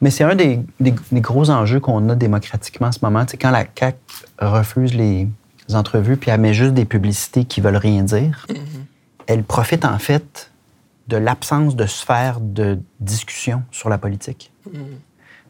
Mais 0.00 0.10
c'est 0.10 0.24
un 0.24 0.34
des, 0.34 0.60
des- 0.80 0.94
des 1.12 1.20
gros 1.20 1.50
enjeux 1.50 1.80
qu'on 1.80 2.08
a 2.08 2.14
démocratiquement 2.14 2.88
en 2.88 2.92
ce 2.92 2.98
moment. 3.02 3.24
C'est 3.28 3.36
quand 3.36 3.50
la 3.50 3.64
CAQ 3.78 3.96
refuse 4.38 4.94
les 4.94 5.28
entrevues 5.72 6.16
puis 6.16 6.30
elle 6.30 6.40
met 6.40 6.52
juste 6.54 6.74
des 6.74 6.84
publicités 6.84 7.44
qui 7.44 7.60
veulent 7.60 7.76
rien 7.76 8.02
dire, 8.02 8.46
elle 9.26 9.42
profite 9.44 9.84
en 9.84 9.98
fait 9.98 10.50
de 11.08 11.16
l'absence 11.16 11.76
de 11.76 11.86
sphère 11.86 12.40
de 12.40 12.78
discussion 13.00 13.62
sur 13.70 13.88
la 13.88 13.98
politique. 13.98 14.52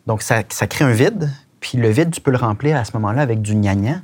Donc, 0.06 0.22
ça, 0.22 0.42
ça 0.50 0.66
crée 0.66 0.84
un 0.84 0.92
vide, 0.92 1.30
puis 1.60 1.78
le 1.78 1.88
vide, 1.88 2.10
tu 2.10 2.20
peux 2.20 2.30
le 2.30 2.36
remplir 2.36 2.76
à 2.76 2.84
ce 2.84 2.92
moment-là 2.94 3.22
avec 3.22 3.40
du 3.40 3.54
gnagnan, 3.54 4.00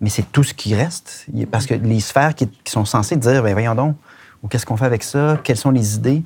mais 0.00 0.10
c'est 0.10 0.30
tout 0.32 0.42
ce 0.44 0.52
qui 0.54 0.74
reste. 0.74 1.26
Parce 1.50 1.66
que 1.66 1.74
les 1.74 2.00
sphères 2.00 2.34
qui, 2.34 2.48
qui 2.48 2.72
sont 2.72 2.84
censées 2.84 3.16
dire, 3.16 3.42
ben 3.42 3.52
voyons 3.52 3.74
donc, 3.74 3.96
ou 4.42 4.48
qu'est-ce 4.48 4.66
qu'on 4.66 4.76
fait 4.76 4.86
avec 4.86 5.02
ça, 5.04 5.38
quelles 5.44 5.56
sont 5.56 5.70
les 5.70 5.94
idées, 5.96 6.22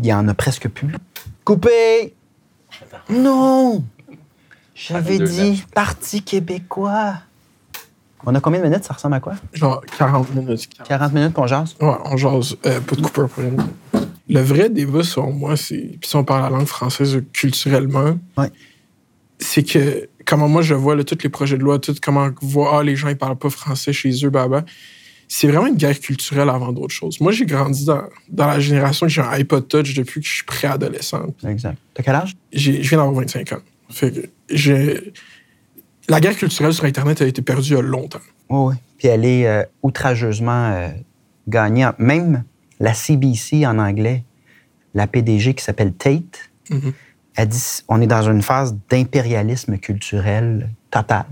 il 0.00 0.06
y 0.06 0.12
en 0.12 0.28
a 0.28 0.34
presque 0.34 0.68
plus. 0.68 0.94
Coupé! 1.44 2.14
Non! 3.10 3.84
J'avais 4.74 5.18
dit 5.18 5.64
Parti 5.74 6.22
québécois. 6.22 7.14
On 8.26 8.34
a 8.34 8.40
combien 8.40 8.60
de 8.60 8.64
minutes? 8.66 8.84
Ça 8.84 8.94
ressemble 8.94 9.14
à 9.14 9.20
quoi? 9.20 9.34
Genre 9.52 9.82
40 9.98 10.34
minutes. 10.34 10.68
40 10.86 11.12
minutes 11.12 11.32
qu'on 11.32 11.46
jase? 11.46 11.76
Ouais, 11.80 11.94
on 12.04 12.16
jase. 12.16 12.56
Euh, 12.66 12.80
pas 12.80 12.96
de 12.96 13.00
coupeur 13.02 13.28
pour 13.28 13.42
rien. 13.44 13.52
Le 14.28 14.40
vrai 14.40 14.68
débat, 14.70 15.02
selon 15.02 15.32
moi, 15.32 15.56
c'est. 15.56 15.96
Puis 16.00 16.08
si 16.10 16.16
on 16.16 16.24
parle 16.24 16.42
la 16.42 16.50
langue 16.50 16.66
française 16.66 17.22
culturellement, 17.32 18.18
Ouais. 18.36 18.50
c'est 19.38 19.62
que, 19.62 20.08
comment 20.26 20.48
moi 20.48 20.62
je 20.62 20.74
vois 20.74 20.94
là, 20.96 21.04
tous 21.04 21.18
les 21.22 21.28
projets 21.28 21.56
de 21.56 21.62
loi, 21.62 21.78
tout 21.78 21.94
comment 22.02 22.28
on 22.42 22.46
voit, 22.46 22.78
ah, 22.78 22.82
les 22.82 22.94
gens 22.96 23.08
ils 23.08 23.16
parlent 23.16 23.38
pas 23.38 23.50
français 23.50 23.92
chez 23.92 24.12
eux, 24.24 24.30
baba. 24.30 24.64
C'est 25.30 25.46
vraiment 25.46 25.66
une 25.66 25.76
guerre 25.76 26.00
culturelle 26.00 26.48
avant 26.48 26.72
d'autres 26.72 26.94
choses. 26.94 27.20
Moi, 27.20 27.32
j'ai 27.32 27.44
grandi 27.44 27.84
dans, 27.84 28.02
dans 28.30 28.46
la 28.46 28.60
génération 28.60 29.06
que 29.06 29.12
j'ai 29.12 29.20
un 29.20 29.30
iPod 29.32 29.68
Touch 29.68 29.94
depuis 29.94 30.20
que 30.20 30.26
je 30.26 30.32
suis 30.32 30.44
préadolescent. 30.44 31.26
Exact. 31.46 31.76
T'as 31.94 32.02
quel 32.02 32.14
âge? 32.14 32.34
J'ai- 32.52 32.82
Je 32.82 32.88
viens 32.88 32.98
d'avoir 32.98 33.14
25 33.16 33.52
ans. 33.52 33.58
Fait 33.90 34.10
que 34.10 34.20
j'ai. 34.50 35.12
La 36.08 36.20
guerre 36.20 36.36
culturelle 36.36 36.72
sur 36.72 36.84
Internet 36.86 37.20
a 37.20 37.26
été 37.26 37.42
perdue 37.42 37.68
il 37.70 37.74
y 37.74 37.76
a 37.78 37.82
longtemps. 37.82 38.20
Oui, 38.48 38.72
oui. 38.72 38.74
Puis 38.98 39.08
elle 39.08 39.24
est 39.26 39.46
euh, 39.46 39.62
outrageusement 39.82 40.70
euh, 40.72 40.88
gagnante. 41.46 41.98
Même 41.98 42.44
la 42.80 42.94
CBC 42.94 43.66
en 43.66 43.78
anglais, 43.78 44.24
la 44.94 45.06
PDG 45.06 45.52
qui 45.54 45.62
s'appelle 45.62 45.92
Tate, 45.92 46.50
Mhm. 46.70 46.92
elle 47.36 47.48
dit 47.48 47.82
on 47.88 48.00
est 48.00 48.06
dans 48.06 48.22
une 48.30 48.40
phase 48.42 48.76
d'impérialisme 48.90 49.76
culturel 49.78 50.70
total. 50.90 51.26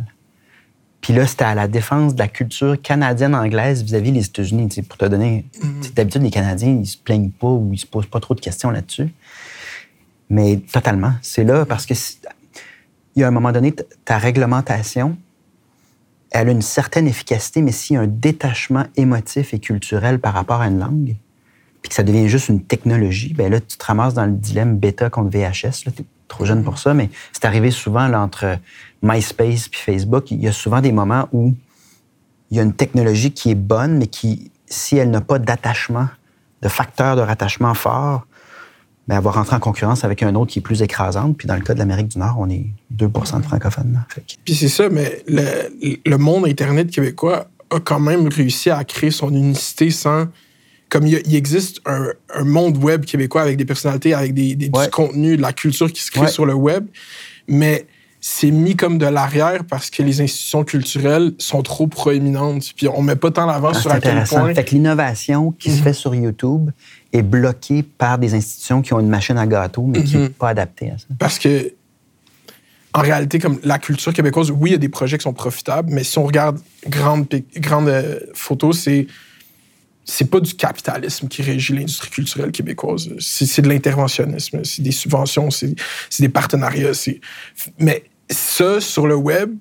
Puis 1.06 1.14
là, 1.14 1.24
c'était 1.24 1.44
à 1.44 1.54
la 1.54 1.68
défense 1.68 2.16
de 2.16 2.18
la 2.18 2.26
culture 2.26 2.82
canadienne-anglaise 2.82 3.84
vis-à-vis 3.84 4.10
des 4.10 4.24
États-Unis. 4.26 4.68
Pour 4.88 4.98
te 4.98 5.04
donner. 5.04 5.44
sais, 5.80 5.92
D'habitude, 5.92 6.22
les 6.22 6.32
Canadiens, 6.32 6.80
ils 6.82 6.84
se 6.84 6.98
plaignent 6.98 7.30
pas 7.30 7.46
ou 7.46 7.70
ils 7.72 7.78
se 7.78 7.86
posent 7.86 8.08
pas 8.08 8.18
trop 8.18 8.34
de 8.34 8.40
questions 8.40 8.70
là-dessus. 8.70 9.14
Mais 10.30 10.56
totalement. 10.56 11.12
C'est 11.22 11.44
là 11.44 11.64
parce 11.64 11.86
que 11.86 11.94
il 13.14 13.20
y 13.20 13.22
a 13.22 13.28
un 13.28 13.30
moment 13.30 13.52
donné, 13.52 13.72
ta 14.04 14.18
réglementation, 14.18 15.16
elle 16.32 16.48
a 16.48 16.50
une 16.50 16.60
certaine 16.60 17.06
efficacité, 17.06 17.62
mais 17.62 17.70
s'il 17.70 17.94
y 17.94 17.98
a 17.98 18.02
un 18.02 18.08
détachement 18.08 18.86
émotif 18.96 19.54
et 19.54 19.60
culturel 19.60 20.18
par 20.18 20.34
rapport 20.34 20.60
à 20.60 20.66
une 20.66 20.80
langue, 20.80 21.14
puis 21.82 21.88
que 21.88 21.94
ça 21.94 22.02
devient 22.02 22.28
juste 22.28 22.48
une 22.48 22.64
technologie, 22.64 23.32
ben 23.32 23.52
là, 23.52 23.60
tu 23.60 23.76
te 23.76 23.84
ramasses 23.84 24.14
dans 24.14 24.26
le 24.26 24.32
dilemme 24.32 24.76
bêta 24.76 25.08
contre 25.08 25.30
VHS. 25.30 25.86
Es 25.86 26.04
trop 26.28 26.44
jeune 26.44 26.64
pour 26.64 26.78
ça, 26.78 26.94
mais 26.94 27.10
c'est 27.32 27.44
arrivé 27.44 27.70
souvent 27.70 28.12
entre 28.12 28.58
MySpace 29.02 29.68
puis 29.68 29.80
Facebook. 29.80 30.30
Il 30.30 30.42
y 30.42 30.48
a 30.48 30.52
souvent 30.52 30.80
des 30.80 30.92
moments 30.92 31.28
où 31.32 31.54
il 32.50 32.56
y 32.56 32.60
a 32.60 32.62
une 32.62 32.74
technologie 32.74 33.32
qui 33.32 33.50
est 33.50 33.56
bonne, 33.56 33.98
mais 33.98 34.06
qui, 34.06 34.50
si 34.66 34.96
elle 34.96 35.10
n'a 35.10 35.20
pas 35.20 35.38
d'attachement, 35.38 36.08
de 36.62 36.68
facteur 36.68 37.16
de 37.16 37.20
rattachement 37.20 37.74
fort, 37.74 38.26
ben, 39.08 39.18
elle 39.18 39.22
va 39.22 39.30
rentrer 39.30 39.56
en 39.56 39.60
concurrence 39.60 40.04
avec 40.04 40.22
un 40.22 40.34
autre 40.34 40.52
qui 40.52 40.58
est 40.58 40.62
plus 40.62 40.82
écrasante. 40.82 41.36
Puis 41.36 41.46
dans 41.46 41.54
le 41.54 41.60
cas 41.60 41.74
de 41.74 41.78
l'Amérique 41.78 42.08
du 42.08 42.18
Nord, 42.18 42.36
on 42.38 42.50
est 42.50 42.66
2% 42.96 43.40
de 43.40 43.44
francophones. 43.44 44.04
Puis 44.44 44.54
c'est 44.54 44.68
ça, 44.68 44.88
mais 44.88 45.22
le, 45.28 46.00
le 46.04 46.18
monde 46.18 46.46
Internet 46.46 46.90
québécois 46.90 47.46
a 47.70 47.80
quand 47.80 48.00
même 48.00 48.28
réussi 48.28 48.70
à 48.70 48.82
créer 48.84 49.10
son 49.10 49.30
unicité 49.30 49.90
sans. 49.90 50.26
Comme 50.88 51.06
il, 51.06 51.34
existe 51.34 51.80
un, 51.84 52.08
un 52.34 52.44
monde 52.44 52.76
web 52.82 53.04
québécois 53.04 53.42
avec 53.42 53.56
des 53.56 53.64
personnalités, 53.64 54.14
avec 54.14 54.34
des, 54.34 54.54
des- 54.54 54.70
Ouais. 54.72 54.84
du 54.84 54.90
contenu, 54.90 55.36
de 55.36 55.42
la 55.42 55.52
culture 55.52 55.92
qui 55.92 56.00
se 56.02 56.10
crée 56.10 56.22
Ouais. 56.22 56.28
sur 56.28 56.46
le 56.46 56.54
web, 56.54 56.86
mais 57.48 57.86
c'est 58.20 58.50
mis 58.50 58.74
comme 58.76 58.96
de 58.98 59.06
l'arrière 59.06 59.64
parce 59.64 59.90
que 59.90 60.02
les 60.02 60.20
institutions 60.20 60.64
culturelles 60.64 61.32
sont 61.38 61.62
trop 61.62 61.86
proéminentes. 61.86 62.72
Puis 62.76 62.88
on 62.88 63.02
met 63.02 63.14
pas 63.16 63.30
tant 63.30 63.46
l'avant 63.46 63.70
Ah, 63.74 63.80
sur 63.80 63.90
à 63.92 64.00
quel 64.00 64.22
point. 64.24 64.54
Fait 64.54 64.64
que 64.64 64.70
l'innovation 64.70 65.52
qui 65.52 65.70
se 65.70 65.78
Mhm. 65.78 65.82
fait 65.84 65.92
sur 65.92 66.14
YouTube 66.14 66.70
est 67.12 67.22
bloquée 67.22 67.82
par 67.82 68.18
des 68.18 68.34
institutions 68.34 68.80
qui 68.82 68.92
ont 68.94 69.00
une 69.00 69.08
machine 69.08 69.38
à 69.38 69.46
gâteau, 69.46 69.82
mais 69.86 70.02
qui 70.02 70.16
n'est 70.16 70.24
Mhm. 70.24 70.30
pas 70.30 70.48
adaptée 70.50 70.90
à 70.90 70.98
ça. 70.98 71.04
Parce 71.18 71.38
que, 71.38 71.72
en 72.94 73.00
réalité, 73.00 73.38
comme 73.38 73.58
la 73.62 73.78
culture 73.78 74.12
québécoise, 74.12 74.50
oui, 74.50 74.70
il 74.70 74.72
y 74.72 74.76
a 74.76 74.78
des 74.78 74.88
projets 74.88 75.18
qui 75.18 75.24
sont 75.24 75.32
profitables, 75.34 75.90
mais 75.92 76.02
si 76.02 76.18
on 76.18 76.24
regarde 76.24 76.58
grande, 76.88 77.26
grande 77.56 77.88
euh, 77.88 78.20
photo, 78.34 78.72
c'est 78.72 79.06
c'est 80.08 80.30
pas 80.30 80.38
du 80.40 80.54
capitalisme 80.54 81.26
qui 81.26 81.42
régit 81.42 81.74
l'industrie 81.74 82.10
culturelle 82.10 82.52
québécoise. 82.52 83.10
C'est 83.18 83.60
de 83.60 83.68
l'interventionnisme, 83.68 84.64
c'est 84.64 84.80
des 84.82 84.92
subventions, 84.92 85.50
c'est 85.50 85.74
des 86.20 86.28
partenariats. 86.28 86.92
Mais 87.80 88.04
ça, 88.30 88.80
sur 88.80 89.08
le 89.08 89.16
web, 89.16 89.54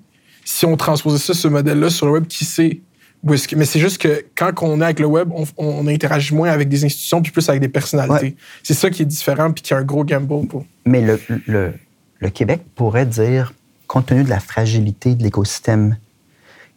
si 0.44 0.64
on 0.64 0.76
transposait 0.76 1.18
ça, 1.18 1.34
ce 1.34 1.48
modèle-là, 1.48 1.90
sur 1.90 2.06
le 2.06 2.12
web, 2.12 2.26
qui 2.26 2.44
sait 2.44 2.80
où 3.24 3.34
est-ce 3.34 3.48
que... 3.48 3.56
Mais 3.56 3.64
c'est 3.64 3.80
juste 3.80 3.98
que 3.98 4.24
quand 4.36 4.52
on 4.62 4.80
est 4.80 4.84
avec 4.84 5.00
le 5.00 5.06
web, 5.06 5.30
on, 5.34 5.44
on 5.56 5.88
interagit 5.88 6.32
moins 6.32 6.50
avec 6.50 6.68
des 6.68 6.84
institutions, 6.84 7.20
puis 7.20 7.32
plus 7.32 7.48
avec 7.48 7.60
des 7.60 7.68
personnalités. 7.68 8.26
Ouais. 8.26 8.36
C'est 8.62 8.74
ça 8.74 8.88
qui 8.88 9.02
est 9.02 9.06
différent, 9.06 9.50
puis 9.50 9.62
qui 9.62 9.74
a 9.74 9.78
un 9.78 9.82
gros 9.84 10.04
gamble 10.04 10.46
pour... 10.46 10.64
Mais 10.84 11.00
le, 11.00 11.20
le- 11.46 11.74
le 12.20 12.30
Québec 12.30 12.62
pourrait 12.76 13.06
dire, 13.06 13.52
compte 13.88 14.06
tenu 14.06 14.22
de 14.22 14.30
la 14.30 14.40
fragilité 14.40 15.16
de 15.16 15.22
l'écosystème 15.22 15.98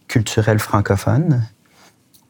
culturel 0.07 0.57
francophone, 0.57 1.47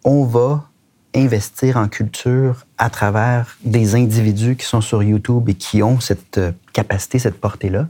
on 0.03 0.25
va 0.25 0.68
investir 1.15 1.77
en 1.77 1.87
culture 1.87 2.65
à 2.77 2.89
travers 2.89 3.57
des 3.63 3.95
individus 3.95 4.55
qui 4.55 4.65
sont 4.65 4.81
sur 4.81 5.01
YouTube 5.01 5.49
et 5.49 5.55
qui 5.55 5.81
ont 5.81 5.99
cette 5.99 6.37
euh, 6.37 6.51
capacité, 6.73 7.17
cette 7.19 7.39
portée-là, 7.41 7.87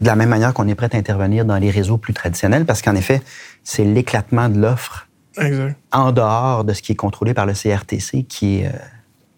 de 0.00 0.06
la 0.06 0.14
même 0.16 0.28
manière 0.28 0.54
qu'on 0.54 0.68
est 0.68 0.74
prêt 0.76 0.88
à 0.92 0.96
intervenir 0.96 1.44
dans 1.44 1.56
les 1.58 1.70
réseaux 1.70 1.98
plus 1.98 2.14
traditionnels, 2.14 2.64
parce 2.64 2.80
qu'en 2.80 2.94
effet, 2.94 3.22
c'est 3.64 3.84
l'éclatement 3.84 4.48
de 4.48 4.60
l'offre 4.60 5.08
en 5.92 6.12
dehors 6.12 6.64
de 6.64 6.72
ce 6.72 6.82
qui 6.82 6.92
est 6.92 6.96
contrôlé 6.96 7.34
par 7.34 7.46
le 7.46 7.54
CRTC 7.54 8.24
qui 8.24 8.60
est 8.60 8.66
euh, 8.66 8.70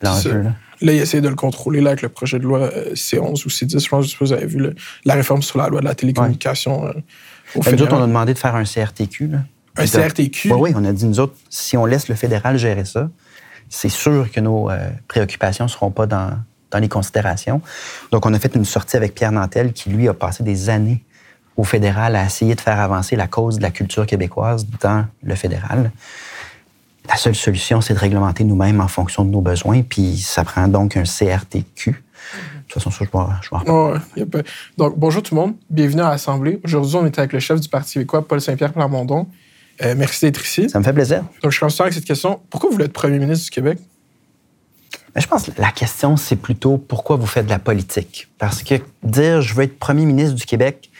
l'enjeu. 0.02 0.42
Là. 0.42 0.52
Là, 0.82 0.92
il 0.92 0.98
essaie 1.00 1.20
de 1.20 1.28
le 1.28 1.36
contrôler 1.36 1.80
là, 1.80 1.90
avec 1.90 2.02
le 2.02 2.08
projet 2.08 2.38
de 2.38 2.44
loi 2.44 2.60
euh, 2.60 2.92
C11 2.94 3.46
ou 3.46 3.48
C10. 3.48 3.82
Je 3.84 3.88
pense 3.88 4.12
que 4.14 4.24
vous 4.24 4.32
avez 4.32 4.46
vu 4.46 4.58
le- 4.58 4.74
la 5.04 5.14
réforme 5.14 5.40
sur 5.42 5.58
la 5.58 5.68
loi 5.68 5.80
de 5.80 5.84
la 5.86 5.94
télécommunication. 5.94 6.86
euh, 6.86 6.92
au 7.54 7.62
Fait 7.62 7.70
que 7.72 7.76
nous 7.76 7.82
autres, 7.84 7.94
on 7.96 8.02
a 8.02 8.06
demandé 8.06 8.34
de 8.34 8.38
faire 8.38 8.56
un 8.56 8.64
CRTQ. 8.64 9.28
Là. 9.28 9.38
Un 9.76 9.86
CRTQ? 9.86 10.52
Oui, 10.52 10.58
oui, 10.60 10.72
on 10.76 10.84
a 10.84 10.92
dit, 10.92 11.06
nous 11.06 11.20
autres, 11.20 11.34
si 11.48 11.76
on 11.76 11.86
laisse 11.86 12.08
le 12.08 12.14
fédéral 12.14 12.58
gérer 12.58 12.84
ça, 12.84 13.08
c'est 13.68 13.88
sûr 13.88 14.30
que 14.30 14.40
nos 14.40 14.70
euh, 14.70 14.90
préoccupations 15.08 15.64
ne 15.64 15.70
seront 15.70 15.90
pas 15.90 16.06
dans, 16.06 16.30
dans 16.70 16.78
les 16.78 16.88
considérations. 16.88 17.62
Donc, 18.10 18.26
on 18.26 18.34
a 18.34 18.38
fait 18.38 18.54
une 18.54 18.64
sortie 18.66 18.96
avec 18.96 19.14
Pierre 19.14 19.32
Nantel, 19.32 19.72
qui, 19.72 19.88
lui, 19.90 20.08
a 20.08 20.14
passé 20.14 20.42
des 20.42 20.68
années 20.68 21.02
au 21.56 21.64
fédéral 21.64 22.16
à 22.16 22.24
essayer 22.24 22.54
de 22.54 22.60
faire 22.60 22.80
avancer 22.80 23.16
la 23.16 23.26
cause 23.28 23.56
de 23.58 23.62
la 23.62 23.70
culture 23.70 24.06
québécoise 24.06 24.66
dans 24.80 25.06
le 25.22 25.34
fédéral. 25.34 25.90
La 27.08 27.16
seule 27.16 27.34
solution, 27.34 27.80
c'est 27.80 27.94
de 27.94 27.98
réglementer 27.98 28.44
nous-mêmes 28.44 28.80
en 28.80 28.88
fonction 28.88 29.24
de 29.24 29.30
nos 29.30 29.40
besoins, 29.40 29.82
puis 29.82 30.18
ça 30.18 30.44
prend 30.44 30.68
donc 30.68 30.96
un 30.96 31.02
CRTQ. 31.04 31.90
De 31.90 31.96
toute 32.68 32.72
façon, 32.74 32.90
ça, 32.90 32.98
je 33.00 33.04
vais, 33.04 33.24
je 33.42 33.50
vais 33.50 33.56
en 33.56 33.58
reparler. 33.58 33.92
Ouais, 33.94 34.00
y 34.16 34.22
a 34.22 34.26
pas- 34.26 34.38
Donc, 34.78 34.98
bonjour 34.98 35.22
tout 35.22 35.34
le 35.34 35.40
monde. 35.40 35.54
Bienvenue 35.68 36.02
à 36.02 36.10
l'Assemblée. 36.10 36.60
Aujourd'hui, 36.64 36.96
on 36.96 37.04
est 37.06 37.18
avec 37.18 37.32
le 37.32 37.40
chef 37.40 37.60
du 37.60 37.68
Parti 37.68 37.94
québécois, 37.94 38.26
Paul 38.26 38.40
Saint-Pierre 38.40 38.72
Plamondon. 38.72 39.26
Euh, 39.80 39.94
merci 39.96 40.24
d'être 40.24 40.44
ici. 40.44 40.68
Ça 40.68 40.78
me 40.78 40.84
fait 40.84 40.92
plaisir. 40.92 41.24
Donc, 41.42 41.52
je 41.52 41.58
commence 41.58 41.80
avec 41.80 41.94
cette 41.94 42.04
question. 42.04 42.40
Pourquoi 42.50 42.68
vous 42.68 42.74
voulez 42.74 42.86
être 42.86 42.92
premier 42.92 43.18
ministre 43.18 43.44
du 43.44 43.50
Québec? 43.50 43.78
Mais 45.14 45.20
je 45.20 45.28
pense 45.28 45.44
que 45.44 45.50
la 45.60 45.72
question, 45.72 46.16
c'est 46.16 46.36
plutôt 46.36 46.78
pourquoi 46.78 47.16
vous 47.16 47.26
faites 47.26 47.46
de 47.46 47.50
la 47.50 47.58
politique? 47.58 48.28
Parce 48.38 48.62
que 48.62 48.74
dire 49.02 49.42
je 49.42 49.54
veux 49.54 49.64
être 49.64 49.78
premier 49.78 50.06
ministre 50.06 50.34
du 50.34 50.44
Québec, 50.44 50.90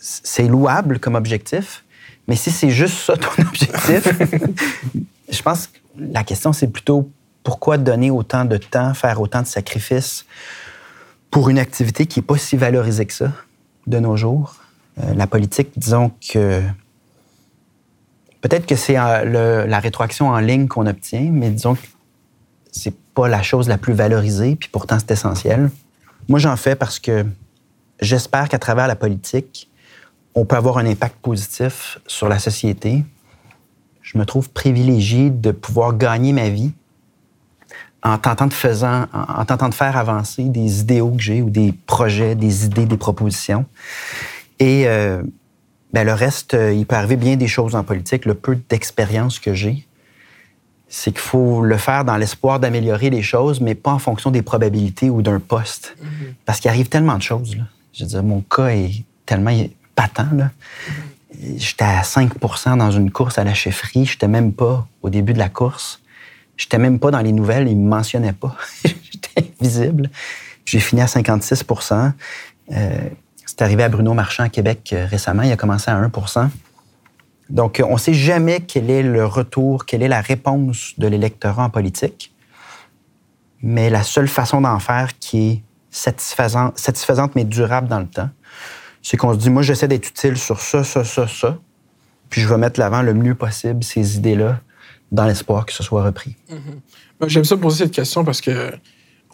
c'est 0.00 0.48
louable 0.48 0.98
comme 0.98 1.14
objectif, 1.14 1.84
mais 2.26 2.36
si 2.36 2.50
c'est 2.50 2.70
juste 2.70 2.98
ça 2.98 3.16
ton 3.16 3.42
objectif, 3.42 4.08
je 5.28 5.42
pense 5.42 5.68
que 5.68 5.78
la 5.98 6.24
question, 6.24 6.52
c'est 6.52 6.68
plutôt 6.68 7.10
pourquoi 7.42 7.78
donner 7.78 8.10
autant 8.10 8.44
de 8.44 8.56
temps, 8.56 8.92
faire 8.94 9.20
autant 9.20 9.42
de 9.42 9.46
sacrifices 9.46 10.26
pour 11.30 11.48
une 11.48 11.58
activité 11.58 12.06
qui 12.06 12.18
n'est 12.18 12.26
pas 12.26 12.38
si 12.38 12.56
valorisée 12.56 13.06
que 13.06 13.12
ça 13.12 13.32
de 13.86 13.98
nos 13.98 14.16
jours? 14.16 14.56
Euh, 14.98 15.14
la 15.14 15.26
politique, 15.26 15.70
disons 15.76 16.10
que 16.32 16.62
peut-être 18.40 18.66
que 18.66 18.76
c'est 18.76 18.98
euh, 18.98 19.66
la 19.66 19.80
rétroaction 19.80 20.28
en 20.28 20.38
ligne 20.38 20.68
qu'on 20.68 20.86
obtient, 20.86 21.28
mais 21.30 21.50
disons 21.50 21.74
que 21.74 21.80
c'est 22.72 22.94
pas 23.14 23.28
la 23.28 23.42
chose 23.42 23.68
la 23.68 23.78
plus 23.78 23.94
valorisée, 23.94 24.56
puis 24.56 24.68
pourtant 24.68 24.98
c'est 24.98 25.10
essentiel. 25.10 25.70
Moi, 26.28 26.38
j'en 26.38 26.56
fais 26.56 26.76
parce 26.76 26.98
que 26.98 27.24
j'espère 28.00 28.48
qu'à 28.48 28.58
travers 28.58 28.86
la 28.86 28.96
politique, 28.96 29.70
on 30.34 30.44
peut 30.44 30.56
avoir 30.56 30.78
un 30.78 30.86
impact 30.86 31.16
positif 31.16 31.98
sur 32.06 32.28
la 32.28 32.38
société. 32.38 33.04
Je 34.02 34.18
me 34.18 34.24
trouve 34.24 34.50
privilégié 34.50 35.30
de 35.30 35.50
pouvoir 35.50 35.96
gagner 35.96 36.32
ma 36.32 36.48
vie 36.48 36.72
en 38.02 38.18
tentant 38.18 38.46
de, 38.46 38.52
faisant, 38.52 39.06
en, 39.12 39.44
tentant 39.44 39.68
de 39.68 39.74
faire 39.74 39.96
avancer 39.96 40.44
des 40.44 40.80
idéaux 40.80 41.10
que 41.10 41.22
j'ai 41.22 41.42
ou 41.42 41.50
des 41.50 41.72
projets, 41.72 42.34
des 42.34 42.66
idées, 42.66 42.86
des 42.86 42.96
propositions. 42.96 43.66
Et 44.60 44.86
euh, 44.86 45.22
ben, 45.92 46.04
le 46.04 46.12
reste, 46.12 46.54
euh, 46.54 46.72
il 46.72 46.86
peut 46.86 46.96
arriver 46.96 47.16
bien 47.16 47.36
des 47.36 47.48
choses 47.48 47.74
en 47.74 47.84
politique. 47.84 48.24
Le 48.24 48.34
peu 48.34 48.58
d'expérience 48.68 49.38
que 49.38 49.54
j'ai, 49.54 49.86
c'est 50.88 51.12
qu'il 51.12 51.20
faut 51.20 51.62
le 51.62 51.76
faire 51.76 52.04
dans 52.04 52.16
l'espoir 52.16 52.60
d'améliorer 52.60 53.10
les 53.10 53.22
choses, 53.22 53.60
mais 53.60 53.74
pas 53.74 53.92
en 53.92 53.98
fonction 53.98 54.30
des 54.30 54.42
probabilités 54.42 55.10
ou 55.10 55.22
d'un 55.22 55.40
poste. 55.40 55.96
Mm-hmm. 56.00 56.06
Parce 56.44 56.60
qu'il 56.60 56.70
arrive 56.70 56.88
tellement 56.88 57.16
de 57.16 57.22
choses. 57.22 57.56
Là. 57.56 57.64
Je 57.92 58.04
veux 58.04 58.10
dire, 58.10 58.22
mon 58.22 58.40
cas 58.42 58.68
est 58.68 59.04
tellement 59.26 59.56
patent. 59.94 60.32
Là. 60.32 60.44
Mm-hmm. 60.46 61.58
J'étais 61.58 61.84
à 61.84 62.02
5% 62.02 62.78
dans 62.78 62.90
une 62.90 63.10
course 63.10 63.38
à 63.38 63.44
la 63.44 63.54
chefferie. 63.54 64.06
J'étais 64.06 64.28
même 64.28 64.52
pas 64.52 64.86
au 65.02 65.10
début 65.10 65.32
de 65.32 65.38
la 65.38 65.48
course. 65.48 66.00
J'étais 66.56 66.78
même 66.78 66.98
pas 66.98 67.10
dans 67.10 67.20
les 67.20 67.32
nouvelles. 67.32 67.68
Ils 67.68 67.76
me 67.76 67.88
mentionnaient 67.88 68.32
pas. 68.32 68.56
J'étais 68.84 69.52
invisible. 69.60 70.10
J'ai 70.64 70.80
fini 70.80 71.00
à 71.00 71.06
56 71.06 71.64
euh, 72.72 72.98
C'est 73.58 73.64
arrivé 73.64 73.82
à 73.82 73.88
Bruno 73.88 74.14
Marchand 74.14 74.44
à 74.44 74.48
Québec 74.48 74.90
euh, 74.92 75.04
récemment. 75.06 75.42
Il 75.42 75.50
a 75.50 75.56
commencé 75.56 75.90
à 75.90 75.96
1 75.96 76.10
donc, 77.50 77.82
on 77.84 77.94
ne 77.94 77.98
sait 77.98 78.14
jamais 78.14 78.60
quel 78.60 78.90
est 78.90 79.02
le 79.02 79.24
retour, 79.24 79.86
quelle 79.86 80.02
est 80.02 80.08
la 80.08 80.20
réponse 80.20 80.92
de 80.98 81.08
l'électorat 81.08 81.64
en 81.64 81.70
politique. 81.70 82.34
Mais 83.62 83.88
la 83.88 84.02
seule 84.02 84.28
façon 84.28 84.60
d'en 84.60 84.78
faire 84.78 85.18
qui 85.18 85.48
est 85.48 85.62
satisfaisante, 85.90 86.78
satisfaisante 86.78 87.34
mais 87.34 87.44
durable 87.44 87.88
dans 87.88 88.00
le 88.00 88.06
temps, 88.06 88.28
c'est 89.02 89.16
qu'on 89.16 89.32
se 89.32 89.38
dit, 89.38 89.48
moi, 89.48 89.62
j'essaie 89.62 89.88
d'être 89.88 90.08
utile 90.08 90.36
sur 90.36 90.60
ça, 90.60 90.84
ça, 90.84 91.02
ça, 91.04 91.26
ça, 91.26 91.58
puis 92.28 92.42
je 92.42 92.48
vais 92.48 92.58
mettre 92.58 92.78
l'avant 92.78 93.00
le 93.00 93.14
mieux 93.14 93.34
possible 93.34 93.82
ces 93.82 94.18
idées-là 94.18 94.60
dans 95.10 95.24
l'espoir 95.24 95.64
que 95.64 95.72
ce 95.72 95.82
soit 95.82 96.04
repris. 96.04 96.36
Mm-hmm. 96.50 97.28
J'aime 97.28 97.44
ça 97.44 97.56
poser 97.56 97.84
cette 97.84 97.94
question 97.94 98.24
parce 98.24 98.42
que 98.42 98.72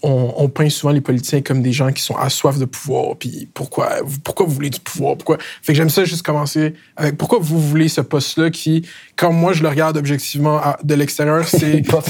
on, 0.02 0.48
peint 0.48 0.68
souvent 0.68 0.92
les 0.92 1.00
politiciens 1.00 1.40
comme 1.40 1.62
des 1.62 1.72
gens 1.72 1.90
qui 1.90 2.02
sont 2.02 2.16
à 2.16 2.28
soif 2.28 2.58
de 2.58 2.66
pouvoir. 2.66 3.16
Puis 3.16 3.48
pourquoi, 3.54 4.00
pourquoi 4.22 4.46
vous 4.46 4.52
voulez 4.52 4.70
du 4.70 4.80
pouvoir? 4.80 5.16
Pourquoi? 5.16 5.38
Fait 5.62 5.72
que 5.72 5.76
j'aime 5.76 5.88
ça 5.88 6.04
juste 6.04 6.22
commencer 6.22 6.74
avec 6.96 7.16
pourquoi 7.16 7.38
vous 7.40 7.58
voulez 7.58 7.88
ce 7.88 8.00
poste-là 8.00 8.50
qui, 8.50 8.86
quand 9.16 9.32
moi 9.32 9.52
je 9.52 9.62
le 9.62 9.68
regarde 9.68 9.96
objectivement 9.96 10.60
de 10.82 10.94
l'extérieur, 10.94 11.48
c'est. 11.48 11.82
pas 11.82 12.02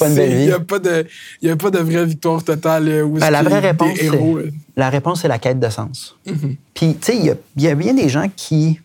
Il 0.00 0.16
n'y 0.46 0.52
a, 0.52 0.60
pas 0.60 0.78
de, 0.78 1.06
a 1.44 1.56
pas 1.56 1.70
de 1.70 1.78
vraie 1.78 2.06
victoire 2.06 2.44
totale. 2.44 2.88
Euh, 2.88 3.06
ben, 3.06 3.30
la 3.30 3.42
vraie 3.42 3.60
réponse, 3.60 3.98
héros, 4.00 4.36
euh? 4.38 4.52
la 4.76 4.88
réponse, 4.88 5.22
c'est 5.22 5.28
la 5.28 5.38
quête 5.38 5.58
de 5.58 5.68
sens. 5.68 6.16
Mm-hmm. 6.26 6.56
Puis, 6.74 6.94
tu 6.94 6.98
sais, 7.00 7.16
il 7.16 7.36
y, 7.56 7.64
y 7.64 7.68
a 7.68 7.74
bien 7.74 7.94
des 7.94 8.08
gens 8.08 8.30
qui 8.34 8.80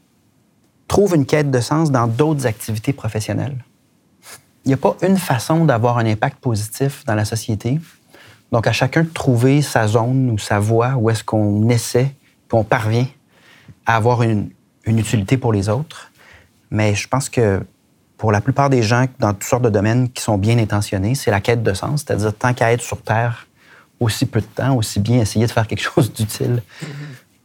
trouvent 0.88 1.16
une 1.16 1.26
quête 1.26 1.52
de 1.52 1.60
sens 1.60 1.92
dans 1.92 2.08
d'autres 2.08 2.48
activités 2.48 2.94
professionnelles 2.94 3.58
il 4.66 4.69
n'y 4.69 4.74
a 4.74 4.78
pas 4.78 4.96
une 5.02 5.18
façon 5.18 5.66
d'avoir 5.66 5.98
un 5.98 6.06
impact 6.06 6.40
positif 6.40 7.04
dans 7.06 7.16
la 7.16 7.25
société. 7.25 7.80
Donc, 8.52 8.68
à 8.68 8.72
chacun 8.72 9.04
de 9.04 9.10
trouver 9.10 9.62
sa 9.62 9.88
zone 9.88 10.30
ou 10.30 10.38
sa 10.38 10.60
voie 10.60 10.96
où 10.98 11.10
est-ce 11.10 11.24
qu'on 11.24 11.69
essaie, 11.69 12.13
qu'on 12.50 12.63
parvient 12.63 13.08
à 13.86 13.96
avoir 13.96 14.24
une, 14.24 14.52
utilité 14.86 15.38
pour 15.38 15.54
les 15.54 15.69
autres. 15.69 16.12
Mais 16.69 16.96
je 16.96 17.08
pense 17.08 17.30
que 17.30 17.63
pour 18.18 18.31
la 18.31 18.42
plupart 18.42 18.69
des 18.69 18.81
gens 18.84 19.06
dans 19.19 19.31
toutes 19.31 19.44
sortes 19.44 19.63
de 19.63 19.69
domaines 19.69 20.10
qui 20.10 20.22
sont 20.22 20.38
bien 20.38 20.58
intentionnés, 20.58 21.16
c'est 21.16 21.31
la 21.31 21.40
quête 21.40 21.63
de 21.63 21.74
sens, 21.74 22.04
c'est-à-dire 22.06 22.34
tant 22.34 22.54
qu'à 22.54 22.74
être 22.74 22.81
sur 22.81 23.02
Terre 23.02 23.48
aussi 24.00 24.25
peu 24.25 24.42
de 24.42 24.46
temps, 24.46 24.75
aussi 24.75 25.00
bien 25.00 25.19
essayer 25.19 25.46
de 25.46 25.52
faire 25.52 25.68
quelque 25.68 25.84
chose 25.94 26.12
d'utile. 26.12 26.62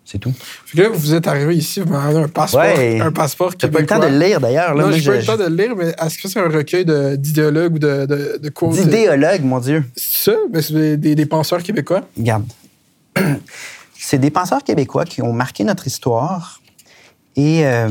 C'est 0.07 0.19
tout. 0.19 0.33
Puis 0.67 0.79
là, 0.79 0.89
vous 0.89 1.15
êtes 1.15 1.27
arrivé 1.27 1.57
ici, 1.57 1.81
vous 1.81 1.93
m'avez 1.93 2.17
un 2.17 2.29
passeport, 2.29 2.63
un 2.63 3.11
passeport 3.11 3.57
québécois. 3.57 3.73
pas 3.73 3.79
eu 3.81 3.83
le 3.83 3.87
temps 3.89 4.09
de 4.09 4.15
le 4.15 4.25
lire, 4.25 4.41
d'ailleurs. 4.41 4.73
Non, 4.77 4.93
j'ai 4.93 5.11
pas 5.11 5.17
eu 5.17 5.19
le 5.19 5.27
temps 5.27 5.37
de 5.37 5.45
le 5.45 5.57
lire, 5.57 5.75
mais 5.75 5.97
est-ce 6.01 6.17
que 6.17 6.29
c'est 6.29 6.39
un 6.39 6.49
recueil 6.49 6.85
d'idéologues 7.19 7.75
ou 7.75 7.79
de, 7.81 8.07
de, 8.07 8.41
de? 8.41 8.73
D'idéologues, 8.73 9.43
mon 9.43 9.59
Dieu. 9.59 9.85
C'est 9.97 10.31
ça? 10.31 10.37
Mais 10.53 10.63
c'est 10.63 10.97
des, 10.97 11.17
des, 11.17 11.27
penseurs 11.27 11.61
québécois? 11.61 12.03
Regarde. 12.17 12.45
c'est 13.99 14.19
des 14.19 14.31
penseurs 14.31 14.63
québécois 14.63 15.05
qui 15.05 15.23
ont 15.23 15.33
marqué 15.33 15.65
notre 15.65 15.89
histoire. 15.89 16.61
Et 17.35 17.67
euh, 17.67 17.89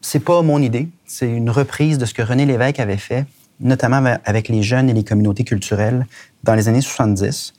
c'est 0.00 0.24
pas 0.24 0.42
mon 0.42 0.60
idée. 0.60 0.88
C'est 1.06 1.30
une 1.30 1.50
reprise 1.50 1.98
de 1.98 2.04
ce 2.04 2.14
que 2.14 2.22
René 2.22 2.46
Lévesque 2.46 2.80
avait 2.80 2.96
fait, 2.96 3.26
notamment 3.60 4.16
avec 4.24 4.48
les 4.48 4.64
jeunes 4.64 4.90
et 4.90 4.92
les 4.92 5.04
communautés 5.04 5.44
culturelles 5.44 6.04
dans 6.42 6.56
les 6.56 6.66
années 6.66 6.80
70, 6.80 7.54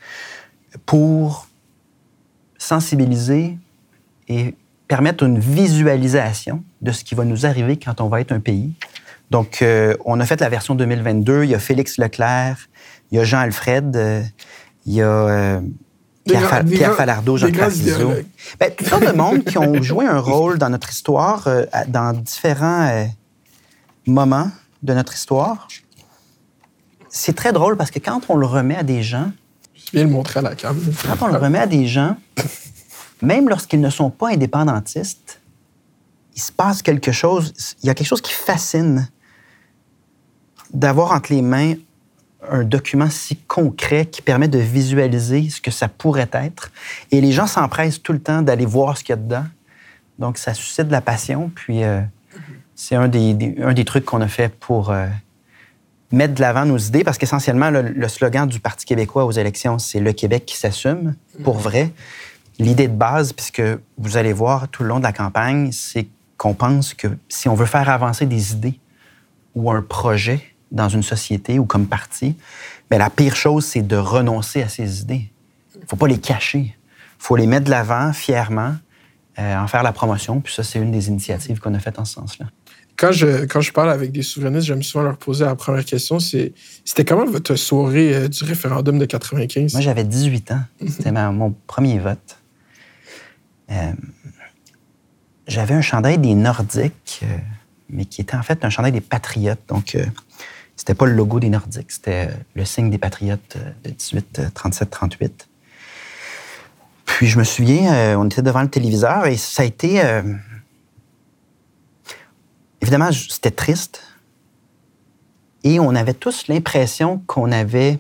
pour 0.86 1.48
sensibiliser 2.58 3.58
et 4.30 4.56
permettre 4.88 5.24
une 5.24 5.40
visualisation 5.40 6.64
de 6.82 6.92
ce 6.92 7.04
qui 7.04 7.16
va 7.16 7.26
nous 7.26 7.46
arriver 7.46 7.78
quand 7.78 8.02
on 8.02 8.08
va 8.08 8.22
être 8.22 8.32
un 8.32 8.40
pays. 8.40 8.74
Donc, 9.30 9.62
euh, 9.62 9.96
on 10.06 10.20
a 10.20 10.26
fait 10.26 10.40
la 10.42 10.50
version 10.50 10.76
2022. 10.76 11.44
Il 11.44 11.52
y 11.52 11.56
a 11.56 11.60
Félix 11.60 11.98
Leclerc, 11.98 12.58
il 13.12 13.18
y 13.18 13.22
a 13.22 13.24
Jean-Alfred, 13.24 13.96
euh, 13.96 14.24
il 14.86 14.94
y 14.94 15.02
a 15.02 15.08
euh, 15.08 15.62
Pierre, 16.26 16.66
Pierre 16.66 16.96
Falardeau, 16.96 17.38
Jean-Claude 17.38 17.74
ben, 18.60 18.72
Tout 18.76 18.86
sortes 18.86 19.06
de 19.06 19.12
monde 19.12 19.44
qui 19.44 19.58
ont 19.58 19.82
joué 19.82 20.06
un 20.06 20.20
rôle 20.20 20.58
dans 20.58 20.70
notre 20.70 20.90
histoire, 20.90 21.48
dans 21.88 22.14
différents 22.14 23.08
moments 24.06 24.52
de 24.82 24.94
notre 24.94 25.14
histoire. 25.14 25.68
C'est 27.10 27.36
très 27.36 27.52
drôle 27.52 27.78
parce 27.78 27.92
que 27.92 28.00
quand 28.00 28.22
on 28.30 28.36
le 28.36 28.46
remet 28.46 28.76
à 28.76 28.84
des 28.84 29.02
gens... 29.02 29.32
Je 29.74 29.92
viens 29.94 30.04
le 30.04 30.10
montrer 30.10 30.40
à 30.40 30.44
la 30.44 30.56
caméra. 30.56 30.82
Quand 31.04 31.26
on 31.26 31.32
le 31.32 31.38
remet 31.38 31.58
à 31.58 31.66
des 31.66 31.88
gens, 31.88 32.16
même 33.22 33.50
lorsqu'ils 33.50 33.82
ne 33.82 33.90
sont 33.90 34.10
pas 34.10 34.30
indépendantistes, 34.30 35.42
il 36.36 36.42
se 36.42 36.52
passe 36.52 36.82
quelque 36.82 37.12
chose, 37.12 37.54
il 37.84 37.88
y 37.88 37.90
a 37.90 37.94
quelque 37.94 38.08
chose 38.08 38.22
qui 38.22 38.34
fascine 38.34 39.10
d'avoir 40.74 41.12
entre 41.12 41.34
les 41.34 41.42
mains 41.42 41.74
un 42.50 42.64
document 42.64 43.10
si 43.10 43.36
concret 43.36 44.06
qui 44.06 44.22
permet 44.22 44.48
de 44.48 44.60
visualiser 44.60 45.50
ce 45.50 45.60
que 45.60 45.72
ça 45.72 45.90
pourrait 45.90 46.30
être. 46.32 46.72
Et 47.12 47.20
les 47.20 47.34
gens 47.34 47.48
s'empressent 47.48 48.02
tout 48.02 48.14
le 48.14 48.20
temps 48.20 48.42
d'aller 48.42 48.66
voir 48.66 48.98
ce 48.98 49.04
qu'il 49.04 49.14
y 49.14 49.20
a 49.20 49.22
dedans. 49.22 49.46
Donc, 50.20 50.38
ça 50.38 50.54
suscite 50.54 50.88
de 50.88 50.92
la 50.92 51.02
passion. 51.02 51.52
Puis, 51.54 51.84
euh, 51.84 52.02
c'est 52.76 52.96
un 52.96 53.10
des, 53.10 53.86
trucs 53.86 54.06
qu'on 54.06 54.22
a 54.22 54.30
fait 54.30 54.48
pour 54.48 54.92
euh, 54.92 55.08
mettre 56.14 56.34
de 56.36 56.42
l'avant 56.42 56.66
nos 56.66 56.78
idées, 56.78 57.04
parce 57.04 57.18
qu'essentiellement, 57.18 57.70
le, 57.72 57.82
le, 57.82 58.08
slogan 58.08 58.48
du 58.48 58.62
Parti 58.62 58.86
québécois 58.86 59.26
aux 59.26 59.32
élections, 59.32 59.78
c'est 59.78 60.00
le 60.00 60.14
Québec 60.14 60.46
qui 60.46 60.56
s'assume, 60.56 61.16
pour 61.44 61.58
vrai 61.58 61.92
l'idée 62.60 62.88
de 62.88 62.96
base, 62.96 63.34
puisque 63.34 63.64
vous 63.98 64.18
allez 64.18 64.34
voir 64.34 64.68
tout 64.68 64.84
le 64.84 64.90
long 64.90 65.00
de 65.00 65.04
la 65.04 65.14
campagne, 65.14 65.72
c'est 65.72 66.08
qu'on 66.38 66.54
pense 66.54 66.94
que 66.94 67.08
si 67.28 67.50
on 67.50 67.56
veut 67.56 67.66
faire 67.66 67.90
avancer 67.90 68.26
des 68.26 68.54
idées 68.54 68.80
ou 69.56 69.72
un 69.72 69.82
projet 69.82 70.42
dans 70.72 70.90
une 70.90 71.04
société 71.04 71.58
ou 71.58 71.66
comme 71.66 71.88
parti, 71.88 72.36
bien, 72.90 73.00
la 73.00 73.10
pire 73.10 73.36
chose, 73.36 73.66
c'est 73.66 73.82
de 73.82 73.96
renoncer 73.96 74.62
à 74.62 74.70
ces 74.70 75.02
idées. 75.02 75.30
Il 75.76 75.82
ne 75.82 75.88
faut 75.88 75.96
pas 75.96 76.08
les 76.08 76.20
cacher. 76.20 76.76
Il 76.76 77.26
faut 77.26 77.36
les 77.36 77.48
mettre 77.48 77.66
de 77.66 77.72
l'avant 77.72 78.14
fièrement, 78.14 78.76
euh, 79.40 79.58
en 79.58 79.68
faire 79.68 79.84
la 79.84 79.92
promotion. 79.92 80.40
Puis 80.42 80.54
ça, 80.54 80.64
c'est 80.64 80.80
une 80.80 80.92
des 80.92 81.08
initiatives 81.08 81.60
qu'on 81.60 81.74
a 81.74 81.80
faites 81.80 82.00
en 82.00 82.06
ce 82.06 82.14
sens-là. 82.14 82.46
Quand 82.98 83.14
je, 83.14 83.46
quand 83.46 83.62
je 83.62 83.72
parle 83.72 83.90
avec 83.92 84.12
des 84.12 84.24
souverainistes, 84.24 84.68
j'aime 84.68 84.84
souvent 84.84 85.06
leur 85.06 85.18
poser 85.18 85.46
la 85.46 85.56
première 85.56 85.86
question, 85.86 86.20
c'est 86.20 86.52
c'était 86.84 87.06
comment 87.06 87.26
votre 87.26 87.56
soirée 87.56 88.14
euh, 88.14 88.28
du 88.28 88.44
référendum 88.44 89.00
de 89.00 89.06
95? 89.06 89.74
Moi, 89.74 89.82
j'avais 89.82 90.04
18 90.04 90.52
ans. 90.52 90.62
C'était 90.86 91.12
mon 91.12 91.56
premier 91.66 91.98
vote. 92.00 92.39
Euh, 93.72 93.92
j'avais 95.48 95.74
un 95.74 95.82
chandail 95.82 96.18
des 96.18 96.36
Nordiques, 96.36 97.22
euh, 97.24 97.38
mais 97.90 98.06
qui 98.06 98.22
était 98.22 98.36
en 98.36 98.44
fait 98.44 98.64
un 98.66 98.70
chandail 98.70 98.92
des 98.92 99.02
Patriotes. 99.02 99.62
Donc, 99.68 99.96
euh, 99.96 100.06
c'était 100.76 100.94
pas 100.94 101.06
le 101.06 101.14
logo 101.14 101.40
des 101.40 101.50
Nordiques, 101.50 101.92
c'était 101.92 102.30
le 102.56 102.66
signe 102.66 102.90
des 102.90 102.98
Patriotes 102.98 103.58
de 103.84 103.90
18, 103.90 104.54
37, 104.54 104.90
38. 104.90 105.50
Puis 107.06 107.28
je 107.28 107.38
me 107.38 107.44
souviens, 107.44 108.18
on 108.18 108.28
était 108.28 108.42
devant 108.44 108.62
le 108.62 108.70
téléviseur 108.70 109.26
et 109.26 109.36
ça 109.36 109.64
a 109.64 109.66
été. 109.66 110.02
évidemment, 112.82 113.10
c'était 113.12 113.52
triste. 113.52 114.04
Et 115.66 115.82
on 115.82 115.96
avait 115.96 116.14
tous 116.14 116.48
l'impression 116.48 117.22
qu'on 117.28 117.52
avait 117.52 118.00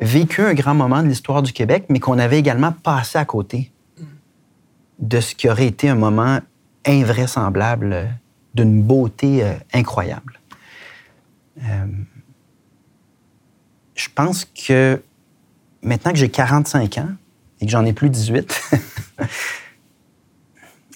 vécu 0.00 0.42
un 0.42 0.54
grand 0.54 0.74
moment 0.74 1.02
de 1.02 1.08
l'histoire 1.08 1.42
du 1.42 1.52
Québec, 1.52 1.86
mais 1.88 1.98
qu'on 1.98 2.18
avait 2.20 2.38
également 2.38 2.70
passé 2.70 3.18
à 3.18 3.24
côté 3.24 3.72
de 4.98 5.20
ce 5.20 5.34
qui 5.34 5.48
aurait 5.48 5.66
été 5.66 5.88
un 5.88 5.94
moment 5.94 6.40
invraisemblable, 6.84 8.08
d'une 8.54 8.82
beauté 8.82 9.44
euh, 9.44 9.54
incroyable. 9.74 10.40
Euh, 11.62 11.86
je 13.94 14.08
pense 14.14 14.44
que 14.44 15.02
maintenant 15.82 16.12
que 16.12 16.18
j'ai 16.18 16.30
45 16.30 16.98
ans 16.98 17.08
et 17.60 17.66
que 17.66 17.72
j'en 17.72 17.84
ai 17.84 17.92
plus 17.92 18.10
18, 18.10 18.72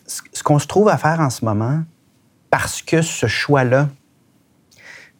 ce 0.06 0.42
qu'on 0.42 0.58
se 0.58 0.66
trouve 0.66 0.88
à 0.88 0.96
faire 0.96 1.20
en 1.20 1.30
ce 1.30 1.44
moment, 1.44 1.82
parce 2.50 2.82
que 2.82 3.02
ce 3.02 3.26
choix-là, 3.26 3.88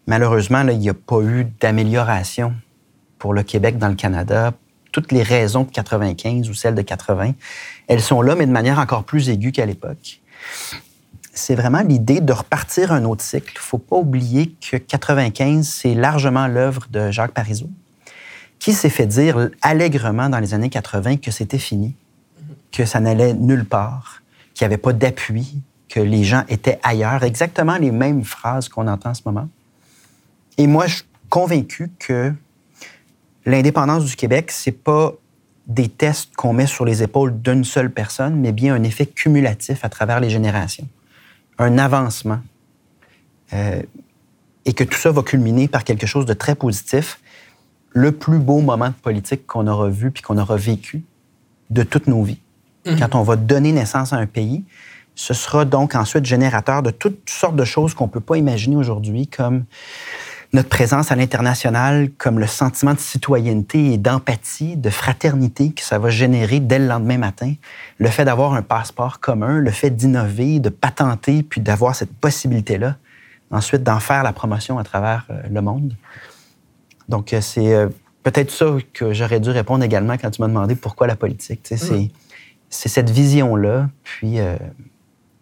malheureusement, 0.07 0.63
il 0.69 0.79
n'y 0.79 0.89
a 0.89 0.95
pas 0.95 1.21
eu 1.21 1.45
d'amélioration 1.61 2.55
pour 3.19 3.35
le 3.35 3.43
Québec 3.43 3.79
dans 3.79 3.89
le 3.89 3.95
Canada, 3.95 4.53
toutes 4.93 5.13
les 5.13 5.23
raisons 5.23 5.65
de 5.65 5.71
95 5.71 6.49
ou 6.49 6.55
celles 6.55 6.75
de 6.75 6.83
80, 6.83 7.33
elles 7.89 8.01
sont 8.01 8.23
là, 8.23 8.35
mais 8.35 8.47
de 8.47 8.53
manière 8.53 8.79
encore 8.79 9.05
plus 9.05 9.29
aiguë 9.29 9.53
qu'à 9.53 9.67
l'époque. 9.67 10.21
C'est 11.33 11.55
vraiment 11.55 11.81
l'idée 11.81 12.21
de 12.21 12.33
repartir 12.33 12.93
un 12.93 13.05
autre 13.05 13.23
cycle. 13.23 13.53
Il 13.55 13.59
ne 13.59 13.63
faut 13.63 13.79
pas 13.79 13.97
oublier 13.97 14.55
que 14.61 14.77
95, 14.77 15.67
c'est 15.67 15.95
largement 15.95 16.47
l'œuvre 16.47 16.87
de 16.91 17.11
Jacques 17.11 17.33
Parizeau. 17.33 17.71
Qui 18.59 18.73
s'est 18.73 18.91
fait 18.91 19.07
dire 19.07 19.49
allègrement 19.63 20.29
dans 20.29 20.39
les 20.39 20.53
années 20.53 20.69
80 20.69 21.17
que 21.17 21.31
c'était 21.31 21.59
fini, 21.59 21.95
que 22.73 22.85
ça 22.85 23.01
n'allait 23.01 23.33
nulle 23.33 23.65
part, 23.65 24.23
qu'il 24.55 24.67
n'y 24.67 24.75
avait 24.75 24.83
pas 24.83 24.93
d'appui, 24.93 25.63
que 25.89 26.01
les 26.01 26.25
gens 26.25 26.45
étaient 26.49 26.79
ailleurs? 26.83 27.23
Exactement 27.23 27.77
les 27.77 27.91
mêmes 27.91 28.25
phrases 28.25 28.69
qu'on 28.69 28.87
entend 28.87 29.11
en 29.11 29.15
ce 29.15 29.23
moment. 29.25 29.49
Et 30.59 30.67
moi, 30.67 30.87
je 30.89 30.97
suis 30.97 31.05
convaincu 31.31 31.91
que 31.99 32.35
l'indépendance 33.47 34.05
du 34.05 34.17
Québec, 34.17 34.51
c'est 34.51 34.73
pas 34.73 35.13
des 35.67 35.89
tests 35.89 36.35
qu'on 36.35 36.53
met 36.53 36.67
sur 36.67 36.85
les 36.85 37.03
épaules 37.03 37.41
d'une 37.41 37.65
seule 37.65 37.91
personne, 37.91 38.37
mais 38.37 38.53
bien 38.53 38.75
un 38.75 38.83
effet 38.83 39.07
cumulatif 39.07 39.85
à 39.85 39.89
travers 39.89 40.21
les 40.21 40.31
générations, 40.31 40.89
un 41.59 41.79
avancement, 41.79 42.41
euh, 43.53 43.83
et 44.65 44.73
que 44.73 44.85
tout 44.85 44.99
ça 44.99 45.13
va 45.13 45.23
culminer 45.23 45.69
par 45.69 45.85
quelque 45.85 46.07
chose 46.07 46.27
de 46.27 46.35
très 46.35 46.55
positif, 46.55 47.21
le 47.91 48.13
plus 48.13 48.39
beau 48.39 48.61
moment 48.61 48.89
de 48.89 48.95
politique 48.95 49.47
qu'on 49.47 49.67
aura 49.67 49.89
vu 49.89 50.11
puis 50.11 50.23
qu'on 50.23 50.39
aura 50.39 50.57
vécu 50.57 51.03
de 51.71 51.83
toutes 51.83 52.07
nos 52.07 52.23
vies. 52.23 52.41
Mhm. 52.87 52.99
Quand 52.99 53.15
on 53.15 53.23
va 53.23 53.37
donner 53.37 53.73
naissance 53.73 54.13
à 54.13 54.17
un 54.17 54.27
pays, 54.27 54.65
ce 55.15 55.35
sera 55.35 55.65
donc 55.65 55.95
ensuite 55.95 56.25
générateur 56.25 56.83
de 56.83 56.91
toutes 56.91 57.29
sortes 57.29 57.57
de 57.57 57.65
choses 57.65 57.95
qu'on 57.95 58.07
ne 58.07 58.11
peut 58.11 58.21
pas 58.21 58.37
imaginer 58.37 58.77
aujourd'hui, 58.77 59.27
comme 59.27 59.65
notre 60.53 60.69
présence 60.69 61.13
à 61.13 61.17
l'international, 61.17 62.11
comme 62.19 62.41
le 62.41 62.47
sentiment 62.47 62.95
de 62.95 62.99
citoyenneté 62.99 63.93
et 63.93 63.99
d'empathie, 63.99 64.77
de 64.77 64.91
fraternité 64.91 65.71
que 65.73 65.83
ça 65.83 65.99
va 65.99 66.11
générer 66.11 66.59
dès 66.59 66.81
le 66.81 66.87
lendemain 66.87 67.19
matin, 67.19 67.55
le 67.99 68.09
fait 68.09 68.25
d'avoir 68.25 68.55
un 68.55 68.63
passeport 68.63 69.21
commun, 69.21 69.61
le 69.61 69.71
fait 69.71 69.91
d'innover, 69.91 70.59
de 70.59 70.69
patenter, 70.69 71.45
puis 71.45 71.61
d'avoir 71.61 71.95
cette 71.95 72.13
possibilité-là, 72.13 72.97
ensuite 73.53 73.85
d'en 73.85 74.01
faire 74.01 74.25
la 74.25 74.33
promotion 74.33 74.79
à 74.79 74.85
travers 74.85 75.27
euh, 75.31 75.41
le 75.49 75.61
monde. 75.61 75.97
Donc, 77.09 77.33
euh, 77.33 77.41
c'est 77.41 77.73
euh, 77.73 77.89
peut-être 78.25 78.51
ça 78.51 78.77
que 78.93 79.13
j'aurais 79.13 79.41
dû 79.41 79.51
répondre 79.51 79.85
également 79.85 80.15
quand 80.15 80.31
tu 80.31 80.43
m'as 80.43 80.49
demandé 80.49 80.75
pourquoi 80.75 81.07
la 81.07 81.17
politique. 81.17 81.69
Mm. 81.71 82.09
C'est 82.73 82.89
cette 82.89 83.11
vision-là, 83.11 83.89
puis 84.05 84.39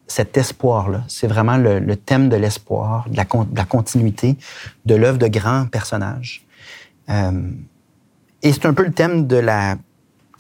cet 0.09 0.37
espoir-là. 0.37 1.05
C'est 1.07 1.27
vraiment 1.27 1.57
le, 1.57 1.95
thème 1.97 2.29
de 2.29 2.37
l'espoir, 2.37 3.07
de 3.09 3.17
la, 3.17 3.65
continuité 3.65 4.37
de 4.87 4.95
l'œuvre 4.95 5.19
de 5.19 5.29
grands 5.29 5.67
personnages. 5.67 6.45
Euh, 7.11 7.51
et 8.43 8.53
c'est 8.53 8.67
un 8.67 8.75
peu 8.75 8.85
le 8.85 8.93
thème 8.93 9.27
de 9.27 9.37
la 9.37 9.77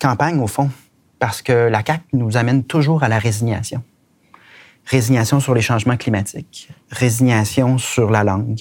campagne, 0.00 0.40
au 0.40 0.46
fond, 0.46 0.70
parce 1.18 1.42
que 1.42 1.52
la 1.52 1.82
CAQ 1.84 2.02
nous 2.14 2.36
amène 2.36 2.64
toujours 2.64 3.02
à 3.02 3.08
la 3.08 3.18
résignation. 3.18 3.82
Résignation 4.86 5.38
sur 5.38 5.54
les 5.54 5.60
changements 5.60 5.96
climatiques, 5.96 6.70
résignation 6.90 7.76
sur 7.76 8.10
la 8.10 8.24
langue, 8.24 8.60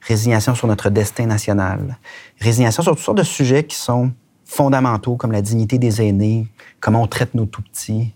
résignation 0.00 0.54
sur 0.54 0.66
notre 0.66 0.90
destin 0.90 1.26
national, 1.26 1.98
résignation 2.40 2.82
sur 2.82 2.96
toutes 2.96 3.04
sortes 3.04 3.18
de 3.18 3.22
sujets 3.22 3.64
qui 3.64 3.76
sont 3.76 4.10
fondamentaux, 4.44 5.16
comme 5.16 5.30
la 5.30 5.42
dignité 5.42 5.78
des 5.78 6.02
aînés, 6.02 6.48
comment 6.80 7.02
on 7.02 7.06
traite 7.06 7.34
nos 7.34 7.46
tout-petits, 7.46 8.12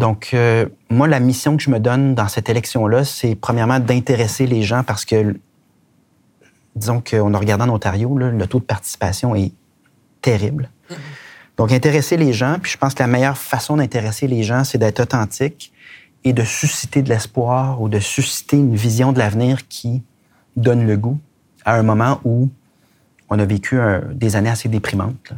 donc, 0.00 0.30
euh, 0.32 0.64
moi, 0.88 1.06
la 1.06 1.20
mission 1.20 1.58
que 1.58 1.62
je 1.62 1.68
me 1.68 1.78
donne 1.78 2.14
dans 2.14 2.26
cette 2.26 2.48
élection-là, 2.48 3.04
c'est 3.04 3.34
premièrement 3.34 3.78
d'intéresser 3.78 4.46
les 4.46 4.62
gens 4.62 4.82
parce 4.82 5.04
que, 5.04 5.36
disons 6.74 7.02
qu'on 7.02 7.34
a 7.34 7.38
regardé 7.38 7.64
en 7.64 7.68
Ontario, 7.68 8.16
le 8.16 8.46
taux 8.46 8.60
de 8.60 8.64
participation 8.64 9.36
est 9.36 9.52
terrible. 10.22 10.70
Donc, 11.58 11.70
intéresser 11.70 12.16
les 12.16 12.32
gens, 12.32 12.56
puis 12.62 12.72
je 12.72 12.78
pense 12.78 12.94
que 12.94 13.02
la 13.02 13.08
meilleure 13.08 13.36
façon 13.36 13.76
d'intéresser 13.76 14.26
les 14.26 14.42
gens, 14.42 14.64
c'est 14.64 14.78
d'être 14.78 15.00
authentique 15.00 15.70
et 16.24 16.32
de 16.32 16.44
susciter 16.44 17.02
de 17.02 17.10
l'espoir 17.10 17.82
ou 17.82 17.90
de 17.90 17.98
susciter 17.98 18.56
une 18.56 18.76
vision 18.76 19.12
de 19.12 19.18
l'avenir 19.18 19.68
qui 19.68 20.02
donne 20.56 20.86
le 20.86 20.96
goût 20.96 21.18
à 21.66 21.74
un 21.74 21.82
moment 21.82 22.22
où 22.24 22.48
on 23.28 23.38
a 23.38 23.44
vécu 23.44 23.78
des 24.12 24.34
années 24.34 24.48
assez 24.48 24.70
déprimantes. 24.70 25.34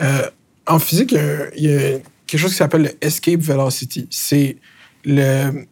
Euh, 0.00 0.30
en 0.68 0.78
physique, 0.78 1.16
il 1.56 1.64
y 1.64 1.74
a 1.74 1.98
quelque 2.26 2.40
chose 2.40 2.50
qui 2.50 2.56
s'appelle 2.56 2.82
le 2.82 2.90
escape 3.00 3.40
velocity. 3.40 4.08
C'est 4.10 4.56
le, 5.04 5.66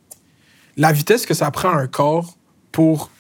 la 0.77 0.93
vitesse 0.93 1.27
que 1.27 1.35
ça 1.35 1.51
prend 1.51 1.71
un 1.71 1.87
corps 1.87 2.37
pour 2.73 3.11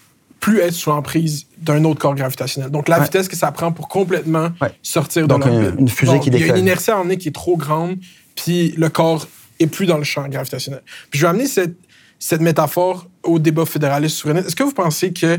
plus 0.41 0.61
être 0.61 0.75
sous 0.75 0.91
l'emprise 0.91 1.47
d'un 1.59 1.85
autre 1.85 2.01
corps 2.01 2.15
gravitationnel. 2.15 2.71
Donc, 2.71 2.89
la 2.89 3.01
vitesse 3.01 3.29
que 3.29 3.37
ça 3.37 3.51
prend 3.51 3.73
pour 3.73 3.89
complètement 3.89 4.51
sortir 4.83 5.27
de 5.27 5.35
l'orbite. 5.35 5.81
une 5.81 5.89
fusée 5.89 6.21
qui 6.21 6.31
décolle. 6.31 6.47
Il 6.47 6.49
y 6.49 6.51
a 6.51 6.57
une 6.57 6.63
inertie 6.63 6.91
en 6.91 7.09
qui 7.09 7.29
est 7.29 7.35
trop 7.35 7.57
grande, 7.57 7.97
puis 8.37 8.75
le 8.77 8.91
corps 8.91 9.27
est 9.59 9.67
plus 9.67 9.87
dans 9.87 9.97
le 9.97 10.05
champ 10.05 10.29
gravitationnel. 10.29 10.83
Puis 11.11 11.19
je 11.19 11.25
vais 11.25 11.31
amener 11.31 11.47
cette, 11.47 11.77
cette 12.19 12.43
métaphore 12.43 13.09
au 13.23 13.39
débat 13.39 13.65
fédéraliste 13.65 14.17
souverainiste. 14.17 14.49
Est-ce 14.49 14.57
que 14.57 14.65
vous 14.65 14.73
pensez 14.73 15.13
que 15.15 15.39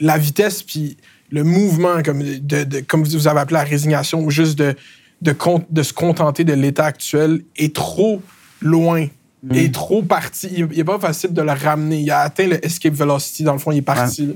la 0.00 0.18
vitesse 0.18 0.64
puis 0.64 0.96
le 1.30 1.44
mouvement, 1.44 2.02
comme, 2.02 2.22
de, 2.22 2.64
de, 2.64 2.80
comme 2.80 3.04
vous 3.04 3.28
avez 3.28 3.38
appelé 3.38 3.58
la 3.58 3.64
résignation, 3.64 4.20
ou 4.20 4.30
juste 4.30 4.58
de, 4.58 4.74
de, 5.22 5.34
de 5.70 5.82
se 5.82 5.92
contenter 5.92 6.44
de 6.44 6.52
l'état 6.52 6.86
actuel 6.86 7.42
est 7.56 7.74
trop 7.74 8.22
loin, 8.60 9.06
mm. 9.42 9.54
est 9.54 9.74
trop 9.74 10.02
parti. 10.02 10.48
Il 10.52 10.66
n'est 10.66 10.84
pas 10.84 10.98
facile 10.98 11.32
de 11.32 11.42
le 11.42 11.52
ramener. 11.52 12.00
Il 12.00 12.10
a 12.10 12.20
atteint 12.20 12.46
le 12.46 12.64
escape 12.64 12.94
velocity, 12.94 13.44
dans 13.44 13.52
le 13.52 13.58
fond, 13.58 13.72
il 13.72 13.78
est 13.78 13.82
parti. 13.82 14.34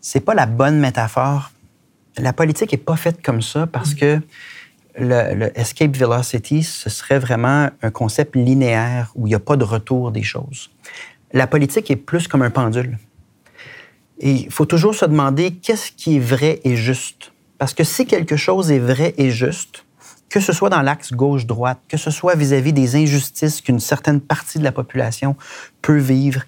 C'est 0.00 0.20
pas 0.20 0.34
la 0.34 0.46
bonne 0.46 0.78
métaphore. 0.78 1.52
La 2.18 2.32
politique 2.32 2.72
n'est 2.72 2.78
pas 2.78 2.96
faite 2.96 3.22
comme 3.22 3.42
ça 3.42 3.66
parce 3.66 3.94
que 3.94 4.20
le, 4.98 5.50
escape 5.58 5.96
velocity, 5.96 6.62
ce 6.62 6.90
serait 6.90 7.18
vraiment 7.18 7.70
un 7.82 7.90
concept 7.90 8.34
linéaire 8.34 9.12
où 9.14 9.26
il 9.26 9.30
n'y 9.30 9.34
a 9.34 9.40
pas 9.40 9.56
de 9.56 9.64
retour 9.64 10.10
des 10.10 10.22
choses. 10.22 10.70
La 11.32 11.46
politique 11.46 11.90
est 11.90 11.96
plus 11.96 12.26
comme 12.26 12.42
un 12.42 12.50
pendule. 12.50 12.98
Et 14.18 14.32
il 14.32 14.50
faut 14.50 14.66
toujours 14.66 14.94
se 14.94 15.04
demander 15.04 15.52
qu'est-ce 15.52 15.92
qui 15.92 16.16
est 16.16 16.20
vrai 16.20 16.60
et 16.64 16.76
juste. 16.76 17.32
Parce 17.58 17.72
que 17.72 17.84
si 17.84 18.06
quelque 18.06 18.36
chose 18.36 18.70
est 18.70 18.78
vrai 18.78 19.14
et 19.16 19.30
juste, 19.30 19.84
que 20.30 20.40
ce 20.40 20.52
soit 20.52 20.70
dans 20.70 20.80
l'axe 20.80 21.12
gauche-droite, 21.12 21.80
que 21.88 21.96
ce 21.96 22.10
soit 22.10 22.36
vis-à-vis 22.36 22.72
des 22.72 22.96
injustices 22.96 23.60
qu'une 23.60 23.80
certaine 23.80 24.20
partie 24.20 24.58
de 24.58 24.64
la 24.64 24.72
population 24.72 25.36
peut 25.82 25.98
vivre, 25.98 26.42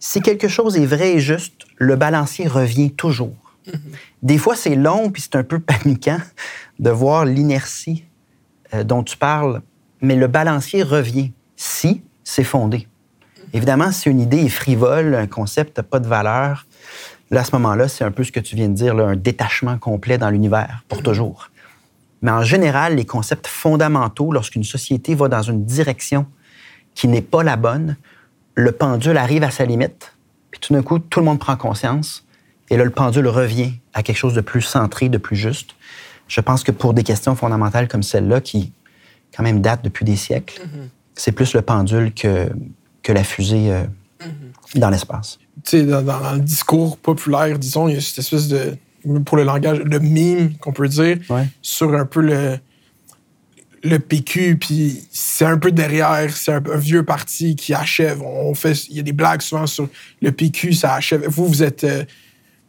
si 0.00 0.20
quelque 0.20 0.48
chose 0.48 0.76
est 0.76 0.86
vrai 0.86 1.12
et 1.12 1.20
juste, 1.20 1.66
le 1.76 1.96
balancier 1.96 2.48
revient 2.48 2.90
toujours. 2.90 3.36
Mm-hmm. 3.66 3.78
Des 4.22 4.38
fois, 4.38 4.56
c'est 4.56 4.74
long, 4.74 5.10
puis 5.10 5.22
c'est 5.22 5.36
un 5.36 5.44
peu 5.44 5.60
paniquant 5.60 6.20
de 6.78 6.90
voir 6.90 7.26
l'inertie 7.26 8.04
euh, 8.72 8.82
dont 8.82 9.02
tu 9.02 9.16
parles, 9.16 9.62
mais 10.00 10.16
le 10.16 10.26
balancier 10.26 10.82
revient 10.82 11.32
si 11.56 12.02
c'est 12.22 12.44
fondé. 12.44 12.78
Mm-hmm. 12.78 13.42
Évidemment, 13.52 13.92
si 13.92 14.08
une 14.08 14.20
idée 14.20 14.44
est 14.44 14.48
frivole, 14.48 15.14
un 15.14 15.26
concept 15.26 15.76
n'a 15.76 15.82
pas 15.82 16.00
de 16.00 16.06
valeur, 16.06 16.66
là, 17.30 17.40
à 17.40 17.44
ce 17.44 17.52
moment-là, 17.56 17.88
c'est 17.88 18.04
un 18.04 18.10
peu 18.10 18.24
ce 18.24 18.32
que 18.32 18.40
tu 18.40 18.56
viens 18.56 18.68
de 18.68 18.74
dire, 18.74 18.98
un 18.98 19.16
détachement 19.16 19.78
complet 19.78 20.16
dans 20.16 20.30
l'univers, 20.30 20.84
pour 20.88 21.00
mm-hmm. 21.00 21.04
toujours. 21.04 21.50
Mais 22.24 22.30
en 22.30 22.42
général, 22.42 22.96
les 22.96 23.04
concepts 23.04 23.46
fondamentaux, 23.46 24.32
lorsqu'une 24.32 24.64
société 24.64 25.14
va 25.14 25.28
dans 25.28 25.42
une 25.42 25.66
direction 25.66 26.24
qui 26.94 27.06
n'est 27.06 27.20
pas 27.20 27.42
la 27.42 27.56
bonne, 27.56 27.98
le 28.54 28.72
pendule 28.72 29.18
arrive 29.18 29.42
à 29.42 29.50
sa 29.50 29.66
limite, 29.66 30.16
puis 30.50 30.58
tout 30.58 30.72
d'un 30.72 30.82
coup, 30.82 30.98
tout 30.98 31.20
le 31.20 31.26
monde 31.26 31.38
prend 31.38 31.54
conscience, 31.56 32.26
et 32.70 32.78
là, 32.78 32.84
le 32.84 32.90
pendule 32.90 33.28
revient 33.28 33.74
à 33.92 34.02
quelque 34.02 34.16
chose 34.16 34.32
de 34.32 34.40
plus 34.40 34.62
centré, 34.62 35.10
de 35.10 35.18
plus 35.18 35.36
juste. 35.36 35.72
Je 36.26 36.40
pense 36.40 36.64
que 36.64 36.72
pour 36.72 36.94
des 36.94 37.02
questions 37.02 37.36
fondamentales 37.36 37.88
comme 37.88 38.02
celle-là, 38.02 38.40
qui 38.40 38.72
quand 39.36 39.42
même 39.42 39.60
datent 39.60 39.84
depuis 39.84 40.06
des 40.06 40.16
siècles, 40.16 40.62
mm-hmm. 40.62 40.88
c'est 41.16 41.32
plus 41.32 41.52
le 41.52 41.60
pendule 41.60 42.14
que, 42.14 42.48
que 43.02 43.12
la 43.12 43.22
fusée 43.22 43.70
euh, 43.70 43.84
mm-hmm. 44.22 44.78
dans 44.78 44.88
l'espace. 44.88 45.38
Tu 45.62 45.70
sais, 45.80 45.82
dans, 45.82 46.00
dans, 46.00 46.32
le 46.32 46.40
discours 46.40 46.96
populaire, 46.96 47.58
disons, 47.58 47.86
il 47.88 47.96
y 47.96 47.98
a 47.98 48.00
cette 48.00 48.20
espèce 48.20 48.48
de 48.48 48.78
pour 49.24 49.36
le 49.36 49.44
langage, 49.44 49.78
le 49.80 49.98
mime 49.98 50.56
qu'on 50.58 50.72
peut 50.72 50.88
dire, 50.88 51.18
sur 51.62 51.94
un 51.94 52.06
peu 52.06 52.20
le, 52.20 52.58
le 53.84 53.98
PQ, 53.98 54.56
puis 54.58 55.06
c'est 55.10 55.44
un 55.44 55.58
peu 55.58 55.70
derrière, 55.70 56.34
c'est 56.34 56.52
un, 56.52 56.60
vieux 56.76 57.04
parti 57.04 57.54
qui 57.54 57.74
achève. 57.74 58.22
On 58.22 58.54
fait, 58.54 58.72
il 58.88 58.96
y 58.96 59.00
a 59.00 59.02
des 59.02 59.12
blagues 59.12 59.42
souvent 59.42 59.66
sur 59.66 59.88
le 60.22 60.32
PQ, 60.32 60.72
ça 60.72 60.94
achève. 60.94 61.24
Vous, 61.28 61.46
vous 61.46 61.62
êtes, 61.62 61.84
euh, 61.84 62.04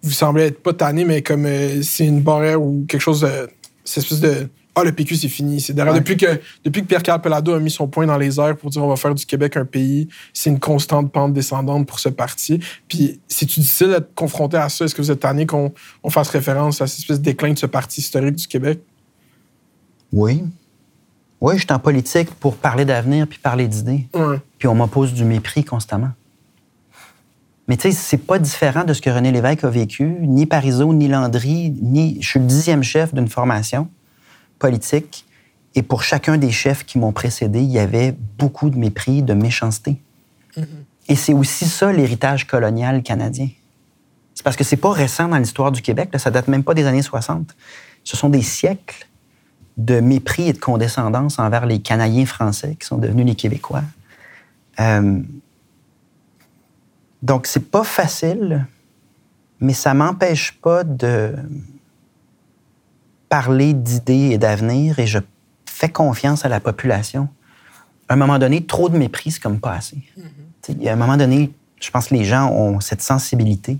vous 0.03 0.11
semblez 0.11 0.43
être 0.43 0.61
pas 0.61 0.73
tanné, 0.73 1.05
mais 1.05 1.21
comme 1.21 1.45
euh, 1.45 1.81
c'est 1.81 2.05
une 2.05 2.21
barrière 2.21 2.61
ou 2.61 2.85
quelque 2.87 3.01
chose 3.01 3.21
de, 3.21 3.49
cette 3.85 4.03
espèce 4.03 4.19
de 4.19 4.49
ah, 4.77 4.83
le 4.83 4.91
PQ, 4.91 5.15
c'est 5.15 5.29
fini. 5.29 5.61
C'est 5.61 5.73
derrière. 5.73 5.93
Depuis, 5.93 6.17
que, 6.17 6.39
depuis 6.65 6.81
que 6.81 6.87
Pierre-Carl 6.87 7.21
Pelado 7.21 7.53
a 7.53 7.59
mis 7.59 7.71
son 7.71 7.87
point 7.87 8.05
dans 8.05 8.17
les 8.17 8.39
airs 8.41 8.57
pour 8.57 8.69
dire 8.69 8.83
on 8.83 8.89
va 8.89 8.97
faire 8.97 9.15
du 9.15 9.25
Québec 9.25 9.55
un 9.55 9.63
pays, 9.63 10.09
c'est 10.33 10.49
une 10.49 10.59
constante 10.59 11.13
pente 11.13 11.33
descendante 11.33 11.87
pour 11.87 11.99
ce 11.99 12.09
parti. 12.09 12.59
Puis, 12.89 13.21
c'est-tu 13.29 13.61
difficile 13.61 13.87
d'être 13.87 14.13
confronté 14.13 14.57
à 14.57 14.67
ça? 14.67 14.83
Est-ce 14.83 14.93
que 14.93 15.01
vous 15.01 15.11
êtes 15.11 15.21
tanné 15.21 15.45
qu'on 15.45 15.73
on 16.03 16.09
fasse 16.09 16.27
référence 16.27 16.81
à 16.81 16.87
cette 16.87 16.99
espèce 16.99 17.19
de 17.19 17.23
déclin 17.23 17.53
de 17.53 17.57
ce 17.57 17.65
parti 17.65 18.01
historique 18.01 18.35
du 18.35 18.47
Québec? 18.47 18.81
Oui. 20.11 20.43
Oui, 21.39 21.53
je 21.55 21.59
suis 21.59 21.71
en 21.71 21.79
politique 21.79 22.29
pour 22.31 22.57
parler 22.57 22.83
d'avenir 22.83 23.27
puis 23.27 23.39
parler 23.39 23.67
d'idées. 23.67 24.07
Puis 24.57 24.67
on 24.67 24.75
m'oppose 24.75 25.13
du 25.13 25.23
mépris 25.23 25.63
constamment. 25.63 26.11
Mais 27.67 27.77
tu 27.77 27.83
sais, 27.83 27.91
c'est 27.91 28.17
pas 28.17 28.39
différent 28.39 28.83
de 28.83 28.93
ce 28.93 29.01
que 29.01 29.09
René 29.09 29.31
Lévesque 29.31 29.63
a 29.63 29.69
vécu. 29.69 30.03
Ni 30.21 30.45
Parizeau, 30.45 30.93
ni 30.93 31.07
Landry, 31.07 31.73
ni. 31.81 32.21
Je 32.21 32.27
suis 32.27 32.39
le 32.39 32.45
dixième 32.45 32.83
chef 32.83 33.13
d'une 33.13 33.27
formation 33.27 33.89
politique. 34.59 35.25
Et 35.75 35.83
pour 35.83 36.03
chacun 36.03 36.37
des 36.37 36.51
chefs 36.51 36.85
qui 36.85 36.97
m'ont 36.97 37.11
précédé, 37.11 37.59
il 37.59 37.71
y 37.71 37.79
avait 37.79 38.15
beaucoup 38.37 38.69
de 38.69 38.77
mépris, 38.77 39.21
de 39.21 39.33
méchanceté. 39.33 39.97
Mm-hmm. 40.57 40.65
Et 41.09 41.15
c'est 41.15 41.33
aussi 41.33 41.65
ça 41.65 41.91
l'héritage 41.91 42.47
colonial 42.47 43.03
canadien. 43.03 43.49
C'est 44.33 44.43
parce 44.43 44.55
que 44.55 44.63
c'est 44.63 44.77
pas 44.77 44.91
récent 44.91 45.27
dans 45.27 45.37
l'histoire 45.37 45.71
du 45.71 45.81
Québec, 45.81 46.09
là, 46.11 46.19
ça 46.19 46.31
date 46.31 46.47
même 46.47 46.63
pas 46.63 46.73
des 46.73 46.85
années 46.85 47.01
60. 47.01 47.55
Ce 48.03 48.17
sont 48.17 48.29
des 48.29 48.41
siècles 48.41 49.07
de 49.77 49.99
mépris 49.99 50.49
et 50.49 50.53
de 50.53 50.57
condescendance 50.59 51.39
envers 51.39 51.65
les 51.65 51.79
Canadiens 51.79 52.25
français 52.25 52.75
qui 52.79 52.85
sont 52.85 52.97
devenus 52.97 53.25
les 53.25 53.35
Québécois. 53.35 53.83
Euh, 54.79 55.21
donc, 57.21 57.47
c'est 57.47 57.71
pas 57.71 57.83
facile, 57.83 58.67
mais 59.59 59.73
ça 59.73 59.93
m'empêche 59.93 60.53
pas 60.53 60.83
de 60.83 61.35
parler 63.35 63.73
d'idées 63.73 64.29
et 64.31 64.37
d'avenir 64.37 64.97
et 64.97 65.07
je 65.07 65.19
fais 65.65 65.89
confiance 65.89 66.45
à 66.45 66.47
la 66.47 66.61
population. 66.61 67.27
À 68.07 68.13
un 68.13 68.15
moment 68.15 68.39
donné, 68.39 68.65
trop 68.65 68.87
de 68.87 68.97
mépris, 68.97 69.31
c'est 69.31 69.41
comme 69.41 69.59
pas 69.59 69.73
assez. 69.73 69.97
Mm-hmm. 70.17 70.87
À 70.87 70.93
un 70.93 70.95
moment 70.95 71.17
donné, 71.17 71.51
je 71.81 71.91
pense 71.91 72.07
que 72.07 72.15
les 72.15 72.23
gens 72.23 72.49
ont 72.49 72.79
cette 72.79 73.01
sensibilité 73.01 73.77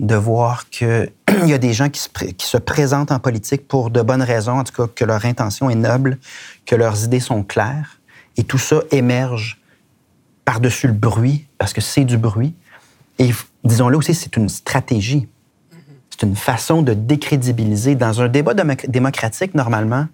de 0.00 0.16
voir 0.16 0.68
qu'il 0.70 1.12
y 1.46 1.52
a 1.52 1.58
des 1.58 1.72
gens 1.72 1.88
qui 1.88 2.00
se, 2.00 2.08
qui 2.08 2.46
se, 2.48 2.56
présentent 2.56 3.12
en 3.12 3.20
politique 3.20 3.68
pour 3.68 3.90
de 3.90 4.02
bonnes 4.02 4.24
raisons, 4.24 4.58
en 4.58 4.64
tout 4.64 4.72
cas 4.72 4.92
que 4.92 5.04
leur 5.04 5.24
intention 5.24 5.70
est 5.70 5.76
noble, 5.76 6.18
que 6.66 6.74
leurs 6.74 7.04
idées 7.04 7.20
sont 7.20 7.44
claires, 7.44 8.00
et 8.36 8.42
tout 8.42 8.58
ça 8.58 8.80
émerge 8.90 9.62
par-dessus 10.44 10.88
le 10.88 10.94
bruit, 10.94 11.46
parce 11.58 11.72
que 11.72 11.80
c'est 11.80 12.04
du 12.04 12.18
bruit. 12.18 12.56
Et 13.20 13.30
disons-le 13.62 13.96
aussi, 13.96 14.16
c'est 14.16 14.36
une 14.36 14.48
stratégie. 14.48 15.28
C'est 16.16 16.26
une 16.26 16.36
façon 16.36 16.82
de 16.82 16.94
décrédibiliser. 16.94 17.96
Dans 17.96 18.22
un 18.22 18.28
débat 18.28 18.54
démocratique, 18.86 19.52
normalement, 19.54 20.06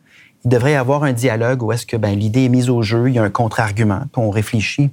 il 0.46 0.50
devrait 0.50 0.72
y 0.72 0.76
avoir 0.76 1.04
un 1.04 1.12
dialogue 1.12 1.62
où 1.62 1.72
est-ce 1.72 1.84
que 1.84 1.98
ben, 1.98 2.18
l'idée 2.18 2.44
est 2.44 2.48
mise 2.48 2.70
au 2.70 2.80
jeu, 2.80 3.10
il 3.10 3.16
y 3.16 3.18
a 3.18 3.22
un 3.22 3.28
contre-argument, 3.28 4.04
puis 4.10 4.22
on 4.22 4.30
réfléchit. 4.30 4.90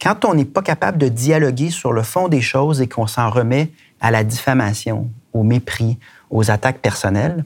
Quand 0.00 0.24
on 0.24 0.34
n'est 0.34 0.44
pas 0.44 0.62
capable 0.62 0.98
de 0.98 1.06
dialoguer 1.06 1.70
sur 1.70 1.92
le 1.92 2.02
fond 2.02 2.26
des 2.26 2.40
choses 2.40 2.80
et 2.80 2.88
qu'on 2.88 3.06
s'en 3.06 3.30
remet 3.30 3.70
à 4.00 4.10
la 4.10 4.24
diffamation, 4.24 5.08
au 5.32 5.44
mépris, 5.44 6.00
aux 6.28 6.50
attaques 6.50 6.80
personnelles, 6.80 7.44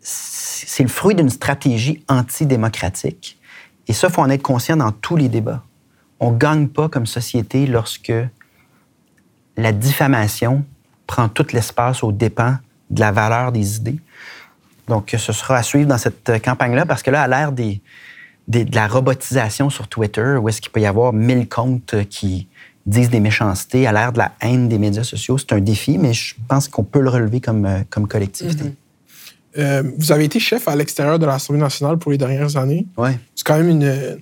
c'est 0.00 0.82
le 0.82 0.90
fruit 0.90 1.14
d'une 1.14 1.30
stratégie 1.30 2.04
antidémocratique. 2.08 3.38
Et 3.88 3.94
ça, 3.94 4.08
il 4.08 4.12
faut 4.12 4.20
en 4.20 4.28
être 4.28 4.42
conscient 4.42 4.76
dans 4.76 4.92
tous 4.92 5.16
les 5.16 5.30
débats. 5.30 5.64
On 6.20 6.32
ne 6.32 6.36
gagne 6.36 6.68
pas 6.68 6.90
comme 6.90 7.06
société 7.06 7.66
lorsque 7.66 8.12
la 9.56 9.72
diffamation 9.72 10.62
prend 11.06 11.28
tout 11.28 11.46
l'espace 11.52 12.02
aux 12.02 12.12
dépens 12.12 12.56
de 12.90 13.00
la 13.00 13.12
valeur 13.12 13.52
des 13.52 13.76
idées. 13.76 13.98
Donc, 14.88 15.14
ce 15.16 15.32
sera 15.32 15.56
à 15.56 15.62
suivre 15.62 15.88
dans 15.88 15.98
cette 15.98 16.42
campagne-là, 16.44 16.86
parce 16.86 17.02
que 17.02 17.10
là, 17.10 17.22
à 17.22 17.28
l'ère 17.28 17.52
des, 17.52 17.80
de 18.48 18.74
la 18.74 18.86
robotisation 18.86 19.70
sur 19.70 19.88
Twitter, 19.88 20.36
où 20.40 20.48
est-ce 20.48 20.60
qu'il 20.60 20.70
peut 20.70 20.80
y 20.80 20.86
avoir 20.86 21.12
mille 21.12 21.48
comptes 21.48 21.96
qui 22.08 22.48
disent 22.86 23.10
des 23.10 23.20
méchancetés, 23.20 23.86
à 23.86 23.92
l'ère 23.92 24.12
de 24.12 24.18
la 24.18 24.32
haine 24.40 24.68
des 24.68 24.78
médias 24.78 25.02
sociaux, 25.02 25.38
c'est 25.38 25.52
un 25.52 25.60
défi, 25.60 25.98
mais 25.98 26.12
je 26.12 26.36
pense 26.46 26.68
qu'on 26.68 26.84
peut 26.84 27.00
le 27.00 27.10
relever 27.10 27.40
comme, 27.40 27.66
euh, 27.66 27.80
comme 27.90 28.06
collectivité. 28.06 28.64
Mm-hmm. 28.64 28.72
Euh, 29.58 29.82
vous 29.98 30.12
avez 30.12 30.24
été 30.24 30.38
chef 30.38 30.68
à 30.68 30.76
l'extérieur 30.76 31.18
de 31.18 31.26
l'Assemblée 31.26 31.60
nationale 31.60 31.96
pour 31.98 32.12
les 32.12 32.18
dernières 32.18 32.56
années. 32.56 32.86
Oui. 32.96 33.10
C'est 33.34 33.44
quand 33.44 33.56
même 33.56 33.70
une, 33.70 34.20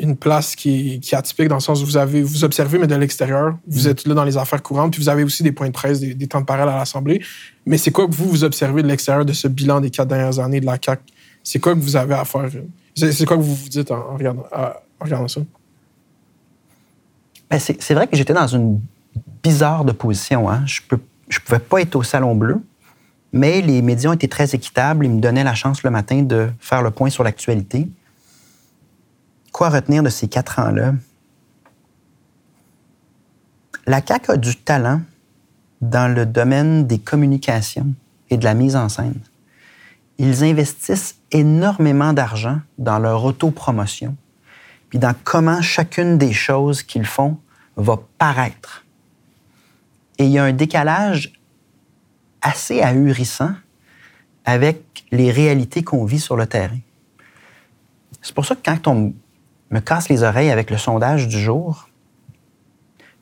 une 0.00 0.16
place 0.16 0.56
qui, 0.56 1.00
qui, 1.00 1.14
est 1.14 1.18
atypique 1.18 1.48
dans 1.48 1.56
le 1.56 1.60
sens 1.60 1.82
où 1.82 1.86
vous 1.86 1.96
avez 1.96 2.22
vous 2.22 2.44
observez, 2.44 2.78
mais 2.78 2.86
de 2.86 2.94
l'extérieur. 2.94 3.56
Vous 3.66 3.86
mm. 3.86 3.90
êtes 3.90 4.06
là 4.06 4.14
dans 4.14 4.24
les 4.24 4.36
affaires 4.36 4.62
courantes, 4.62 4.92
puis 4.92 5.02
vous 5.02 5.08
avez 5.08 5.24
aussi 5.24 5.42
des 5.42 5.52
points 5.52 5.68
de 5.68 5.72
presse, 5.72 6.00
des, 6.00 6.26
temps 6.26 6.40
de 6.40 6.46
parole 6.46 6.68
à 6.68 6.76
l'Assemblée. 6.76 7.22
Mais 7.66 7.78
c'est 7.78 7.90
quoi 7.90 8.06
que 8.06 8.14
vous, 8.14 8.28
vous 8.28 8.44
observez 8.44 8.82
de 8.82 8.88
l'extérieur 8.88 9.24
de 9.24 9.32
ce 9.32 9.48
bilan 9.48 9.80
des 9.80 9.90
quatre 9.90 10.08
dernières 10.08 10.38
années 10.38 10.60
de 10.60 10.66
la 10.66 10.78
CAQ? 10.82 11.02
C'est 11.42 11.60
quoi 11.60 11.74
que 11.74 11.80
vous 11.80 11.96
avez 11.96 12.14
à 12.14 12.24
faire? 12.24 12.48
C'est 12.94 13.24
quoi 13.24 13.36
que 13.36 13.42
vous 13.42 13.54
vous 13.54 13.68
dites 13.68 13.90
en, 13.90 14.16
regardant, 15.00 15.28
ça? 15.28 15.40
Ben 17.50 17.58
c'est 17.58 17.94
vrai 17.94 18.06
que 18.06 18.16
j'étais 18.16 18.34
dans 18.34 18.46
une 18.46 18.80
bizarre 19.42 19.84
de 19.84 19.92
position. 19.92 20.50
Hein. 20.50 20.64
Je 20.66 20.82
ne 20.92 20.98
je 21.28 21.40
pouvais 21.40 21.60
pas 21.60 21.80
être 21.80 21.96
au 21.96 22.02
Salon 22.02 22.34
Bleu, 22.34 22.60
mais 23.32 23.62
les 23.62 23.80
médias 23.80 24.10
ont 24.10 24.14
été 24.14 24.28
très 24.28 24.54
équitables. 24.54 25.06
Ils 25.06 25.12
me 25.12 25.20
donnaient 25.20 25.44
la 25.44 25.54
chance 25.54 25.82
le 25.82 25.90
matin 25.90 26.22
de 26.22 26.48
faire 26.60 26.82
le 26.82 26.90
point 26.90 27.08
sur 27.08 27.24
l'actualité. 27.24 27.88
Quoi 29.58 29.70
retenir 29.70 30.04
de 30.04 30.08
ces 30.08 30.28
quatre 30.28 30.60
ans-là? 30.60 30.94
La 33.86 34.00
CAQ 34.06 34.30
a 34.30 34.36
du 34.36 34.54
talent 34.54 35.00
dans 35.80 36.14
le 36.14 36.26
domaine 36.26 36.86
des 36.86 37.00
communications 37.00 37.92
et 38.30 38.36
de 38.36 38.44
la 38.44 38.54
mise 38.54 38.76
en 38.76 38.88
scène. 38.88 39.18
Ils 40.18 40.44
investissent 40.44 41.16
énormément 41.32 42.12
d'argent 42.12 42.60
dans 42.78 43.00
leur 43.00 43.24
autopromotion, 43.24 44.14
puis 44.90 45.00
dans 45.00 45.16
comment 45.24 45.60
chacune 45.60 46.18
des 46.18 46.32
choses 46.32 46.84
qu'ils 46.84 47.04
font 47.04 47.36
va 47.74 47.98
paraître. 48.16 48.84
Et 50.18 50.26
il 50.26 50.30
y 50.30 50.38
a 50.38 50.44
un 50.44 50.52
décalage 50.52 51.32
assez 52.42 52.80
ahurissant 52.80 53.54
avec 54.44 55.04
les 55.10 55.32
réalités 55.32 55.82
qu'on 55.82 56.04
vit 56.04 56.20
sur 56.20 56.36
le 56.36 56.46
terrain. 56.46 56.78
C'est 58.22 58.36
pour 58.36 58.46
ça 58.46 58.54
que 58.54 58.62
quand 58.64 58.86
on 58.86 59.14
me 59.70 59.80
casse 59.80 60.08
les 60.08 60.22
oreilles 60.22 60.50
avec 60.50 60.70
le 60.70 60.78
sondage 60.78 61.28
du 61.28 61.38
jour, 61.38 61.88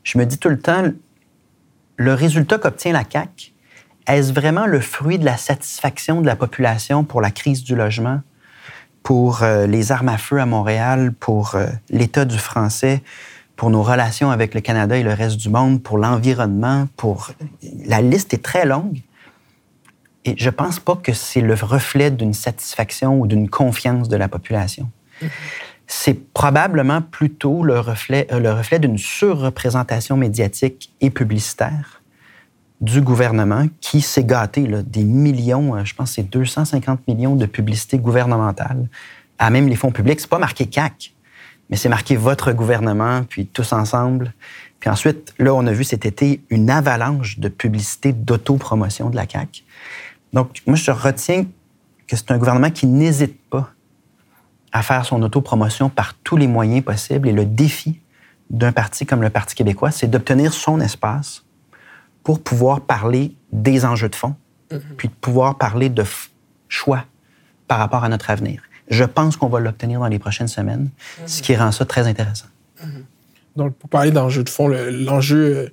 je 0.04 0.18
me 0.18 0.24
dis 0.24 0.38
tout 0.38 0.48
le 0.48 0.59
temps, 0.59 0.85
le 1.96 2.14
résultat 2.14 2.59
qu'obtient 2.59 2.92
la 2.92 3.02
CAQ, 3.11 3.52
est-ce 4.06 4.32
vraiment 4.32 4.66
le 4.66 4.80
fruit 4.80 5.18
de 5.18 5.24
la 5.24 5.37
satisfaction 5.37 6.20
de 6.20 6.26
la 6.26 6.37
population 6.37 7.02
pour 7.02 7.20
la 7.20 7.32
crise 7.32 7.64
du 7.64 7.74
logement, 7.74 8.20
pour 9.02 9.42
euh, 9.42 9.66
les 9.66 9.90
armes 9.90 10.09
à 10.09 10.18
feu 10.18 10.40
à 10.40 10.46
Montréal, 10.46 11.12
pour 11.12 11.56
euh, 11.56 11.66
l'état 11.90 12.24
du 12.24 12.38
français, 12.38 13.02
pour 13.56 13.70
nos 13.70 13.82
relations 13.82 14.30
avec 14.30 14.54
le 14.54 14.61
Canada 14.61 14.96
et 14.96 15.02
le 15.02 15.12
reste 15.12 15.38
du 15.38 15.48
monde, 15.48 15.82
pour 15.82 15.98
l'environnement, 15.98 16.87
pour... 16.96 17.32
La 17.87 18.00
liste 18.00 18.32
est 18.35 18.44
très 18.44 18.66
longue. 18.66 19.00
Et 20.24 20.35
je 20.37 20.50
pense 20.50 20.78
pas 20.78 20.94
que 20.96 21.12
c'est 21.12 21.40
le 21.40 21.54
reflet 21.54 22.11
d'une 22.11 22.35
satisfaction 22.35 23.18
ou 23.18 23.26
d'une 23.26 23.48
confiance 23.48 24.09
de 24.09 24.16
la 24.16 24.28
population. 24.28 24.88
Mm-hmm 25.22 25.28
c'est 25.87 26.33
probablement 26.33 27.01
plutôt 27.03 27.62
le 27.62 27.79
reflet, 27.79 28.27
euh, 28.33 28.40
le 28.40 28.53
reflet 28.53 28.79
d'une 28.79 28.99
surreprésentation 28.99 30.16
médiatique 30.16 30.92
et 31.01 31.11
publicitaire 31.11 32.03
du 32.81 33.01
gouvernement 33.01 33.66
qui 33.81 34.01
s'est 34.03 34.25
gâté 34.25 34.66
là, 34.66 34.83
des 34.83 35.05
millions, 35.05 35.77
euh, 35.77 35.85
je 35.85 35.94
pense 35.94 36.12
c'est 36.12 36.25
250 36.25 37.07
millions 37.09 37.37
de 37.37 37.46
publicités 37.46 37.99
gouvernementales 37.99 38.88
à 39.38 39.51
même 39.51 39.68
les 39.68 39.77
fonds 39.77 39.92
publics. 39.92 40.20
C'est 40.20 40.31
pas 40.31 40.38
marqué 40.38 40.66
CAC, 40.66 41.14
mais 41.70 41.77
c'est 41.77 41.88
marqué 41.88 42.16
votre 42.16 42.53
gouvernement, 42.53 43.22
puis 43.29 43.46
tous 43.46 43.72
ensemble. 43.72 44.33
Puis 44.81 44.90
ensuite, 44.90 45.35
là, 45.38 45.55
on 45.55 45.66
a 45.66 45.72
vu 45.72 45.85
cet 45.85 46.07
été 46.07 46.42
une 46.51 46.70
avalanche 46.70 47.38
de 47.38 47.49
publicités 47.49 48.12
d'autopromotion 48.12 49.11
de 49.11 49.16
la 49.16 49.27
CAC. 49.27 49.64
Donc, 50.33 50.62
moi, 50.66 50.77
je 50.77 50.90
retiens 50.90 51.44
que 52.07 52.16
c'est 52.16 52.31
un 52.31 52.38
gouvernement 52.38 52.70
qui 52.70 52.87
n'hésite 52.87 53.38
pas 53.49 53.70
à 54.76 54.82
faire 54.82 55.06
son 55.06 55.22
autopromotion 55.22 55.88
par 55.88 56.12
tous 56.22 56.36
les 56.36 56.46
moyens 56.46 56.84
possibles. 56.84 57.28
Et 57.28 57.32
le 57.32 57.46
défi 57.46 57.98
d'un 58.50 58.72
parti 58.72 59.06
comme 59.06 59.22
le 59.22 59.30
Parti 59.30 59.54
québécois, 59.54 59.90
c'est 59.90 60.06
d'obtenir 60.06 60.52
son 60.52 60.80
espace 60.80 61.44
pour 62.22 62.42
pouvoir 62.42 62.82
parler 62.82 63.34
des 63.52 63.86
enjeux 63.86 64.10
de 64.10 64.14
fond, 64.14 64.34
mm-hmm. 64.70 64.80
puis 64.98 65.08
de 65.08 65.14
pouvoir 65.14 65.56
parler 65.56 65.88
de 65.88 66.04
choix 66.68 67.06
par 67.68 67.78
rapport 67.78 68.04
à 68.04 68.10
notre 68.10 68.28
avenir. 68.28 68.60
Je 68.90 69.04
pense 69.04 69.38
qu'on 69.38 69.48
va 69.48 69.60
l'obtenir 69.60 69.98
dans 70.00 70.08
les 70.08 70.18
prochaines 70.18 70.48
semaines, 70.48 70.90
ce 71.24 71.40
qui 71.40 71.56
rend 71.56 71.72
ça 71.72 71.86
très 71.86 72.06
intéressant. 72.06 72.48
Mm-hmm. 72.80 73.56
Donc, 73.56 73.74
pour 73.76 73.88
parler 73.88 74.10
d'enjeux 74.10 74.44
de 74.44 74.50
fond, 74.50 74.68
l'enjeu 74.68 75.56
euh, 75.56 75.68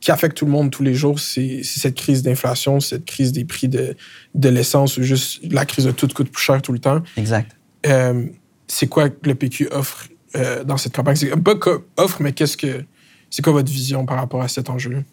qui 0.00 0.10
affecte 0.10 0.36
tout 0.36 0.44
le 0.44 0.52
monde 0.52 0.70
tous 0.70 0.82
les 0.82 0.94
jours, 0.94 1.18
c'est 1.18 1.62
cette 1.62 1.94
crise 1.94 2.22
d'inflation, 2.22 2.80
cette 2.80 3.06
crise 3.06 3.32
des 3.32 3.46
prix 3.46 3.68
de, 3.68 3.96
de 4.34 4.48
l'essence, 4.50 4.98
ou 4.98 5.02
juste 5.02 5.40
la 5.50 5.64
crise 5.64 5.86
de 5.86 5.92
tout 5.92 6.06
coûte 6.08 6.30
plus 6.30 6.42
cher 6.42 6.60
tout 6.60 6.72
le 6.72 6.80
temps. 6.80 7.02
Exact. 7.16 7.56
Euh, 7.86 8.26
c'est 8.72 8.86
quoi 8.86 9.08
le 9.22 9.34
PQ 9.34 9.68
offre 9.70 10.08
euh, 10.34 10.64
dans 10.64 10.78
cette 10.78 10.96
campagne? 10.96 11.14
C'est 11.14 11.36
pas 11.36 11.54
offre, 11.98 12.22
mais 12.22 12.34
c'est 12.38 13.42
quoi 13.42 13.52
votre 13.52 13.70
vision 13.70 14.06
par 14.06 14.16
rapport 14.16 14.40
à 14.40 14.48
cet 14.48 14.70
enjeu? 14.70 15.04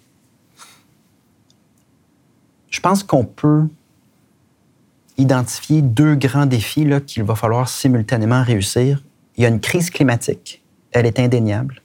Je 2.69 2.79
pense 2.79 3.03
qu'on 3.03 3.25
peut 3.25 3.67
identifier 5.17 5.81
deux 5.81 6.15
grands 6.15 6.45
défis 6.45 6.87
qu'il 7.05 7.23
va 7.23 7.35
falloir 7.35 7.67
simultanément 7.67 8.41
réussir. 8.43 9.03
Il 9.35 9.43
y 9.43 9.45
a 9.45 9.49
une 9.49 9.59
crise 9.59 9.89
climatique, 9.89 10.63
elle 10.93 11.05
est 11.05 11.19
indéniable. 11.19 11.81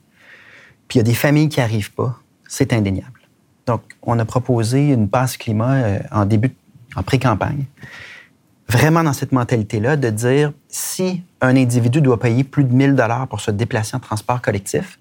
Puis 0.87 0.97
il 0.97 0.99
y 0.99 1.01
a 1.01 1.03
des 1.03 1.13
familles 1.13 1.49
qui 1.49 1.59
n'arrivent 1.59 1.91
pas, 1.91 2.17
c'est 2.47 2.71
indéniable. 2.71 3.19
Donc, 3.65 3.81
on 4.01 4.17
a 4.19 4.23
proposé 4.23 4.89
une 4.89 5.09
passe 5.09 5.35
climat 5.35 5.75
euh, 5.75 5.99
en 6.11 6.25
début, 6.25 6.55
en 6.95 7.03
pré-campagne 7.03 7.65
vraiment 8.67 9.03
dans 9.03 9.13
cette 9.13 9.31
mentalité-là 9.31 9.97
de 9.97 10.09
dire 10.09 10.53
si 10.67 11.23
un 11.45 11.55
individu 11.55 12.01
doit 12.01 12.19
payer 12.19 12.43
plus 12.43 12.63
de 12.63 12.73
1000 12.73 12.95
dollars 12.95 13.27
pour 13.27 13.41
se 13.41 13.51
déplacer 13.51 13.95
en 13.95 13.99
transport 13.99 14.41
collectif, 14.41 14.99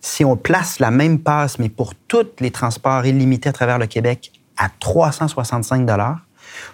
si 0.00 0.24
on 0.24 0.36
place 0.36 0.80
la 0.80 0.90
même 0.90 1.18
passe, 1.18 1.58
mais 1.58 1.68
pour 1.68 1.94
tous 1.94 2.26
les 2.40 2.50
transports 2.50 3.04
illimités 3.04 3.48
à 3.48 3.52
travers 3.52 3.78
le 3.78 3.86
Québec, 3.86 4.32
à 4.56 4.68
365 4.68 5.86
dollars, 5.86 6.26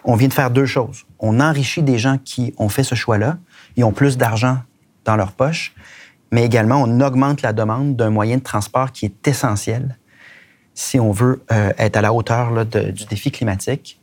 on 0.05 0.15
vient 0.15 0.29
de 0.29 0.35
faire 0.35 0.51
deux 0.51 0.67
choses. 0.67 1.05
On 1.19 1.41
enrichit 1.41 1.83
des 1.83 1.99
gens 1.99 2.19
qui 2.19 2.55
ont 2.59 2.69
fait 2.69 2.85
ce 2.85 2.95
choix-là, 2.95 3.39
ils 3.77 3.85
ont 3.85 3.93
plus 3.93 4.17
d'argent 4.17 4.59
dans 5.05 5.17
leur 5.17 5.33
poche, 5.33 5.75
mais 6.31 6.45
également 6.45 6.83
on 6.83 7.01
augmente 7.01 7.43
la 7.43 7.53
demande 7.53 7.97
d'un 7.97 8.11
moyen 8.11 8.37
de 8.37 8.43
transport 8.43 8.93
qui 8.93 9.07
est 9.07 9.29
essentiel. 9.29 9.99
si 10.75 11.01
on 11.01 11.11
veut 11.11 11.43
euh, 11.53 11.73
être 11.79 11.97
à 11.97 12.03
la 12.03 12.13
hauteur 12.13 12.67
du 12.67 13.07
défi 13.07 13.31
climatique. 13.31 13.99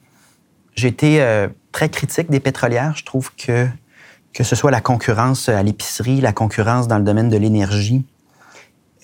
J'ai 0.73 0.87
été 0.87 1.21
euh, 1.21 1.47
très 1.71 1.87
critique 1.87 2.31
des 2.31 2.39
pétrolières. 2.39 2.93
Je 2.95 3.05
trouve 3.05 3.29
que 3.35 3.67
que 4.33 4.43
ce 4.43 4.55
soit 4.55 4.71
la 4.71 4.81
concurrence 4.81 5.47
à 5.49 5.61
l'épicerie, 5.63 6.21
la 6.21 6.33
concurrence 6.33 6.87
dans 6.87 6.97
le 6.97 7.03
domaine 7.03 7.29
de 7.29 7.37
l'énergie, 7.37 8.05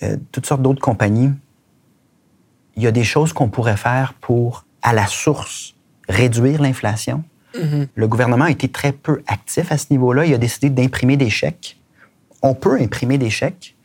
euh, 0.02 0.16
toutes 0.32 0.46
sortes 0.46 0.62
d'autres 0.62 0.80
compagnies, 0.80 1.30
il 2.76 2.82
y 2.82 2.86
a 2.86 2.92
des 2.92 3.04
choses 3.04 3.32
qu'on 3.32 3.48
pourrait 3.48 3.76
faire 3.76 4.14
pour, 4.14 4.64
à 4.82 4.92
la 4.92 5.06
source, 5.06 5.74
réduire 6.08 6.62
l'inflation. 6.62 7.22
Le 7.94 8.06
gouvernement 8.06 8.44
a 8.44 8.50
été 8.50 8.68
très 8.68 8.92
peu 8.92 9.22
actif 9.26 9.72
à 9.72 9.78
ce 9.78 9.86
niveau-là. 9.90 10.24
Il 10.24 10.32
a 10.32 10.38
décidé 10.38 10.70
d'imprimer 10.70 11.16
des 11.16 11.30
chèques. 11.30 11.80
On 12.42 12.54
peut 12.54 12.80
imprimer 12.80 13.18
des 13.18 13.28
chèques, 13.28 13.76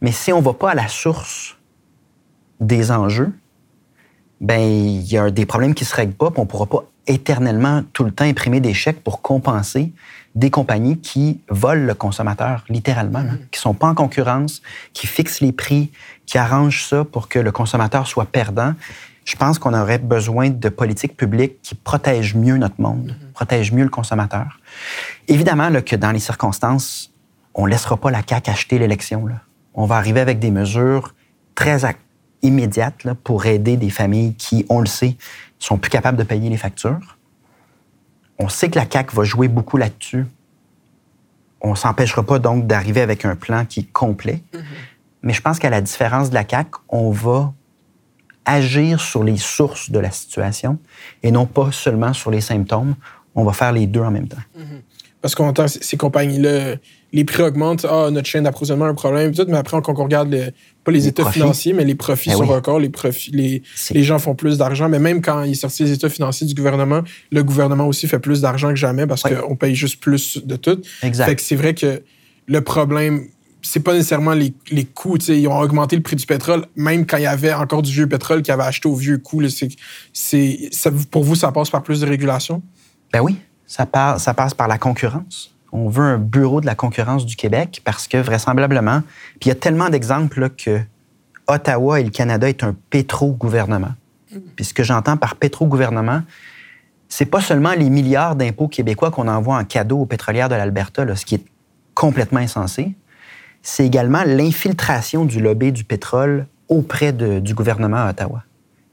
mais 0.00 0.12
si 0.12 0.32
on 0.32 0.40
ne 0.40 0.44
va 0.44 0.52
pas 0.52 0.72
à 0.72 0.74
la 0.74 0.88
source 0.88 1.56
des 2.60 2.90
enjeux, 2.90 3.32
ben 4.40 4.60
il 4.60 5.10
y 5.10 5.16
a 5.16 5.30
des 5.30 5.46
problèmes 5.46 5.74
qui 5.74 5.84
se 5.84 5.94
règlent 5.94 6.12
pas, 6.12 6.30
puis 6.30 6.40
on 6.40 6.46
pourra 6.46 6.66
pas 6.66 6.84
éternellement 7.08 7.82
tout 7.92 8.04
le 8.04 8.12
temps 8.12 8.24
imprimer 8.24 8.60
des 8.60 8.74
chèques 8.74 9.02
pour 9.02 9.22
compenser 9.22 9.92
des 10.34 10.50
compagnies 10.50 11.00
qui 11.00 11.40
volent 11.48 11.84
le 11.84 11.94
consommateur, 11.94 12.64
littéralement, 12.68 13.22
là, 13.22 13.32
qui 13.50 13.58
sont 13.58 13.74
pas 13.74 13.88
en 13.88 13.94
concurrence, 13.94 14.62
qui 14.92 15.06
fixent 15.06 15.40
les 15.40 15.52
prix, 15.52 15.90
qui 16.26 16.38
arrangent 16.38 16.84
ça 16.84 17.04
pour 17.04 17.28
que 17.28 17.40
le 17.40 17.50
consommateur 17.50 18.06
soit 18.06 18.26
perdant. 18.26 18.74
Je 19.24 19.34
pense 19.36 19.58
qu'on 19.58 19.74
aurait 19.74 19.98
besoin 19.98 20.50
de 20.50 20.68
politiques 20.68 21.16
publiques 21.16 21.60
qui 21.62 21.74
protègent 21.74 22.36
mieux 22.36 22.56
notre 22.56 22.80
monde, 22.80 23.16
protègent 23.34 23.72
mieux 23.72 23.82
le 23.82 23.90
consommateur. 23.90 24.60
Évidemment 25.26 25.70
là, 25.70 25.82
que 25.82 25.96
dans 25.96 26.12
les 26.12 26.20
circonstances, 26.20 27.12
on 27.54 27.66
ne 27.66 27.70
laissera 27.70 27.96
pas 27.96 28.10
la 28.10 28.22
CAQ 28.26 28.50
acheter 28.50 28.78
l'élection. 28.78 29.28
On 29.74 29.86
va 29.86 29.96
arriver 29.96 30.20
avec 30.20 30.38
des 30.38 30.50
mesures 30.50 31.14
très 31.54 31.80
immédiates 32.42 33.02
là, 33.04 33.14
pour 33.16 33.46
aider 33.46 33.76
des 33.76 33.90
familles 33.90 34.34
qui, 34.34 34.64
on 34.68 34.80
le 34.80 34.86
sait, 34.86 35.16
sont 35.58 35.78
plus 35.78 35.90
capables 35.90 36.16
de 36.18 36.22
payer 36.22 36.48
les 36.50 36.56
factures. 36.56 37.16
On 38.38 38.48
sait 38.48 38.68
que 38.70 38.78
la 38.78 38.86
CAQ 38.90 39.14
va 39.16 39.24
jouer 39.24 39.48
beaucoup 39.48 39.76
là-dessus. 39.76 40.26
On 41.60 41.74
s'empêchera 41.74 42.22
pas 42.22 42.38
donc 42.38 42.66
d'arriver 42.66 43.00
avec 43.00 43.24
un 43.24 43.34
plan 43.34 43.64
qui 43.64 43.80
est 43.80 43.92
complet. 43.92 44.42
Mais 45.22 45.32
je 45.32 45.40
pense 45.42 45.58
qu'à 45.58 45.70
la 45.70 45.80
différence 45.80 46.30
de 46.30 46.34
la 46.34 46.44
CAQ, 46.48 46.70
on 46.88 47.10
va 47.10 47.52
agir 48.44 49.00
sur 49.00 49.24
les 49.24 49.36
sources 49.36 49.90
de 49.90 49.98
la 49.98 50.10
situation 50.10 50.78
et 51.22 51.30
non 51.30 51.46
pas 51.46 51.70
seulement 51.72 52.12
sur 52.12 52.30
les 52.30 52.40
symptômes. 52.40 52.94
On 53.34 53.44
va 53.44 53.52
faire 53.52 53.72
les 53.72 53.86
deux 53.86 54.00
en 54.00 54.10
même 54.10 54.28
temps. 54.28 54.36
Parce 55.20 55.34
qu'on 55.34 55.48
entend 55.48 55.66
ces 55.66 55.96
compagnies-là, 55.96 56.76
les 57.12 57.24
prix 57.24 57.42
augmentent, 57.42 57.84
ah, 57.90 58.08
notre 58.12 58.28
chaîne 58.28 58.44
d'approvisionnement 58.44 58.84
a 58.84 58.88
un 58.88 58.94
problème, 58.94 59.32
et 59.32 59.34
tout, 59.34 59.44
mais 59.48 59.56
après, 59.56 59.80
quand 59.82 59.98
on 59.98 60.04
regarde, 60.04 60.30
le- 60.30 60.52
pas 60.88 60.92
les, 60.92 61.00
Les 61.00 61.08
états 61.08 61.22
profits. 61.22 61.40
financiers, 61.40 61.72
mais 61.72 61.84
les 61.84 61.94
profits 61.94 62.30
Ben 62.30 62.36
sont 62.36 62.42
oui. 62.44 62.48
records, 62.54 62.78
les, 62.80 62.88
profits, 62.88 63.30
les, 63.32 63.62
les 63.90 64.02
gens 64.04 64.18
font 64.18 64.34
plus 64.34 64.56
d'argent, 64.58 64.88
mais 64.88 64.98
même 64.98 65.20
quand 65.20 65.42
il 65.42 65.52
est 65.52 65.54
sorti 65.54 65.84
les 65.84 65.92
états 65.92 66.08
financiers 66.08 66.46
du 66.46 66.54
gouvernement, 66.54 67.02
le 67.30 67.42
gouvernement 67.44 67.86
aussi 67.86 68.08
fait 68.08 68.18
plus 68.18 68.40
d'argent 68.40 68.70
que 68.70 68.76
jamais 68.76 69.06
parce 69.06 69.24
Oui. 69.24 69.32
qu'on 69.40 69.56
paye 69.56 69.74
juste 69.74 70.00
plus 70.00 70.38
de 70.44 70.56
tout. 70.56 70.80
Exact. 71.02 71.26
Fait 71.26 71.36
que 71.36 71.42
c'est 71.42 71.56
vrai 71.56 71.74
que 71.74 72.02
le 72.46 72.60
problème, 72.62 73.26
c'est 73.60 73.80
pas 73.80 73.92
nécessairement 73.92 74.32
les, 74.34 74.54
les 74.70 74.84
coûts. 74.84 75.16
Ils 75.28 75.46
ont 75.48 75.58
augmenté 75.58 75.96
le 75.96 76.02
prix 76.02 76.16
du 76.16 76.24
pétrole, 76.26 76.64
même 76.76 77.04
quand 77.06 77.16
il 77.18 77.24
y 77.24 77.26
avait 77.26 77.52
encore 77.52 77.82
du 77.82 77.92
vieux 77.92 78.06
pétrole 78.08 78.40
qui 78.42 78.50
avait 78.50 78.62
acheté 78.62 78.88
au 78.88 78.94
vieux 78.94 79.18
coût. 79.18 79.40
là, 79.40 79.50
c'est- 79.50 79.68
c'est- 80.12 80.68
ça- 80.72 80.90
pour 81.10 81.24
vous, 81.24 81.34
ça 81.34 81.52
passe 81.52 81.68
par 81.70 81.82
plus 81.82 82.00
de 82.00 82.06
régulation? 82.06 82.62
Ben 83.12 83.20
oui, 83.20 83.36
ça, 83.66 83.84
part- 83.84 84.18
ça 84.20 84.32
passe 84.32 84.54
par 84.54 84.68
la 84.68 84.78
concurrence. 84.78 85.54
On 85.72 85.88
veut 85.88 86.04
un 86.04 86.18
bureau 86.18 86.60
de 86.60 86.66
la 86.66 86.74
concurrence 86.74 87.26
du 87.26 87.36
Québec 87.36 87.82
parce 87.84 88.08
que 88.08 88.16
vraisemblablement, 88.16 89.02
puis 89.40 89.46
il 89.46 89.48
y 89.48 89.52
a 89.52 89.54
tellement 89.54 89.90
d'exemples 89.90 90.50
que 90.50 90.80
Ottawa 91.46 92.00
et 92.00 92.04
le 92.04 92.10
Canada 92.10 92.48
est 92.48 92.62
un 92.62 92.74
pétro-gouvernement. 92.90 93.94
Puis 94.56 94.66
ce 94.66 94.74
que 94.74 94.82
j'entends 94.82 95.16
par 95.16 95.36
pétro-gouvernement, 95.36 96.22
c'est 97.08 97.26
pas 97.26 97.40
seulement 97.40 97.72
les 97.72 97.88
milliards 97.88 98.36
d'impôts 98.36 98.68
québécois 98.68 99.10
qu'on 99.10 99.28
envoie 99.28 99.56
en 99.56 99.64
cadeau 99.64 100.00
aux 100.00 100.06
pétrolières 100.06 100.48
de 100.50 100.54
l'Alberta, 100.54 101.16
ce 101.16 101.24
qui 101.24 101.36
est 101.36 101.44
complètement 101.94 102.40
insensé. 102.40 102.94
C'est 103.62 103.86
également 103.86 104.22
l'infiltration 104.24 105.24
du 105.24 105.40
lobby 105.40 105.72
du 105.72 105.84
pétrole 105.84 106.46
auprès 106.68 107.12
de- 107.12 107.40
du 107.40 107.54
gouvernement 107.54 107.96
à 107.96 108.10
Ottawa. 108.10 108.42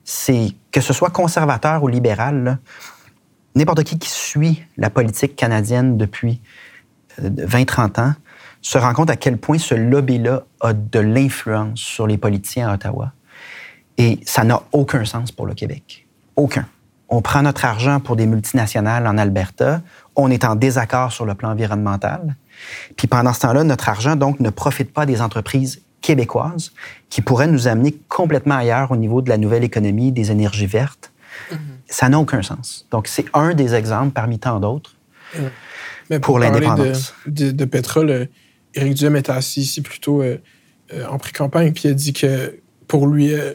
C'est 0.05 0.47
que 0.71 0.81
ce 0.81 0.93
soit 0.93 1.09
conservateur 1.09 1.83
ou 1.83 1.87
libéral, 1.87 2.57
n'importe 3.55 3.83
qui 3.83 3.99
qui 3.99 4.09
suit 4.09 4.63
la 4.77 4.89
politique 4.89 5.35
canadienne 5.35 5.97
depuis 5.97 6.41
20-30 7.21 8.01
ans 8.01 8.13
se 8.61 8.77
rend 8.77 8.93
compte 8.93 9.09
à 9.09 9.15
quel 9.15 9.37
point 9.37 9.59
ce 9.59 9.75
lobby-là 9.75 10.43
a 10.61 10.73
de 10.73 10.99
l'influence 10.99 11.79
sur 11.79 12.07
les 12.07 12.17
politiciens 12.17 12.69
à 12.69 12.73
Ottawa. 12.73 13.11
Et 13.97 14.19
ça 14.25 14.43
n'a 14.43 14.61
aucun 14.71 15.05
sens 15.05 15.31
pour 15.31 15.45
le 15.45 15.53
Québec. 15.53 16.07
Aucun. 16.35 16.65
On 17.07 17.21
prend 17.21 17.43
notre 17.43 17.65
argent 17.65 17.99
pour 17.99 18.15
des 18.15 18.25
multinationales 18.25 19.05
en 19.05 19.17
Alberta. 19.17 19.81
On 20.15 20.31
est 20.31 20.43
en 20.43 20.55
désaccord 20.55 21.11
sur 21.11 21.25
le 21.25 21.35
plan 21.35 21.51
environnemental. 21.51 22.35
Puis 22.97 23.07
pendant 23.07 23.33
ce 23.33 23.41
temps-là, 23.41 23.63
notre 23.63 23.89
argent, 23.89 24.15
donc, 24.15 24.39
ne 24.39 24.49
profite 24.49 24.91
pas 24.91 25.05
des 25.05 25.21
entreprises 25.21 25.83
québécoises 26.01 26.71
qui 27.09 27.21
pourraient 27.21 27.47
nous 27.47 27.67
amener 27.67 27.95
complètement 28.09 28.55
ailleurs 28.55 28.91
au 28.91 28.95
niveau 28.95 29.21
de 29.21 29.29
la 29.29 29.37
nouvelle 29.37 29.63
économie, 29.63 30.11
des 30.11 30.31
énergies 30.31 30.65
vertes. 30.65 31.11
Ça 31.87 32.09
n'a 32.09 32.19
aucun 32.19 32.41
sens. 32.41 32.87
Donc, 32.91 33.07
c'est 33.07 33.25
un 33.33 33.53
des 33.53 33.75
exemples 33.75 34.11
parmi 34.11 34.39
tant 34.39 34.59
d'autres. 34.59 34.95
Mais 36.09 36.19
Pour 36.19 36.39
parler 36.39 36.59
l'indépendance. 36.59 37.13
De, 37.25 37.47
de, 37.47 37.51
de 37.51 37.65
pétrole, 37.65 38.09
euh, 38.09 38.25
Éric 38.75 38.95
Duhem 38.95 39.15
était 39.15 39.31
assis 39.31 39.61
ici 39.61 39.81
plutôt 39.81 40.21
euh, 40.21 40.37
euh, 40.93 41.05
en 41.07 41.17
pré-campagne, 41.17 41.71
puis 41.71 41.83
il 41.85 41.91
a 41.91 41.93
dit 41.93 42.13
que 42.13 42.59
pour 42.87 43.07
lui, 43.07 43.33
euh, 43.33 43.53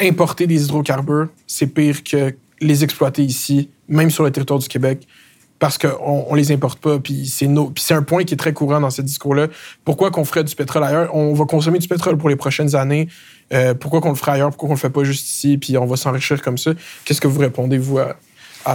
importer 0.00 0.46
des 0.46 0.64
hydrocarbures, 0.64 1.28
c'est 1.46 1.66
pire 1.66 2.02
que 2.02 2.34
les 2.60 2.84
exploiter 2.84 3.22
ici, 3.22 3.70
même 3.88 4.10
sur 4.10 4.24
le 4.24 4.30
territoire 4.30 4.58
du 4.58 4.68
Québec, 4.68 5.06
parce 5.58 5.76
qu'on 5.76 6.26
on 6.28 6.34
les 6.34 6.52
importe 6.52 6.80
pas, 6.80 7.00
puis 7.00 7.26
c'est 7.26 7.94
un 7.94 8.02
point 8.02 8.24
qui 8.24 8.34
est 8.34 8.36
très 8.38 8.52
courant 8.52 8.80
dans 8.80 8.90
ce 8.90 9.02
discours-là. 9.02 9.48
Pourquoi 9.84 10.12
qu'on 10.12 10.24
ferait 10.24 10.44
du 10.44 10.54
pétrole 10.54 10.84
ailleurs? 10.84 11.14
On 11.14 11.34
va 11.34 11.44
consommer 11.46 11.80
du 11.80 11.88
pétrole 11.88 12.16
pour 12.16 12.28
les 12.28 12.36
prochaines 12.36 12.76
années. 12.76 13.08
Pourquoi 13.80 14.00
qu'on 14.00 14.10
le 14.10 14.14
ferait 14.14 14.32
ailleurs? 14.32 14.50
Pourquoi 14.50 14.68
qu'on 14.68 14.74
le 14.74 14.80
fait 14.80 14.90
pas 14.90 15.02
juste 15.02 15.28
ici, 15.28 15.58
puis 15.58 15.76
on 15.76 15.84
va 15.84 15.96
s'enrichir 15.96 16.42
comme 16.42 16.58
ça? 16.58 16.72
Qu'est-ce 17.04 17.20
que 17.20 17.26
vous 17.26 17.40
répondez, 17.40 17.76
vous, 17.76 17.98
à, 17.98 18.16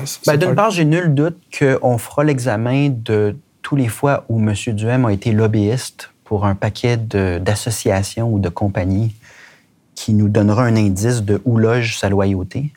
ce- 0.05 0.19
Ben, 0.27 0.37
D'une 0.37 0.55
part, 0.55 0.71
j'ai 0.71 0.85
nul 0.85 1.13
doute 1.13 1.37
qu'on 1.57 1.97
fera 1.97 2.23
l'examen 2.23 2.89
de 2.89 3.35
tous 3.61 3.75
les 3.75 3.87
fois 3.87 4.25
où 4.29 4.39
M. 4.39 4.53
Duhem 4.75 5.05
a 5.05 5.13
été 5.13 5.31
lobbyiste 5.31 6.11
pour 6.23 6.45
un 6.45 6.55
paquet 6.55 6.97
d'associations 6.97 8.31
ou 8.31 8.39
de 8.39 8.49
compagnies 8.49 9.15
qui 9.95 10.13
nous 10.13 10.29
donnera 10.29 10.63
un 10.63 10.75
indice 10.75 11.21
de 11.23 11.41
où 11.45 11.57
loge 11.57 11.97
sa 11.97 12.09
loyauté. 12.09 12.73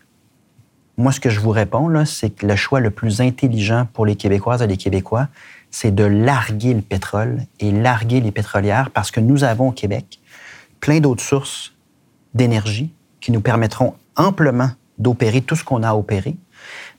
Moi, 0.98 1.12
ce 1.12 1.20
que 1.20 1.28
je 1.30 1.40
vous 1.40 1.50
réponds, 1.50 1.90
c'est 2.06 2.30
que 2.30 2.46
le 2.46 2.56
choix 2.56 2.80
le 2.80 2.90
plus 2.90 3.20
intelligent 3.20 3.86
pour 3.92 4.06
les 4.06 4.16
Québécoises 4.16 4.62
et 4.62 4.66
les 4.66 4.76
Québécois, 4.76 5.28
c'est 5.70 5.94
de 5.94 6.04
larguer 6.04 6.72
le 6.74 6.80
pétrole 6.80 7.42
et 7.60 7.70
larguer 7.70 8.20
les 8.20 8.32
pétrolières 8.32 8.90
parce 8.90 9.10
que 9.10 9.20
nous 9.20 9.44
avons 9.44 9.68
au 9.68 9.72
Québec 9.72 10.20
plein 10.80 11.00
d'autres 11.00 11.22
sources 11.22 11.74
d'énergie 12.34 12.92
qui 13.20 13.32
nous 13.32 13.40
permettront 13.40 13.94
amplement 14.16 14.70
d'opérer 14.98 15.42
tout 15.42 15.56
ce 15.56 15.64
qu'on 15.64 15.82
a 15.82 15.90
à 15.90 15.94
opérer. 15.94 16.36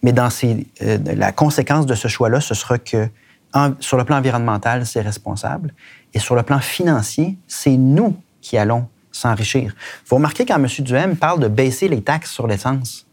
Mais 0.04 0.12
dans 0.14 0.30
ces, 0.30 0.68
euh, 0.82 0.98
la 1.16 1.32
conséquence 1.32 1.86
de 1.86 1.96
ce 1.96 2.08
choix-là, 2.08 2.40
ce 2.42 2.54
sera 2.54 2.78
que 2.78 3.10
en- 3.54 3.74
sur 3.80 3.98
le 3.98 4.04
plan 4.04 4.18
environnemental, 4.18 4.86
c'est 4.86 5.02
responsable. 5.02 5.74
Et 6.14 6.20
sur 6.20 6.36
le 6.36 6.44
plan 6.44 6.60
financier, 6.60 7.38
c'est 7.48 7.78
nous 7.78 8.16
qui 8.42 8.58
allons 8.58 8.88
s'enrichir. 9.12 9.74
Vous 10.08 10.18
remarquez 10.18 10.46
quand 10.46 10.56
M. 10.56 10.68
Duhem 10.80 11.16
parle 11.16 11.40
de 11.40 11.48
baisser 11.48 11.88
les 11.88 12.02
taxes 12.02 12.32
sur 12.32 12.46
l'essence. 12.48 13.08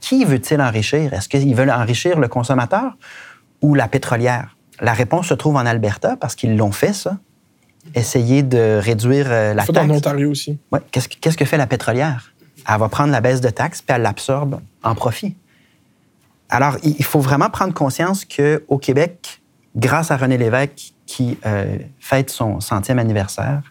Qui 0.00 0.24
veut-il 0.24 0.60
enrichir? 0.62 1.12
Est-ce 1.12 1.28
qu'il 1.28 1.54
veut 1.54 1.70
enrichir 1.70 2.18
le 2.18 2.28
consommateur 2.28 2.96
ou 3.60 3.74
la 3.74 3.88
pétrolière? 3.88 4.56
La 4.80 4.94
réponse 4.94 5.26
se 5.26 5.34
trouve 5.34 5.56
en 5.56 5.66
Alberta 5.66 6.16
parce 6.16 6.34
qu'ils 6.34 6.56
l'ont 6.56 6.72
fait, 6.72 6.94
ça. 6.94 7.18
Essayer 7.94 8.42
de 8.42 8.78
réduire 8.82 9.26
euh, 9.28 9.52
la 9.54 9.64
Fait 9.64 9.72
taxe. 9.72 9.90
en 9.90 9.94
Ontario 9.94 10.30
aussi. 10.30 10.58
Ouais. 10.72 10.80
Qu'est-ce, 10.90 11.08
que- 11.08 11.16
qu'est-ce 11.20 11.36
que 11.36 11.44
fait 11.44 11.56
la 11.58 11.66
pétrolière? 11.66 12.32
Elle 12.68 12.78
va 12.78 12.88
prendre 12.88 13.10
la 13.10 13.20
baisse 13.20 13.40
de 13.40 13.48
taxes 13.50 13.82
puis 13.82 13.94
elle 13.94 14.02
l'absorbe 14.02 14.60
en 14.82 14.94
profit. 14.94 15.34
Alors, 16.50 16.76
il 16.82 17.04
faut 17.04 17.20
vraiment 17.20 17.48
prendre 17.48 17.72
conscience 17.72 18.24
qu'au 18.24 18.78
Québec, 18.78 19.40
grâce 19.76 20.10
à 20.10 20.16
René 20.16 20.36
Lévesque 20.36 20.94
qui 21.06 21.38
euh, 21.46 21.78
fête 22.00 22.28
son 22.28 22.58
centième 22.58 22.98
anniversaire, 22.98 23.62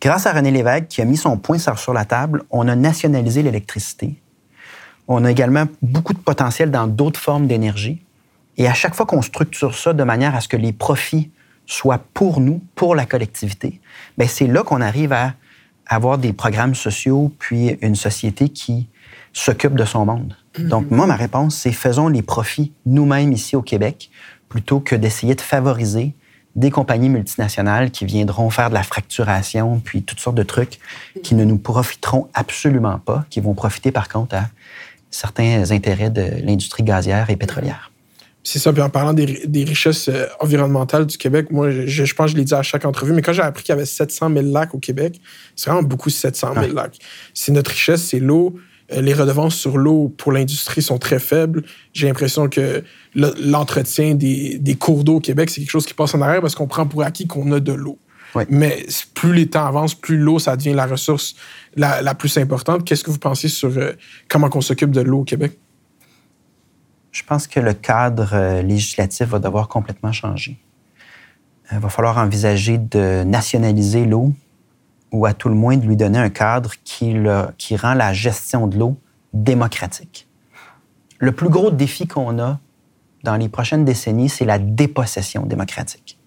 grâce 0.00 0.26
à 0.26 0.32
René 0.32 0.50
Lévesque 0.50 0.88
qui 0.88 1.00
a 1.00 1.04
mis 1.04 1.16
son 1.16 1.38
point 1.38 1.58
sur 1.58 1.78
sur 1.78 1.92
la 1.92 2.04
table, 2.04 2.42
on 2.50 2.66
a 2.66 2.74
nationalisé 2.74 3.42
l'électricité. 3.42 4.20
On 5.06 5.24
a 5.24 5.30
également 5.30 5.66
beaucoup 5.80 6.12
de 6.12 6.18
potentiel 6.18 6.72
dans 6.72 6.88
d'autres 6.88 7.20
formes 7.20 7.46
d'énergie. 7.46 8.04
Et 8.56 8.66
à 8.66 8.74
chaque 8.74 8.96
fois 8.96 9.06
qu'on 9.06 9.22
structure 9.22 9.76
ça 9.76 9.92
de 9.92 10.02
manière 10.02 10.34
à 10.34 10.40
ce 10.40 10.48
que 10.48 10.56
les 10.56 10.72
profits 10.72 11.30
soient 11.66 12.00
pour 12.14 12.40
nous, 12.40 12.60
pour 12.74 12.96
la 12.96 13.06
collectivité, 13.06 13.80
ben 14.18 14.26
c'est 14.26 14.48
là 14.48 14.64
qu'on 14.64 14.80
arrive 14.80 15.12
à 15.12 15.34
avoir 15.86 16.18
des 16.18 16.32
programmes 16.32 16.74
sociaux, 16.74 17.32
puis 17.38 17.78
une 17.80 17.94
société 17.94 18.48
qui 18.48 18.88
s'occupe 19.32 19.74
de 19.74 19.84
son 19.84 20.04
monde. 20.04 20.36
Donc, 20.58 20.90
moi, 20.90 21.06
ma 21.06 21.16
réponse, 21.16 21.56
c'est 21.56 21.72
faisons 21.72 22.08
les 22.08 22.22
profits 22.22 22.72
nous-mêmes 22.84 23.32
ici 23.32 23.56
au 23.56 23.62
Québec, 23.62 24.10
plutôt 24.48 24.80
que 24.80 24.94
d'essayer 24.94 25.34
de 25.34 25.40
favoriser 25.40 26.14
des 26.56 26.70
compagnies 26.70 27.08
multinationales 27.08 27.90
qui 27.90 28.04
viendront 28.04 28.50
faire 28.50 28.68
de 28.68 28.74
la 28.74 28.82
fracturation, 28.82 29.80
puis 29.80 30.02
toutes 30.02 30.20
sortes 30.20 30.36
de 30.36 30.42
trucs 30.42 30.78
qui 31.22 31.34
ne 31.34 31.44
nous 31.44 31.56
profiteront 31.56 32.28
absolument 32.34 32.98
pas, 32.98 33.24
qui 33.30 33.40
vont 33.40 33.54
profiter 33.54 33.90
par 33.90 34.08
contre 34.08 34.36
à 34.36 34.50
certains 35.10 35.70
intérêts 35.70 36.10
de 36.10 36.44
l'industrie 36.44 36.82
gazière 36.82 37.30
et 37.30 37.36
pétrolière. 37.36 37.90
C'est 38.44 38.58
ça, 38.58 38.72
puis 38.72 38.82
en 38.82 38.90
parlant 38.90 39.12
des, 39.12 39.64
richesses 39.64 40.08
euh, 40.08 40.26
environnementales 40.40 41.06
du 41.06 41.16
Québec, 41.16 41.52
moi, 41.52 41.70
je, 41.70 42.14
pense 42.14 42.26
que 42.26 42.32
je 42.32 42.36
l'ai 42.36 42.44
dit 42.44 42.54
à 42.54 42.62
chaque 42.62 42.84
entrevue, 42.84 43.12
mais 43.12 43.22
quand 43.22 43.32
j'ai 43.32 43.42
appris 43.42 43.62
qu'il 43.62 43.72
y 43.72 43.76
avait 43.76 43.86
700 43.86 44.30
000 44.34 44.52
lacs 44.52 44.74
au 44.74 44.78
Québec, 44.78 45.20
c'est 45.54 45.70
vraiment 45.70 45.86
beaucoup 45.86 46.10
700 46.10 46.54
000 46.54 46.72
lacs. 46.72 46.98
C'est 47.34 47.52
notre 47.52 47.70
richesse, 47.70 48.02
c'est 48.02 48.18
l'eau. 48.18 48.56
Euh, 48.92 49.00
les 49.00 49.14
redevances 49.14 49.54
sur 49.54 49.78
l'eau 49.78 50.08
pour 50.16 50.32
l'industrie 50.32 50.82
sont 50.82 50.98
très 50.98 51.18
faibles. 51.18 51.62
J'ai 51.92 52.06
l'impression 52.06 52.48
que 52.48 52.84
l'entretien 53.14 54.14
des, 54.14 54.76
cours 54.78 55.04
d'eau 55.04 55.16
au 55.16 55.20
Québec, 55.20 55.50
c'est 55.50 55.60
quelque 55.60 55.70
chose 55.70 55.86
qui 55.86 55.94
passe 55.94 56.14
en 56.14 56.20
arrière 56.20 56.40
parce 56.40 56.54
qu'on 56.54 56.66
prend 56.66 56.86
pour 56.86 57.02
acquis 57.02 57.26
qu'on 57.26 57.52
a 57.52 57.60
de 57.60 57.72
l'eau. 57.72 57.98
Mais 58.48 58.86
plus 59.12 59.34
les 59.34 59.46
temps 59.46 59.66
avancent, 59.66 59.94
plus 59.94 60.16
l'eau, 60.16 60.38
ça 60.38 60.56
devient 60.56 60.72
la 60.72 60.86
ressource 60.86 61.34
la, 61.76 62.14
plus 62.14 62.38
importante. 62.38 62.84
Qu'est-ce 62.84 63.04
que 63.04 63.10
vous 63.10 63.18
pensez 63.18 63.48
sur 63.48 63.76
euh, 63.76 63.92
comment 64.28 64.48
on 64.54 64.62
s'occupe 64.62 64.90
de 64.90 65.02
l'eau 65.02 65.20
au 65.20 65.24
Québec? 65.24 65.58
Je 67.10 67.22
pense 67.24 67.46
que 67.46 67.60
le 67.60 67.74
cadre 67.74 68.30
euh, 68.32 68.62
législatif 68.62 69.28
va 69.28 69.38
devoir 69.38 69.68
complètement 69.68 70.12
changer. 70.12 70.58
Il 71.70 71.78
va 71.78 71.90
falloir 71.90 72.16
envisager 72.16 72.78
de 72.78 73.22
nationaliser 73.24 74.06
l'eau 74.06 74.32
ou 75.12 75.26
à 75.26 75.34
tout 75.34 75.48
le 75.48 75.54
moins 75.54 75.76
de 75.76 75.86
lui 75.86 75.96
donner 75.96 76.18
un 76.18 76.30
cadre 76.30 76.72
qui, 76.84 77.14
qui 77.58 77.76
rend 77.76 77.94
la 77.94 78.12
gestion 78.12 78.66
de 78.66 78.78
l'eau 78.78 78.96
démocratique. 79.32 80.26
Le 81.18 81.32
plus 81.32 81.48
gros 81.48 81.70
défi 81.70 82.06
qu'on 82.06 82.38
a 82.38 82.58
dans 83.22 83.36
les 83.36 83.48
prochaines 83.48 83.84
décennies, 83.84 84.28
c'est 84.28 84.44
la 84.44 84.58
dépossession 84.58 85.46
démocratique. 85.46 86.18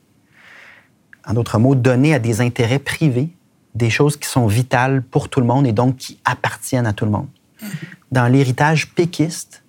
En 1.28 1.34
d'autres 1.34 1.60
mots, 1.60 1.76
donner 1.76 2.14
à 2.14 2.20
des 2.20 2.42
intérêts 2.42 2.80
privés 2.80 3.30
des 3.74 3.90
choses 3.90 4.16
qui 4.16 4.30
sont 4.30 4.48
vitales 4.48 5.02
pour 5.02 5.28
tout 5.28 5.42
le 5.42 5.46
monde 5.46 5.68
et 5.68 5.74
donc 5.74 5.98
qui 5.98 6.20
appartiennent 6.24 6.86
à 6.86 6.94
tout 6.94 7.06
le 7.06 7.12
monde. 7.12 7.28
Dans 8.12 8.28
l'héritage 8.28 8.94
péquiste, 8.94 9.64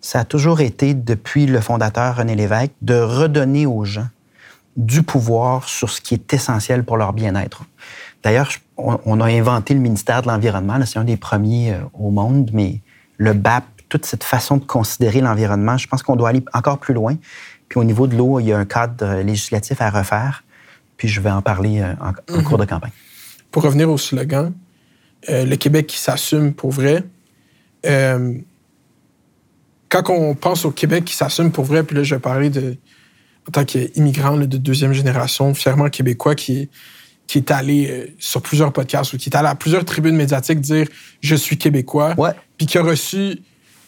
ça 0.00 0.20
a 0.20 0.24
toujours 0.24 0.60
été, 0.60 0.94
depuis 0.94 1.46
le 1.46 1.60
fondateur 1.60 2.16
René 2.16 2.34
Lévesque, 2.34 2.72
de 2.82 2.98
redonner 2.98 3.66
aux 3.66 3.84
gens 3.84 4.08
du 4.76 5.02
pouvoir 5.02 5.68
sur 5.68 5.90
ce 5.90 6.00
qui 6.00 6.14
est 6.14 6.34
essentiel 6.34 6.82
pour 6.82 6.96
leur 6.96 7.12
bien-être. 7.12 7.64
D'ailleurs, 8.22 8.50
on, 8.76 9.20
a 9.20 9.26
inventé 9.26 9.74
le 9.74 9.80
ministère 9.80 10.22
de 10.22 10.28
l'Environnement, 10.28 10.78
c'est 10.86 10.98
un 10.98 11.04
des 11.04 11.16
premiers 11.16 11.72
euh, 11.72 11.80
au 11.92 12.10
monde, 12.10 12.50
mais 12.52 12.80
le 13.18 13.32
BAP, 13.32 13.64
toute 13.88 14.06
cette 14.06 14.24
façon 14.24 14.56
de 14.56 14.64
considérer 14.64 15.20
l'environnement, 15.20 15.76
je 15.76 15.86
pense 15.88 16.02
qu'on 16.02 16.16
doit 16.16 16.30
aller 16.30 16.44
encore 16.54 16.78
plus 16.78 16.94
loin. 16.94 17.16
Puis 17.68 17.78
au 17.78 17.84
niveau 17.84 18.06
de 18.06 18.16
l'eau, 18.16 18.40
il 18.40 18.46
y 18.46 18.52
a 18.52 18.58
un 18.58 18.64
cadre 18.64 19.20
législatif 19.22 19.80
à 19.80 19.90
refaire, 19.90 20.44
puis 20.96 21.08
je 21.08 21.20
vais 21.20 21.30
en 21.30 21.42
parler 21.42 21.80
euh, 21.80 21.92
en, 22.00 22.36
mhm. 22.36 22.44
cours 22.44 22.58
de 22.58 22.64
campagne. 22.64 22.92
Pour 23.50 23.64
revenir 23.64 23.90
au 23.90 23.98
slogan, 23.98 24.52
euh, 25.28 25.44
le 25.44 25.56
Québec 25.56 25.86
qui 25.88 25.98
s'assume 25.98 26.54
pour 26.54 26.70
vrai, 26.70 27.04
quand 29.88 30.08
on 30.08 30.34
pense 30.36 30.64
au 30.64 30.70
Québec 30.70 31.04
qui 31.04 31.16
s'assume 31.16 31.50
pour 31.50 31.64
vrai, 31.64 31.82
puis 31.82 31.96
là, 31.96 32.04
je 32.04 32.14
vais 32.14 32.20
parler 32.20 32.48
de, 32.48 32.76
en 33.48 33.50
tant 33.50 33.64
qu'immigrant 33.64 34.36
de 34.36 34.56
deuxième 34.56 34.92
génération, 34.92 35.52
fièrement 35.52 35.90
québécois, 35.90 36.34
qui, 36.34 36.70
qui 37.32 37.38
est 37.38 37.50
allé 37.50 37.88
euh, 37.88 38.06
sur 38.18 38.42
plusieurs 38.42 38.74
podcasts 38.74 39.14
ou 39.14 39.16
qui 39.16 39.30
est 39.30 39.34
allé 39.34 39.48
à 39.48 39.54
plusieurs 39.54 39.86
tribunes 39.86 40.16
médiatiques 40.16 40.60
dire 40.60 40.86
je 41.22 41.34
suis 41.34 41.56
québécois, 41.56 42.14
puis 42.58 42.66
qui 42.66 42.76
a 42.76 42.82
reçu 42.82 43.38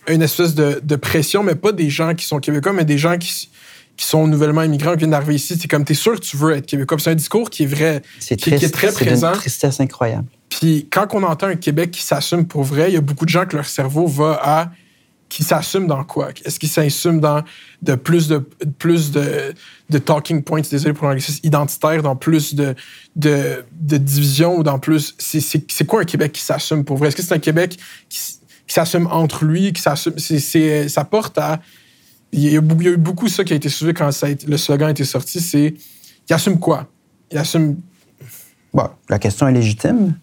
une 0.09 0.22
espèce 0.22 0.54
de, 0.54 0.96
pression, 0.96 1.42
mais 1.42 1.54
pas 1.54 1.72
des 1.72 1.90
gens 1.90 2.14
qui 2.14 2.24
sont 2.24 2.38
québécois, 2.38 2.72
mais 2.72 2.87
des 2.87 2.96
gens 2.96 3.18
qui, 3.18 3.50
qui 3.98 4.07
sont 4.07 4.26
nouvellement 4.26 4.62
immigrants, 4.62 4.92
qui 4.92 5.00
viennent 5.00 5.11
d'arriver 5.11 5.35
ici. 5.35 5.59
C'est 5.61 5.68
comme, 5.68 5.85
t'es 5.85 5.92
sûr 5.92 6.14
que 6.14 6.24
tu 6.24 6.38
veux 6.38 6.52
être 6.52 6.64
québécois. 6.64 6.96
C'est 6.98 7.11
un 7.11 7.14
discours 7.14 7.50
qui 7.50 7.64
est 7.64 7.66
vrai, 7.66 8.00
qui, 8.18 8.35
qui, 8.35 8.54
est 8.54 8.72
très 8.72 8.90
présent. 8.90 9.28
C'est 9.28 9.35
une 9.35 9.40
tristesse 9.40 9.80
incroyable. 9.80 10.26
Puis 10.48 10.88
quand 10.90 11.07
on 11.12 11.22
entend 11.22 11.48
un 11.48 11.57
Québec 11.57 11.90
qui 11.90 12.00
s'assume 12.00 12.46
pour 12.46 12.62
vrai, 12.62 12.90
il 12.90 12.94
y 12.94 12.96
a 12.96 13.02
beaucoup 13.02 13.26
de 13.26 13.30
gens 13.30 13.44
que 13.44 13.57
leur 13.57 13.66
cerveau 13.66 14.07
va 14.07 14.40
à 14.42 14.70
qui 15.34 15.42
s'assume 15.42 15.88
dans 15.88 16.04
quoi? 16.04 16.28
Est-ce 16.44 16.60
qu'il 16.60 16.68
s'assume 16.68 17.18
dans 17.18 17.42
de 17.82 17.96
plus 17.96 18.28
de 18.28 18.38
plus 18.78 19.10
de, 19.10 19.98
talking 19.98 20.44
points, 20.44 20.60
désolé 20.60 20.94
pour 20.94 21.08
l'anglicisme, 21.08 21.40
identitaire, 21.42 22.04
dans 22.04 22.14
plus 22.14 22.54
de, 22.54 22.76
de, 23.16 23.64
ou 24.46 24.62
dans 24.62 24.78
plus. 24.78 25.16
C'est 25.18 25.86
quoi 25.86 26.02
un 26.02 26.04
Québec 26.04 26.30
qui 26.30 26.40
s'assume 26.40 26.84
pour 26.84 26.98
vrai? 26.98 27.08
Est-ce 27.08 27.16
que 27.16 27.22
c'est 27.22 27.34
un 27.34 27.40
Québec 27.40 27.76
qui, 28.08 28.20
s'assume 28.68 29.08
entre 29.08 29.44
lui, 29.44 29.72
qui 29.72 29.82
s'assume. 29.82 30.14
Ça 30.88 31.04
porte 31.04 31.36
à. 31.36 31.60
Il 32.30 32.40
y, 32.40 32.56
a, 32.56 32.60
eu 32.60 32.96
beaucoup 32.96 33.26
ça 33.26 33.42
qui 33.42 33.54
a 33.54 33.56
été 33.56 33.68
soulevé 33.68 33.92
quand 33.92 34.10
le 34.46 34.56
slogan 34.56 34.86
a 34.86 34.90
été 34.92 35.04
sorti, 35.04 35.40
c'est. 35.40 35.74
Il 36.30 36.32
assume 36.32 36.60
quoi? 36.60 36.86
Il 37.32 37.38
assume. 37.38 37.80
Bon, 38.72 38.88
la 39.08 39.18
question 39.18 39.48
est 39.48 39.52
légitime. 39.52 40.14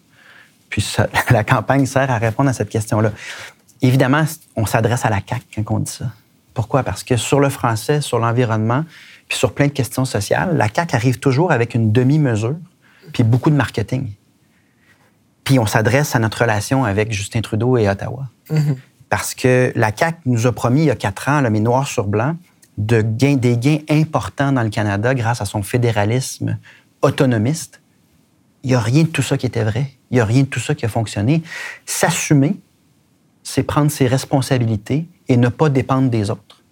Puis 0.70 0.96
la 1.30 1.44
campagne 1.44 1.84
sert 1.84 2.10
à 2.10 2.16
répondre 2.16 2.48
à 2.48 2.54
cette 2.54 2.70
question-là. 2.70 3.12
Évidemment, 3.82 4.24
on 4.56 4.64
s'adresse 4.64 5.04
à 5.04 5.10
la 5.10 5.20
CAQ 5.26 5.64
quand 5.64 5.76
on 5.76 5.80
dit 5.80 5.90
ça. 5.90 6.06
Pourquoi? 6.54 6.82
Parce 6.82 7.02
que 7.02 7.16
sur 7.16 7.40
le 7.40 7.48
français, 7.48 8.00
sur 8.00 8.18
l'environnement, 8.18 8.84
puis 9.28 9.36
sur 9.36 9.52
plein 9.52 9.66
de 9.66 9.72
questions 9.72 10.04
sociales, 10.04 10.56
la 10.56 10.68
CAQ 10.72 10.94
arrive 10.94 11.18
toujours 11.18 11.50
avec 11.50 11.74
une 11.74 11.92
demi-mesure, 11.92 12.56
puis 13.12 13.24
beaucoup 13.24 13.50
de 13.50 13.56
marketing. 13.56 14.12
Puis 15.44 15.58
on 15.58 15.66
s'adresse 15.66 16.14
à 16.14 16.18
notre 16.18 16.42
relation 16.42 16.84
avec 16.84 17.12
Justin 17.12 17.40
Trudeau 17.40 17.76
et 17.76 17.88
Ottawa. 17.88 18.28
Mm-hmm. 18.50 18.76
Parce 19.08 19.34
que 19.34 19.72
la 19.74 19.94
CAQ 19.94 20.18
nous 20.26 20.46
a 20.46 20.52
promis 20.52 20.82
il 20.82 20.86
y 20.86 20.90
a 20.90 20.96
quatre 20.96 21.28
ans, 21.28 21.40
là, 21.40 21.50
mais 21.50 21.60
noir 21.60 21.86
sur 21.86 22.06
blanc, 22.06 22.36
de 22.78 23.02
gain, 23.02 23.34
des 23.34 23.58
gains 23.58 23.80
importants 23.90 24.52
dans 24.52 24.62
le 24.62 24.70
Canada 24.70 25.14
grâce 25.14 25.40
à 25.40 25.44
son 25.44 25.62
fédéralisme 25.62 26.58
autonomiste. 27.02 27.80
Il 28.62 28.70
n'y 28.70 28.74
a 28.76 28.80
rien 28.80 29.02
de 29.02 29.08
tout 29.08 29.22
ça 29.22 29.36
qui 29.36 29.46
était 29.46 29.64
vrai. 29.64 29.90
Il 30.10 30.14
n'y 30.14 30.20
a 30.20 30.24
rien 30.24 30.42
de 30.42 30.46
tout 30.46 30.60
ça 30.60 30.74
qui 30.74 30.84
a 30.86 30.88
fonctionné. 30.88 31.42
S'assumer, 31.84 32.56
c'est 33.52 33.64
prendre 33.64 33.90
ses 33.90 34.06
responsabilités 34.06 35.06
et 35.28 35.36
ne 35.36 35.50
pas 35.50 35.68
dépendre 35.68 36.08
des 36.08 36.30
autres. 36.30 36.62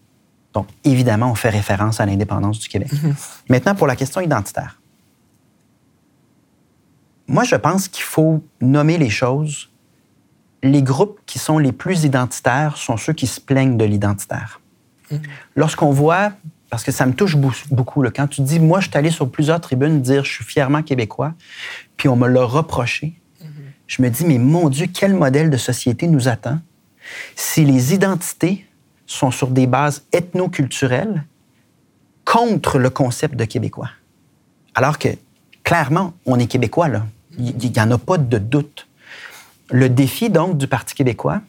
Donc, 0.54 0.66
évidemment, 0.82 1.30
on 1.30 1.34
fait 1.34 1.50
référence 1.50 2.00
à 2.00 2.06
l'indépendance 2.06 2.58
du 2.58 2.68
Québec. 2.68 2.90
Mhm. 2.90 3.14
Maintenant, 3.50 3.74
pour 3.74 3.86
la 3.86 3.96
question 3.96 4.22
identitaire. 4.22 4.80
Moi, 7.28 7.44
je 7.44 7.54
pense 7.54 7.86
qu'il 7.86 8.04
faut 8.04 8.42
nommer 8.62 8.96
les 8.96 9.10
choses. 9.10 9.68
Les 10.62 10.82
groupes 10.82 11.20
qui 11.26 11.38
sont 11.38 11.58
les 11.58 11.72
plus 11.72 12.04
identitaires 12.04 12.78
sont 12.78 12.96
ceux 12.96 13.12
qui 13.12 13.26
se 13.26 13.42
plaignent 13.42 13.76
de 13.76 13.84
l'identitaire. 13.84 14.62
Mhm. 15.10 15.20
Lorsqu'on 15.56 15.90
voit, 15.90 16.32
parce 16.70 16.82
que 16.82 16.92
ça 16.92 17.04
me 17.04 17.12
touche 17.12 17.36
beaucoup, 17.36 18.02
quand 18.04 18.26
tu 18.26 18.40
dis, 18.40 18.58
moi, 18.58 18.80
je 18.80 18.88
suis 18.88 18.96
allé 18.96 19.10
sur 19.10 19.30
plusieurs 19.30 19.60
tribunes 19.60 20.00
dire, 20.00 20.24
je 20.24 20.32
suis 20.32 20.44
fièrement 20.44 20.82
québécois, 20.82 21.34
puis 21.98 22.08
on 22.08 22.16
me 22.16 22.26
l'a 22.26 22.44
reproché, 22.44 23.20
je 23.86 24.00
me 24.02 24.08
dis, 24.08 24.24
mais 24.24 24.38
mon 24.38 24.70
Dieu, 24.70 24.86
quel 24.86 25.14
modèle 25.14 25.50
de 25.50 25.56
société 25.56 26.06
nous 26.06 26.28
attend 26.28 26.60
si 27.36 27.64
les 27.64 27.94
identités 27.94 28.66
sont 29.06 29.30
sur 29.30 29.48
des 29.48 29.66
bases 29.66 30.04
ethnoculturelles 30.12 31.24
contre 32.24 32.78
le 32.78 32.90
concept 32.90 33.34
de 33.34 33.44
québécois. 33.44 33.90
Alors 34.74 34.98
que, 34.98 35.08
clairement, 35.64 36.14
on 36.26 36.38
est 36.38 36.46
québécois, 36.46 36.88
là. 36.88 37.06
Il 37.38 37.56
n'y 37.56 37.80
en 37.80 37.90
a 37.90 37.98
pas 37.98 38.18
de 38.18 38.38
doute. 38.38 38.86
Le 39.70 39.88
défi, 39.88 40.30
donc, 40.30 40.58
du 40.58 40.66
Parti 40.66 40.94
québécois, 40.94 41.40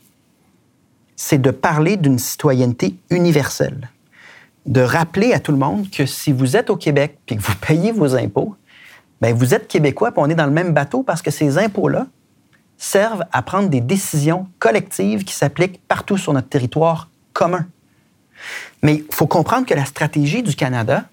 c'est 1.15 1.39
de 1.39 1.52
parler 1.52 1.97
d'une 1.97 2.17
citoyenneté 2.17 2.95
universelle, 3.12 3.89
de 4.65 4.82
rappeler 4.82 5.34
à 5.34 5.39
tout 5.39 5.52
le 5.52 5.58
monde 5.60 5.89
que 5.91 6.08
si 6.08 6.32
vous 6.32 6.56
êtes 6.56 6.71
au 6.71 6.78
Québec 6.78 7.19
puis 7.26 7.38
que 7.38 7.41
vous 7.41 7.56
payez 7.56 7.91
vos 7.91 8.15
impôts, 8.15 8.56
bien, 9.21 9.34
vous 9.34 9.54
êtes 9.54 9.67
québécois 9.67 10.12
puis 10.12 10.21
on 10.24 10.30
est 10.30 10.36
dans 10.36 10.47
le 10.47 10.52
même 10.52 10.74
bateau 10.74 11.04
parce 11.04 11.21
que 11.21 11.30
ces 11.30 11.60
impôts-là, 11.60 12.08
servent 12.82 13.24
à 13.32 13.44
prendre 13.44 13.70
des 13.70 13.80
décisions 13.80 14.48
collectives 14.58 15.24
qui 15.24 15.36
s'appliquent 15.36 15.80
partout 15.88 16.17
sur 16.17 16.34
notre 16.34 16.50
territoire 16.50 17.10
commun. 17.32 17.67
Mais 18.82 19.04
il 19.08 19.15
faut 19.15 19.28
comprendre 19.28 19.67
que 19.67 19.76
la 19.76 19.86
stratégie 19.86 20.41
du 20.41 20.56
Canada, 20.56 21.06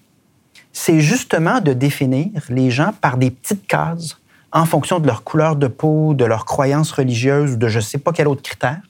c'est 0.73 0.99
justement 0.99 1.61
de 1.61 1.73
définir 1.73 2.41
les 2.49 2.71
gens 2.71 2.91
par 2.99 3.17
des 3.17 3.29
petites 3.29 3.67
cases 3.67 4.17
en 4.51 4.65
fonction 4.65 4.99
de 4.99 5.05
leur 5.05 5.23
couleur 5.23 5.55
de 5.55 5.67
peau, 5.67 6.15
de 6.15 6.25
leurs 6.25 6.45
croyances 6.45 6.91
religieuses 6.91 7.59
de 7.59 7.67
je 7.67 7.77
ne 7.77 7.83
sais 7.83 7.99
pas 7.99 8.13
quel 8.13 8.27
autre 8.27 8.41
critère. 8.41 8.81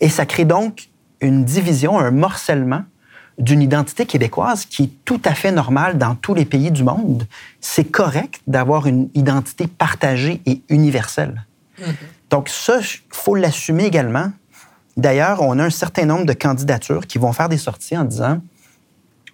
Et 0.00 0.08
ça 0.08 0.24
crée 0.24 0.46
donc 0.46 0.88
une 1.20 1.44
division, 1.44 1.98
un 1.98 2.10
morcellement 2.10 2.84
d'une 3.38 3.60
identité 3.60 4.06
québécoise 4.06 4.64
qui 4.64 4.84
est 4.84 5.04
tout 5.04 5.20
à 5.26 5.34
fait 5.34 5.52
normale 5.52 5.98
dans 5.98 6.14
tous 6.14 6.32
les 6.32 6.46
pays 6.46 6.70
du 6.70 6.82
monde. 6.82 7.26
C'est 7.60 7.84
correct 7.84 8.40
d'avoir 8.46 8.86
une 8.86 9.10
identité 9.12 9.66
partagée 9.66 10.40
et 10.46 10.62
universelle. 10.70 11.44
Mm-hmm. 11.80 11.94
Donc 12.30 12.48
ça, 12.48 12.80
il 12.80 13.00
faut 13.10 13.34
l'assumer 13.34 13.84
également. 13.84 14.32
D'ailleurs, 14.96 15.42
on 15.42 15.58
a 15.58 15.64
un 15.64 15.70
certain 15.70 16.06
nombre 16.06 16.24
de 16.26 16.32
candidatures 16.32 17.06
qui 17.06 17.18
vont 17.18 17.32
faire 17.32 17.48
des 17.48 17.58
sorties 17.58 17.96
en 17.96 18.04
disant 18.04 18.40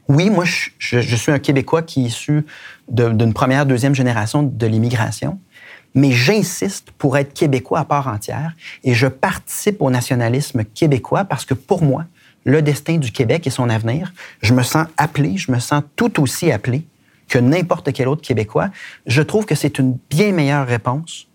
oui, 0.09 0.31
moi, 0.31 0.45
je, 0.45 1.17
suis 1.17 1.33
un 1.33 1.39
Québécois 1.39 1.83
qui 1.83 2.03
est 2.03 2.09
issu 2.09 2.45
d'une 2.89 3.33
première, 3.33 3.67
deuxième 3.67 3.95
génération 3.95 4.43
de 4.43 4.67
l'immigration, 4.67 5.39
mais 5.95 6.11
j'insiste 6.11 6.91
pour 6.93 7.17
être 7.17 7.33
Québécois 7.33 7.81
à 7.81 7.85
part 7.85 8.09
entière 8.09 8.53
et 8.83 8.95
je 8.95 9.07
participe 9.07 9.81
au 9.81 9.91
nationalisme 9.91 10.65
québécois 10.65 11.25
parce 11.25 11.45
que 11.45 11.55
pour 11.55 11.83
moi, 11.83 12.07
le 12.45 12.63
destin 12.63 12.99
du 12.99 13.13
Québec 13.13 13.47
et 13.47 13.51
son 13.51 13.71
avenir, 13.71 14.13
je 14.43 14.53
me 14.55 14.63
sens 14.63 14.87
appelé, 14.97 15.37
je 15.37 15.53
me 15.53 15.61
sens 15.61 15.83
tout 15.95 16.21
aussi 16.21 16.51
appelé 16.51 16.87
que 17.29 17.39
n'importe 17.39 17.93
quel 17.93 18.09
autre 18.09 18.23
Québécois, 18.23 18.71
je 19.07 19.23
trouve 19.23 19.47
que 19.47 19.55
c'est 19.55 19.79
une 19.79 19.97
bien 20.11 20.33
meilleure 20.33 20.67
réponse 20.67 21.29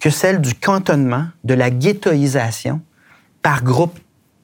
que 0.00 0.10
celle 0.10 0.40
du 0.40 0.54
cantonnement, 0.54 1.26
de 1.44 1.54
la 1.54 1.70
ghettoisation 1.70 2.80
par 3.42 3.62
groupe 3.62 3.98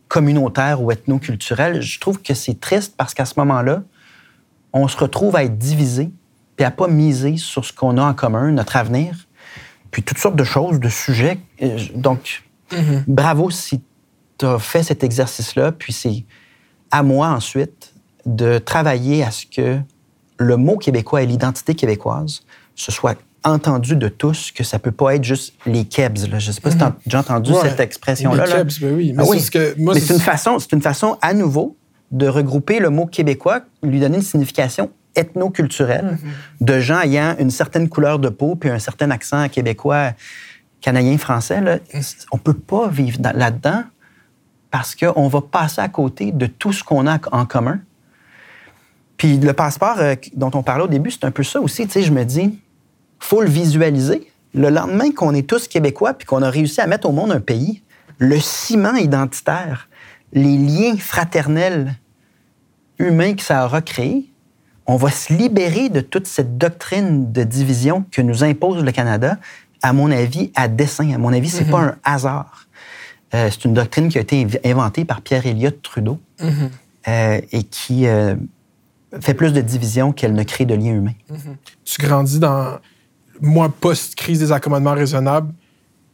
communautaire 0.09 0.83
ou 0.83 0.91
ethno-culturel. 0.91 1.83
Je 1.83 1.99
trouve 2.01 2.21
que 2.23 2.35
c'est 2.35 2.61
triste 2.61 2.95
parce 2.97 3.15
qu'à 3.15 3.25
ce 3.25 3.35
moment-là, 3.39 3.83
on 4.73 4.89
se 4.89 4.97
retrouve 4.97 5.37
à 5.37 5.45
être 5.45 5.59
divisé 5.59 6.11
et 6.59 6.65
à 6.65 6.71
pas 6.71 6.89
miser 6.89 7.37
sur 7.37 7.65
ce 7.65 7.73
qu'on 7.73 7.99
a 7.99 8.03
en 8.03 8.15
commun, 8.15 8.51
notre 8.51 8.77
avenir, 8.77 9.27
puis 9.91 10.03
toutes 10.03 10.19
sortes 10.19 10.37
de 10.37 10.45
choses, 10.45 10.81
de 10.81 10.89
sujets. 10.89 11.39
Donc, 11.95 12.43
mm-hmm. 12.71 13.05
bravo 13.07 13.51
si 13.51 13.81
tu 14.39 14.47
as 14.47 14.59
fait 14.59 14.83
cet 14.83 15.05
exercice-là, 15.05 15.73
puis 15.73 15.93
c'est 15.93 16.25
à 16.91 17.03
moi 17.03 17.29
ensuite 17.29 17.93
de 18.27 18.59
travailler 18.59 19.25
à 19.25 19.31
ce 19.31 19.47
que 19.47 19.79
le 20.39 20.57
mot 20.57 20.77
québécois 20.77 21.23
et 21.23 21.27
l'identité 21.27 21.75
québécoise 21.75 22.43
se 22.75 22.91
soient 22.91 23.15
entendu 23.45 23.97
de 23.97 24.09
tous 24.09 24.51
que 24.51 24.65
ça 24.65 24.79
peut 24.79 24.91
pas 24.91 25.15
être 25.15 25.25
juste 25.25 25.55
les 25.67 25.85
kebs. 25.85 26.31
Là. 26.31 26.39
Je 26.39 26.53
sais 26.53 26.61
pas 26.61 26.71
si 26.71 26.79
tu 26.79 26.83
as 26.83 26.91
mhm. 26.91 26.97
déjà 27.07 27.21
entendu 27.21 27.53
cette 27.63 27.81
expression-là. 27.81 28.47
Les 28.47 28.53
kebs, 28.53 28.81
ben 28.81 28.95
oui. 28.95 29.13
Mais, 29.15 29.23
ah 29.23 29.95
c'est 29.95 30.15
une 30.15 30.21
façon, 30.21 30.59
c'est 30.59 30.73
une 30.73 30.83
façon 30.83 31.19
à 31.21 31.35
nouveau 31.35 31.77
de 32.11 32.27
regrouper 32.27 32.79
le 32.79 32.91
mot 32.91 33.07
québécois, 33.07 33.63
lui 33.83 34.01
donner 34.01 34.17
une 34.17 34.23
signification 34.23 34.91
ethno-culturelle 35.15 36.19
mhm. 36.21 36.67
de 36.67 36.81
gens 36.81 37.01
ayant 37.01 37.37
une 37.39 37.51
certaine 37.51 37.89
couleur 37.89 38.19
de 38.19 38.29
peau 38.29 38.57
puis 38.57 38.71
un 38.71 38.79
certain 38.79 39.11
accent 39.11 39.49
québécois, 39.49 40.13
canadien, 40.81 41.19
français. 41.19 41.61
Là. 41.61 41.79
Mhm. 41.93 42.03
On 42.33 42.39
peut 42.39 42.55
pas 42.55 42.89
vivre 42.89 43.19
là-dedans 43.23 43.85
parce 44.71 44.95
qu'on 44.95 45.29
va 45.29 45.41
passer 45.41 45.81
à 45.81 45.89
côté 45.89 46.33
de 46.33 46.47
tout 46.47 46.73
ce 46.73 46.83
qu'on 46.83 47.07
a 47.07 47.19
en 47.31 47.47
commun. 47.47 47.79
Puis 49.17 49.39
le 49.39 49.53
passeport 49.53 49.97
euh, 49.99 50.17
dont 50.35 50.51
on 50.55 50.63
parlait 50.63 50.85
au 50.85 50.89
début, 50.89 51.11
c'est 51.11 51.25
un 51.25 51.31
peu 51.31 51.45
ça 51.45 51.61
aussi. 51.61 51.87
Tu 51.87 51.93
sais, 51.93 52.03
je 52.03 52.13
me 52.13 52.25
dis, 52.25 52.59
faut 53.25 53.41
le 53.41 53.49
visualiser. 53.49 54.31
Le 54.55 54.69
lendemain 54.69 55.11
qu'on 55.11 55.35
est 55.35 55.49
tous 55.49 55.67
québécois 55.67 56.15
puis 56.15 56.27
qu'on 56.27 56.43
a 56.43 56.51
réussi 56.51 56.81
à 56.81 56.87
mettre 56.87 57.09
au 57.09 57.13
monde 57.13 57.33
un 57.33 57.41
pays, 57.41 57.83
le 58.19 58.39
ciment 58.39 58.95
identitaire, 58.95 59.89
les 60.33 60.57
liens 60.57 60.97
fraternels 60.97 61.95
humains 62.99 63.35
que 63.35 63.43
ça 63.43 63.65
aura 63.65 63.83
créé, 63.83 64.31
on 64.87 64.97
va 64.97 65.11
se 65.11 65.33
libérer 65.33 65.89
de 65.89 66.01
toute 66.01 66.27
cette 66.27 66.59
doctrine 66.59 67.33
de 67.33 67.43
division 67.43 68.05
que 68.11 68.21
nous 68.21 68.45
impose 68.45 68.85
le 68.85 68.93
Canada, 68.93 69.39
à 69.83 69.95
mon 69.95 70.11
avis, 70.11 70.53
à 70.55 70.69
dessein. 70.69 71.11
À 71.15 71.19
mon 71.19 71.33
avis, 71.33 71.49
c'est 71.49 71.65
n'est 71.65 71.71
pas 71.71 71.81
un 71.81 71.97
hasard. 72.05 72.67
Euh, 73.35 73.49
c'est 73.51 73.65
une 73.65 73.75
doctrine 73.75 74.11
qui 74.11 74.19
a 74.19 74.21
été 74.21 74.47
inventée 74.65 75.07
par 75.07 75.23
Pierre 75.23 75.47
Elliott 75.47 75.81
Trudeau 75.83 76.21
mm-hmm. 76.41 76.53
euh, 77.09 77.41
et 77.51 77.63
qui 77.65 78.07
euh, 78.07 78.35
fait 79.21 79.35
plus 79.35 79.55
de 79.55 79.63
division 79.63 80.13
qu'elle 80.13 80.35
ne 80.35 80.43
crée 80.43 80.67
de 80.67 80.75
liens 80.75 80.95
humains. 80.95 81.17
Mm-hmm. 81.33 81.57
Tu 81.85 82.03
grandis 82.03 82.39
dans 82.39 82.79
moi, 83.41 83.69
post-crise 83.69 84.39
des 84.39 84.53
accommodements 84.53 84.95
raisonnables, 84.95 85.53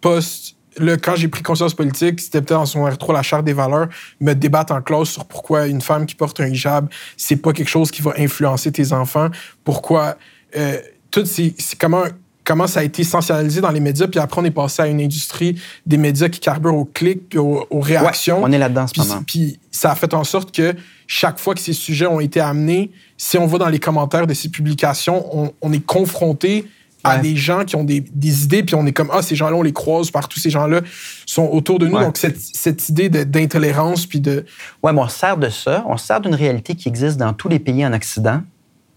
post 0.00 0.56
le, 0.76 0.96
quand 0.96 1.16
j'ai 1.16 1.28
pris 1.28 1.42
conscience 1.42 1.74
politique, 1.74 2.20
c'était 2.20 2.40
peut-être 2.40 2.60
en 2.60 2.66
son 2.66 2.86
R3 2.86 3.12
la 3.12 3.22
charte 3.22 3.44
des 3.44 3.52
valeurs, 3.52 3.88
me 4.20 4.34
débattre 4.34 4.72
en 4.72 4.80
classe 4.80 5.08
sur 5.08 5.24
pourquoi 5.24 5.66
une 5.66 5.80
femme 5.80 6.06
qui 6.06 6.14
porte 6.14 6.40
un 6.40 6.46
hijab, 6.46 6.88
c'est 7.16 7.36
pas 7.36 7.52
quelque 7.52 7.68
chose 7.68 7.90
qui 7.90 8.02
va 8.02 8.14
influencer 8.18 8.70
tes 8.72 8.92
enfants, 8.92 9.28
pourquoi 9.64 10.16
euh, 10.56 10.78
tout 11.10 11.24
c'est 11.26 11.54
comment 11.78 12.04
comment 12.42 12.66
ça 12.66 12.80
a 12.80 12.82
été 12.82 13.02
essentialisé 13.02 13.60
dans 13.60 13.70
les 13.70 13.80
médias, 13.80 14.08
puis 14.08 14.18
après 14.18 14.40
on 14.40 14.44
est 14.44 14.50
passé 14.50 14.82
à 14.82 14.86
une 14.86 15.00
industrie 15.00 15.60
des 15.86 15.98
médias 15.98 16.28
qui 16.28 16.40
carbure 16.40 16.74
au 16.74 16.84
clic 16.84 17.28
puis 17.28 17.38
aux, 17.38 17.66
réactions. 17.72 18.42
on 18.42 18.50
est 18.50 18.58
là-dedans 18.58 18.86
ce 18.86 18.92
puis, 18.92 19.02
moment. 19.02 19.22
Puis 19.26 19.60
ça 19.70 19.92
a 19.92 19.94
fait 19.94 20.12
en 20.14 20.24
sorte 20.24 20.52
que 20.52 20.74
chaque 21.06 21.38
fois 21.38 21.54
que 21.54 21.60
ces 21.60 21.74
sujets 21.74 22.06
ont 22.06 22.18
été 22.18 22.40
amenés, 22.40 22.90
si 23.16 23.38
on 23.38 23.46
va 23.46 23.58
dans 23.58 23.68
les 23.68 23.78
commentaires 23.78 24.26
de 24.26 24.34
ces 24.34 24.48
publications, 24.48 25.26
on, 25.36 25.52
on 25.60 25.72
est 25.72 25.84
confronté 25.84 26.66
à 27.04 27.18
des 27.18 27.36
gens 27.36 27.64
qui 27.64 27.76
ont 27.76 27.84
des, 27.84 28.04
idées, 28.44 28.62
puis 28.62 28.74
on 28.74 28.86
est 28.86 28.92
comme, 28.92 29.10
ah, 29.12 29.22
ces 29.22 29.36
gens-là, 29.36 29.56
on 29.56 29.62
les 29.62 29.72
croise 29.72 30.10
partout, 30.10 30.38
ces 30.38 30.50
gens-là 30.50 30.80
sont 31.26 31.44
autour 31.44 31.78
de 31.78 31.86
nous. 31.86 31.98
Donc, 31.98 32.16
cette, 32.16 32.88
idée 32.88 33.08
d'intolérance, 33.08 34.06
puis 34.06 34.20
de... 34.20 34.44
Ouais, 34.82 34.92
mais 34.92 35.00
on 35.00 35.08
sert 35.08 35.36
de 35.36 35.48
ça, 35.48 35.84
on 35.86 35.96
sert 35.96 36.20
d'une 36.20 36.34
réalité 36.34 36.74
qui 36.74 36.88
existe 36.88 37.16
dans 37.16 37.32
tous 37.32 37.48
les 37.48 37.58
pays 37.58 37.84
en 37.84 37.92
Occident 37.92 38.42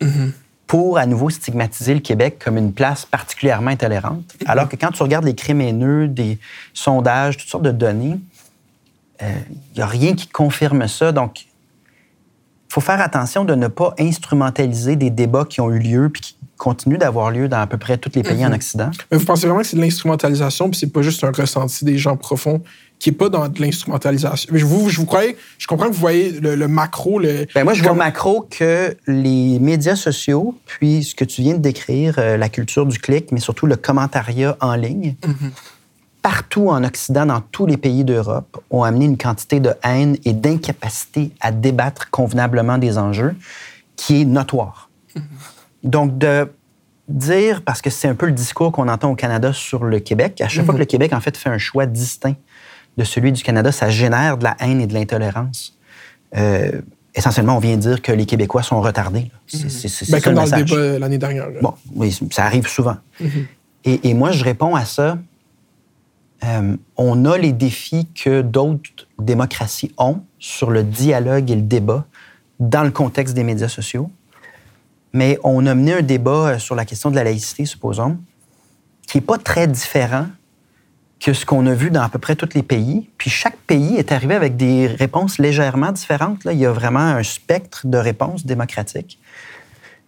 mm-hmm. 0.01 0.31
pour, 0.67 0.97
à 0.97 1.05
nouveau, 1.05 1.29
stigmatiser 1.29 1.93
le 1.93 1.99
Québec 1.99 2.41
comme 2.43 2.57
une 2.57 2.73
place 2.73 3.05
particulièrement 3.05 3.71
intolérante. 3.71 4.23
Mm-hmm. 4.23 4.49
Alors 4.49 4.69
que 4.69 4.75
quand 4.75 4.91
tu 4.91 5.03
regardes 5.03 5.25
les 5.25 5.35
crimes 5.35 5.61
haineux, 5.61 6.07
des 6.07 6.39
sondages, 6.73 7.37
toutes 7.37 7.49
sortes 7.49 7.63
de 7.63 7.71
données, 7.71 8.19
il 9.21 9.27
euh, 9.27 9.31
n'y 9.77 9.81
a 9.81 9.87
rien 9.87 10.15
qui 10.15 10.27
confirme 10.27 10.87
ça. 10.87 11.11
Donc, 11.11 11.45
il 12.73 12.73
faut 12.73 12.81
faire 12.81 13.01
attention 13.01 13.45
de 13.45 13.55
ne 13.55 13.67
pas 13.67 13.93
instrumentaliser 13.99 14.95
des 14.95 15.11
débats 15.11 15.45
qui 15.45 15.61
ont 15.61 15.69
eu 15.71 15.79
lieu 15.79 16.09
puis 16.09 16.21
qui 16.21 16.35
continue 16.57 16.97
d'avoir 16.97 17.31
lieu 17.31 17.47
dans 17.47 17.59
à 17.59 17.67
peu 17.67 17.77
près 17.77 17.97
tous 17.97 18.11
les 18.15 18.23
pays 18.23 18.45
en 18.45 18.49
mhm. 18.49 18.55
Occident? 18.55 18.91
Mais 19.11 19.17
vous 19.17 19.25
pensez 19.25 19.47
vraiment 19.47 19.61
que 19.61 19.67
c'est 19.67 19.77
de 19.77 19.81
l'instrumentalisation, 19.81 20.69
puis 20.69 20.79
c'est 20.79 20.91
pas 20.91 21.01
juste 21.01 21.23
un 21.23 21.31
ressenti 21.31 21.85
des 21.85 21.97
gens 21.97 22.15
profonds 22.15 22.61
qui 23.03 23.09
est 23.09 23.13
pas 23.13 23.27
dans 23.27 23.49
de 23.49 23.61
l'instrumentalisation? 23.61 24.49
Je 24.55 24.65
vous, 24.65 24.87
je 24.87 24.97
vous 24.97 25.05
croyez, 25.05 25.35
je 25.57 25.67
comprends 25.67 25.87
que 25.87 25.93
vous 25.93 25.99
voyez 25.99 26.39
le, 26.39 26.67
macro. 26.69 27.19
Le, 27.19 27.45
ben 27.53 27.65
moi, 27.65 27.73
je 27.73 27.83
vois 27.83 27.93
macro 27.93 28.47
que 28.49 28.95
les 29.07 29.59
médias 29.59 29.97
sociaux, 29.97 30.55
puis 30.65 31.03
ce 31.03 31.13
que 31.13 31.25
tu 31.25 31.41
viens 31.41 31.55
de 31.55 31.59
décrire, 31.59 32.15
euh, 32.17 32.37
la 32.37 32.47
culture 32.47 32.85
du 32.85 32.97
clic, 32.99 33.33
mais 33.33 33.41
surtout 33.41 33.65
le 33.65 33.75
commentariat 33.75 34.55
en 34.61 34.75
ligne, 34.75 35.15
mhm. 35.27 35.51
partout 36.21 36.69
en 36.69 36.81
Occident, 36.85 37.25
dans 37.25 37.41
tous 37.41 37.65
les 37.65 37.75
pays 37.75 38.05
d'Europe, 38.05 38.63
ont 38.69 38.83
amené 38.83 39.03
une 39.03 39.17
quantité 39.17 39.59
de 39.59 39.73
haine 39.83 40.15
et 40.23 40.31
d'incapacité 40.31 41.31
à 41.41 41.51
débattre 41.51 42.09
convenablement 42.09 42.77
des 42.77 42.97
enjeux 42.97 43.35
qui 43.97 44.21
est 44.21 44.25
notoire. 44.25 44.89
Mhm. 45.13 45.23
Donc, 45.83 46.17
de 46.17 46.49
dire, 47.07 47.61
parce 47.63 47.81
que 47.81 47.89
c'est 47.89 48.07
un 48.07 48.15
peu 48.15 48.25
le 48.25 48.31
discours 48.31 48.71
qu'on 48.71 48.87
entend 48.87 49.11
au 49.11 49.15
Canada 49.15 49.51
sur 49.53 49.83
le 49.83 49.99
Québec, 49.99 50.41
à 50.41 50.47
chaque 50.47 50.65
fois 50.65 50.73
que 50.73 50.79
le 50.79 50.85
Québec, 50.85 51.13
en 51.13 51.19
fait, 51.19 51.35
fait 51.35 51.49
un 51.49 51.57
choix 51.57 51.85
distinct 51.85 52.35
de 52.97 53.03
celui 53.03 53.31
du 53.31 53.43
Canada, 53.43 53.71
ça 53.71 53.89
génère 53.89 54.37
de 54.37 54.43
la 54.43 54.55
haine 54.59 54.79
et 54.79 54.87
de 54.87 54.93
l'intolérance. 54.93 55.77
Euh, 56.37 56.81
essentiellement, 57.15 57.57
on 57.57 57.59
vient 57.59 57.77
dire 57.77 58.01
que 58.01 58.11
les 58.11 58.25
Québécois 58.25 58.63
sont 58.63 58.81
retardés. 58.81 59.31
C'est 59.47 60.09
ben, 60.09 60.21
comme 60.21 60.35
dans 60.35 60.45
le 60.45 60.63
débat 60.63 60.99
l'année 60.99 61.17
dernière. 61.17 61.47
Bon, 61.61 61.73
oui, 61.95 62.17
ça 62.31 62.45
arrive 62.45 62.67
souvent. 62.67 62.97
Mhm. 63.19 63.47
et, 63.85 64.13
moi, 64.13 64.31
je 64.31 64.43
réponds 64.43 64.75
à 64.75 64.85
ça. 64.85 65.17
Euh, 66.43 66.75
on 66.97 67.25
a 67.25 67.37
les 67.37 67.53
défis 67.53 68.07
que 68.13 68.41
d'autres 68.41 69.07
démocraties 69.19 69.93
ont 69.97 70.21
sur 70.39 70.71
le 70.71 70.83
dialogue 70.83 71.49
et 71.49 71.55
le 71.55 71.61
débat 71.61 72.05
dans 72.59 72.83
le 72.83 72.91
contexte 72.91 73.33
des 73.33 73.43
médias 73.43 73.69
sociaux 73.69 74.09
mais 75.13 75.39
on 75.43 75.65
a 75.65 75.75
mené 75.75 75.93
un 75.93 76.01
débat 76.01 76.31
euh, 76.49 76.59
sur 76.59 76.75
la 76.75 76.85
question 76.85 77.11
de 77.11 77.15
la 77.15 77.23
laïcité, 77.23 77.65
supposons, 77.65 78.17
qui 79.07 79.17
n'est 79.17 79.21
pas 79.21 79.37
très 79.37 79.67
différent 79.67 80.27
que 81.19 81.31
ce 81.31 81.45
qu'on 81.45 81.65
a 81.67 81.73
vu 81.73 81.89
dans 81.89 82.01
à 82.01 82.09
peu 82.09 82.19
près 82.19 82.35
tous 82.35 82.49
les 82.53 82.63
pays. 82.63 83.09
Puis 83.17 83.29
chaque 83.29 83.55
pays 83.55 83.95
est 83.95 84.11
arrivé 84.11 84.35
avec 84.35 84.57
des 84.57 84.87
réponses 84.87 85.37
légèrement 85.37 85.91
différentes. 85.93 86.43
Là. 86.43 86.51
Il 86.51 86.59
y 86.59 86.65
a 86.65 86.71
vraiment 86.71 86.99
un 86.99 87.23
spectre 87.23 87.87
de 87.87 87.97
réponses 87.97 88.45
démocratiques. 88.45 89.19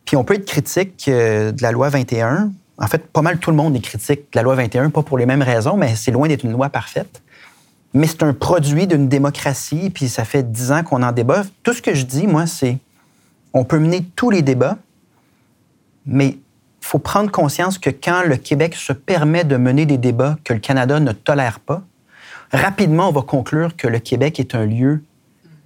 Puis 0.04 0.18
on 0.18 0.24
peut 0.24 0.34
être 0.34 0.46
critique 0.46 1.06
euh, 1.08 1.52
de 1.52 1.62
la 1.62 1.72
loi 1.72 1.90
21. 1.90 2.52
En 2.78 2.88
fait, 2.88 3.08
pas 3.08 3.22
mal 3.22 3.38
tout 3.38 3.52
le 3.52 3.56
monde 3.56 3.76
est 3.76 3.82
critique 3.82 4.22
de 4.34 4.36
la 4.36 4.42
loi 4.42 4.56
21, 4.56 4.90
pas 4.90 5.04
pour 5.04 5.18
les 5.18 5.26
mêmes 5.26 5.42
raisons, 5.42 5.78
mais 5.78 5.96
c'est 5.96 6.12
loin 6.12 6.28
d'être 6.28 6.44
une 6.44 6.52
loi 6.52 6.68
parfaite. 6.70 7.22
Mais 7.94 8.08
c'est 8.08 8.24
un 8.24 8.34
produit 8.34 8.88
d'une 8.88 9.08
démocratie, 9.08 9.90
puis 9.90 10.10
ça 10.10 10.26
fait 10.26 10.52
dix 10.52 10.74
ans 10.74 10.84
qu'on 10.84 11.02
en 11.02 11.14
débat. 11.14 11.44
Tout 11.64 11.72
ce 11.72 11.82
que 11.82 11.94
je 11.94 12.04
dis, 12.04 12.28
moi, 12.28 12.46
c'est 12.46 12.78
on 13.54 13.64
peut 13.64 13.80
mener 13.80 14.06
tous 14.18 14.30
les 14.30 14.42
débats, 14.42 14.78
mais 16.06 16.28
il 16.28 16.40
faut 16.82 17.00
prendre 17.00 17.32
conscience 17.32 17.78
que 17.78 17.90
quand 17.90 18.24
le 18.24 18.38
Québec 18.38 18.76
se 18.76 18.94
permet 18.94 19.44
de 19.44 19.58
mener 19.58 19.86
des 19.86 19.98
débats 19.98 20.38
que 20.44 20.54
le 20.54 20.60
Canada 20.60 21.00
ne 21.00 21.12
tolère 21.12 21.60
pas, 21.60 21.84
rapidement, 22.52 23.10
on 23.10 23.12
va 23.12 23.22
conclure 23.22 23.76
que 23.76 23.88
le 23.88 24.00
Québec 24.00 24.40
est 24.40 24.56
un 24.56 24.66
lieu 24.66 25.04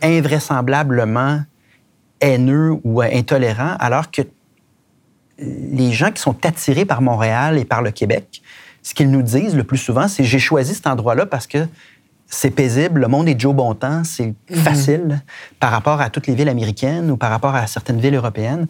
invraisemblablement 0.02 1.42
haineux 2.22 2.78
ou 2.84 3.02
intolérant, 3.02 3.76
alors 3.80 4.12
que 4.12 4.22
les 5.38 5.92
gens 5.92 6.12
qui 6.12 6.22
sont 6.22 6.46
attirés 6.46 6.86
par 6.86 7.02
Montréal 7.02 7.58
et 7.58 7.66
par 7.66 7.82
le 7.82 7.92
Québec, 7.92 8.42
ce 8.82 8.94
qu'ils 8.94 9.12
nous 9.12 9.22
disent 9.22 9.56
le 9.56 9.64
plus 9.64 9.78
souvent, 9.78 10.08
c'est 10.08 10.24
j'ai 10.24 10.40
choisi 10.40 10.74
cet 10.74 10.88
endroit-là 10.88 11.26
parce 11.26 11.48
que 11.48 11.68
c'est 12.28 12.52
paisible, 12.52 13.02
le 13.02 13.08
monde 13.08 13.28
est 13.28 13.40
Joe 13.40 13.56
Bontemps, 13.56 14.04
c'est 14.04 14.36
mhm. 14.50 14.58
facile 14.58 15.22
par 15.60 15.72
rapport 15.72 16.00
à 16.00 16.10
toutes 16.10 16.28
les 16.28 16.36
villes 16.36 16.50
américaines 16.50 17.10
ou 17.10 17.18
par 17.18 17.32
rapport 17.32 17.56
à 17.56 17.66
certaines 17.68 18.00
villes 18.00 18.16
européennes. 18.16 18.68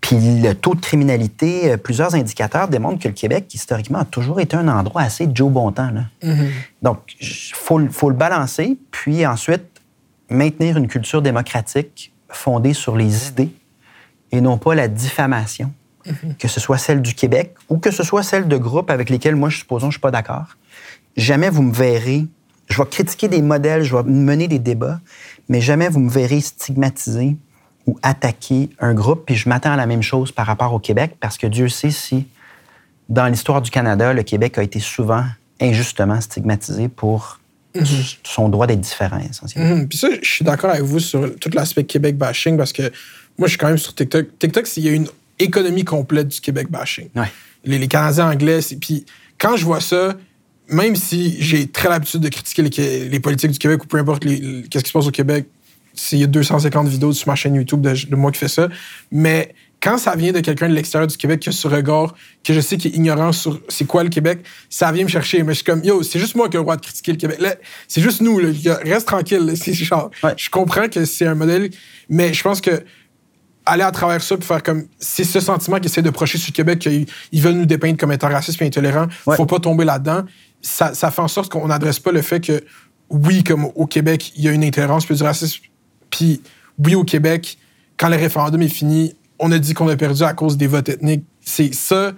Puis 0.00 0.40
le 0.40 0.54
taux 0.54 0.74
de 0.74 0.80
criminalité, 0.80 1.72
euh, 1.72 1.76
plusieurs 1.76 2.14
indicateurs 2.14 2.68
démontrent 2.68 2.98
que 2.98 3.08
le 3.08 3.14
Québec, 3.14 3.52
historiquement, 3.52 3.98
a 3.98 4.04
toujours 4.04 4.40
été 4.40 4.56
un 4.56 4.68
endroit 4.68 5.02
assez 5.02 5.28
Joe 5.32 5.50
Bontemps. 5.50 5.90
Là. 5.90 6.04
Mm-hmm. 6.22 6.48
Donc, 6.82 6.98
il 7.20 7.54
faut, 7.54 7.78
le 7.78 8.14
balancer, 8.14 8.78
puis 8.90 9.26
ensuite 9.26 9.64
maintenir 10.30 10.76
une 10.76 10.88
culture 10.88 11.22
démocratique 11.22 12.12
fondée 12.28 12.72
sur 12.72 12.96
les 12.96 13.28
idées 13.28 13.50
et 14.32 14.40
non 14.40 14.58
pas 14.58 14.74
la 14.74 14.88
diffamation, 14.88 15.72
mm-hmm. 16.06 16.36
que 16.38 16.48
ce 16.48 16.60
soit 16.60 16.78
celle 16.78 17.02
du 17.02 17.14
Québec 17.14 17.54
ou 17.68 17.78
que 17.78 17.90
ce 17.90 18.02
soit 18.02 18.22
celle 18.22 18.48
de 18.48 18.56
groupes 18.56 18.90
avec 18.90 19.10
lesquels 19.10 19.36
moi, 19.36 19.48
je 19.48 19.58
supposons, 19.58 19.86
je 19.86 19.86
ne 19.86 19.92
suis 19.92 20.00
pas 20.00 20.12
d'accord. 20.12 20.56
Jamais 21.16 21.50
vous 21.50 21.62
me 21.62 21.74
verrez. 21.74 22.26
Je 22.68 22.80
vais 22.80 22.88
critiquer 22.88 23.26
des 23.26 23.42
modèles, 23.42 23.82
je 23.82 23.96
vais 23.96 24.04
mener 24.04 24.46
des 24.46 24.60
débats, 24.60 25.00
mais 25.48 25.60
jamais 25.60 25.88
vous 25.88 25.98
me 25.98 26.08
verrez 26.08 26.40
stigmatiser 26.40 27.36
ou 27.86 27.98
attaquer 28.02 28.68
un 28.78 28.94
groupe, 28.94 29.24
puis 29.26 29.34
je 29.36 29.48
m'attends 29.48 29.72
à 29.72 29.76
la 29.76 29.86
même 29.86 30.02
chose 30.02 30.32
par 30.32 30.46
rapport 30.46 30.72
au 30.74 30.78
Québec, 30.78 31.16
parce 31.20 31.38
que 31.38 31.46
Dieu 31.46 31.68
sait 31.68 31.90
si, 31.90 32.26
dans 33.08 33.26
l'histoire 33.26 33.62
du 33.62 33.70
Canada, 33.70 34.12
le 34.12 34.22
Québec 34.22 34.58
a 34.58 34.62
été 34.62 34.80
souvent 34.80 35.24
injustement 35.60 36.20
stigmatisé 36.20 36.88
pour 36.88 37.38
Mhm. 37.74 37.84
son 38.24 38.48
droit 38.48 38.66
d'être 38.66 38.80
différent, 38.80 39.20
essentiellement. 39.30 39.76
Mhm. 39.76 39.88
Puis 39.88 39.96
ça, 39.98 40.08
je 40.20 40.28
suis 40.28 40.44
d'accord 40.44 40.70
avec 40.70 40.82
vous 40.82 40.98
sur 40.98 41.36
tout 41.38 41.50
l'aspect 41.54 41.84
Québec 41.84 42.16
bashing 42.18 42.56
parce 42.56 42.72
que 42.72 42.82
moi, 43.38 43.46
je 43.46 43.50
suis 43.50 43.58
quand 43.58 43.68
même 43.68 43.78
sur 43.78 43.94
TikTok. 43.94 44.26
TikTok, 44.40 44.76
il 44.76 44.84
y 44.84 44.88
a 44.88 44.92
une 44.92 45.06
économie 45.38 45.84
complète 45.84 46.28
du 46.28 46.40
Québec 46.40 46.68
bashing. 46.68 47.08
Ouais. 47.14 47.30
Les, 47.64 47.78
les 47.78 47.86
Canadiens 47.86 48.28
anglais, 48.30 48.58
puis 48.80 49.06
quand 49.38 49.56
je 49.56 49.64
vois 49.64 49.80
ça, 49.80 50.14
même 50.68 50.96
si 50.96 51.40
j'ai 51.40 51.68
très 51.68 51.88
l'habitude 51.88 52.20
de 52.20 52.28
critiquer 52.28 52.62
les, 52.62 53.08
les 53.08 53.20
politiques 53.20 53.52
du 53.52 53.58
Québec 53.58 53.84
ou 53.84 53.86
peu 53.86 53.98
importe 53.98 54.24
qu'est-ce 54.24 54.82
qui 54.82 54.88
se 54.88 54.92
passe 54.92 55.06
au 55.06 55.10
Québec, 55.12 55.46
il 56.12 56.18
y 56.18 56.24
a 56.24 56.26
250 56.26 56.88
vidéos 56.88 57.12
sur 57.12 57.28
ma 57.28 57.34
chaîne 57.34 57.54
YouTube 57.54 57.80
de, 57.80 57.92
de 58.08 58.16
moi 58.16 58.30
qui 58.32 58.38
fais 58.38 58.48
ça, 58.48 58.68
mais 59.10 59.54
quand 59.82 59.96
ça 59.96 60.14
vient 60.14 60.30
de 60.32 60.40
quelqu'un 60.40 60.68
de 60.68 60.74
l'extérieur 60.74 61.06
du 61.06 61.16
Québec 61.16 61.40
qui 61.40 61.48
a 61.48 61.52
ce 61.52 61.66
regard, 61.66 62.14
que 62.44 62.52
je 62.52 62.60
sais 62.60 62.76
qu'il 62.76 62.92
est 62.92 62.96
ignorant 62.96 63.32
sur 63.32 63.58
c'est 63.68 63.86
quoi 63.86 64.02
le 64.02 64.10
Québec, 64.10 64.40
ça 64.68 64.92
vient 64.92 65.04
me 65.04 65.08
chercher. 65.08 65.42
Mais 65.42 65.52
je 65.54 65.56
suis 65.58 65.64
comme, 65.64 65.82
yo, 65.82 66.02
c'est 66.02 66.18
juste 66.18 66.34
moi 66.34 66.50
qui 66.50 66.56
ai 66.56 66.58
le 66.58 66.64
droit 66.64 66.76
de 66.76 66.82
critiquer 66.82 67.12
le 67.12 67.16
Québec. 67.16 67.38
C'est 67.88 68.02
juste 68.02 68.20
nous, 68.20 68.38
là. 68.38 68.50
Reste 68.84 69.06
tranquille. 69.06 69.38
là. 69.46 69.54
Genre, 69.56 70.10
Ouais. 70.22 70.34
Je 70.36 70.50
comprends 70.50 70.86
que 70.88 71.06
c'est 71.06 71.26
un 71.26 71.34
modèle, 71.34 71.70
mais 72.10 72.34
je 72.34 72.42
pense 72.42 72.60
que 72.60 72.84
aller 73.64 73.82
à 73.82 73.90
travers 73.90 74.22
ça 74.22 74.36
puis 74.36 74.46
faire 74.46 74.62
comme 74.62 74.84
c'est 74.98 75.24
ce 75.24 75.40
sentiment 75.40 75.76
qu'ils 75.76 75.86
essaient 75.86 76.02
de 76.02 76.10
procher 76.10 76.36
sur 76.38 76.50
le 76.50 76.56
Québec 76.56 76.78
qu'ils 76.80 77.06
ils 77.32 77.40
veulent 77.42 77.54
nous 77.54 77.66
dépeindre 77.66 77.96
comme 77.98 78.10
étant 78.12 78.28
racistes 78.28 78.60
et 78.60 78.66
intolérants 78.66 79.06
Ouais. 79.26 79.36
faut 79.36 79.46
pas 79.46 79.60
tomber 79.60 79.84
là-dedans 79.84 80.24
ça, 80.62 80.92
ça 80.94 81.10
fait 81.10 81.20
en 81.20 81.28
sorte 81.28 81.52
qu'on 81.52 81.68
n'adresse 81.68 81.98
pas 82.00 82.10
le 82.10 82.22
fait 82.22 82.40
que 82.40 82.64
oui 83.10 83.44
comme 83.44 83.66
au 83.74 83.86
Québec 83.86 84.32
il 84.36 84.44
y 84.44 84.48
a 84.48 84.52
une 84.52 84.64
intolérance 84.64 85.04
puis 85.06 85.14
du 85.14 85.22
racisme 85.22 85.60
puis 86.10 86.42
oui 86.84 86.94
au 86.94 87.04
Québec 87.04 87.58
quand 87.96 88.08
le 88.08 88.16
référendum 88.16 88.60
est 88.62 88.68
fini 88.68 89.14
on 89.38 89.50
a 89.52 89.58
dit 89.58 89.72
qu'on 89.74 89.88
a 89.88 89.96
perdu 89.96 90.22
à 90.22 90.32
cause 90.34 90.56
des 90.56 90.66
votes 90.66 90.88
ethniques 90.88 91.24
c'est 91.40 91.72
ça 91.74 92.12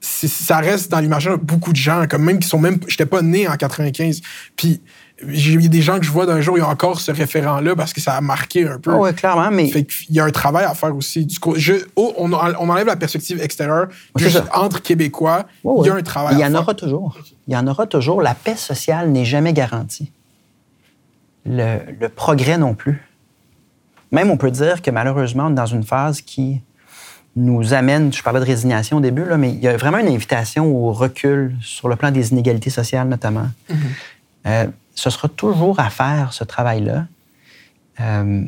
ça 0.00 0.58
reste 0.58 0.92
dans 0.92 1.00
l'imaginaire 1.00 1.38
de 1.38 1.42
beaucoup 1.44 1.72
de 1.72 1.76
gens, 1.76 2.06
comme 2.08 2.22
même 2.22 2.38
qui 2.38 2.46
sont 2.46 2.60
même. 2.60 2.78
J'étais 2.86 3.04
pas 3.04 3.20
né 3.20 3.48
en 3.48 3.56
95. 3.56 4.20
Puis 4.54 4.80
j'ai 5.26 5.54
il 5.54 5.62
y 5.62 5.66
a 5.66 5.68
des 5.68 5.82
gens 5.82 5.98
que 5.98 6.04
je 6.06 6.12
vois 6.12 6.24
d'un 6.24 6.40
jour, 6.40 6.56
il 6.56 6.60
y 6.60 6.62
a 6.62 6.68
encore 6.68 7.00
ce 7.00 7.10
référent-là 7.10 7.74
parce 7.74 7.92
que 7.92 8.00
ça 8.00 8.14
a 8.14 8.20
marqué 8.20 8.64
un 8.68 8.78
peu. 8.78 8.92
oui, 8.94 9.12
clairement, 9.12 9.50
mais 9.50 9.68
Fait 9.68 9.82
qu'il 9.84 10.14
y 10.14 10.20
a 10.20 10.24
un 10.24 10.30
travail 10.30 10.66
à 10.66 10.74
faire 10.76 10.94
aussi. 10.94 11.26
Du 11.26 11.40
coup, 11.40 11.54
je, 11.56 11.72
oh, 11.96 12.14
on, 12.16 12.32
en- 12.32 12.52
on 12.60 12.68
enlève 12.68 12.86
la 12.86 12.94
perspective 12.94 13.40
extérieure. 13.42 13.88
Juste 14.14 14.44
entre 14.54 14.80
Québécois, 14.82 15.46
il 15.64 15.86
y 15.86 15.90
a 15.90 15.94
un 15.94 16.02
travail 16.02 16.36
Il 16.36 16.38
y 16.38 16.42
à 16.44 16.46
en 16.46 16.50
faire. 16.52 16.60
aura 16.60 16.74
toujours. 16.74 17.18
Il 17.48 17.54
y 17.54 17.56
en 17.56 17.66
aura 17.66 17.88
toujours. 17.88 18.22
La 18.22 18.34
paix 18.36 18.54
sociale 18.54 19.10
n'est 19.10 19.24
jamais 19.24 19.52
garantie. 19.52 20.12
Le, 21.44 21.78
le 22.00 22.08
progrès 22.08 22.56
non 22.56 22.74
plus. 22.74 23.02
Même 24.10 24.30
on 24.30 24.36
peut 24.36 24.50
dire 24.50 24.82
que 24.82 24.90
malheureusement, 24.90 25.46
on 25.46 25.50
est 25.50 25.54
dans 25.54 25.66
une 25.66 25.84
phase 25.84 26.20
qui 26.20 26.60
nous 27.36 27.72
amène, 27.72 28.12
je 28.12 28.22
parlais 28.22 28.40
de 28.40 28.44
résignation 28.44 28.96
au 28.96 29.00
début, 29.00 29.24
là, 29.24 29.36
mais 29.36 29.50
il 29.50 29.60
y 29.60 29.68
a 29.68 29.76
vraiment 29.76 29.98
une 29.98 30.08
invitation 30.08 30.74
au 30.74 30.92
recul 30.92 31.56
sur 31.60 31.88
le 31.88 31.96
plan 31.96 32.10
des 32.10 32.32
inégalités 32.32 32.70
sociales 32.70 33.08
notamment. 33.08 33.48
Euh, 34.46 34.66
ce 34.94 35.10
sera 35.10 35.28
toujours 35.28 35.78
à 35.78 35.90
faire, 35.90 36.32
ce 36.32 36.42
travail-là. 36.42 37.06
Euh, 38.00 38.44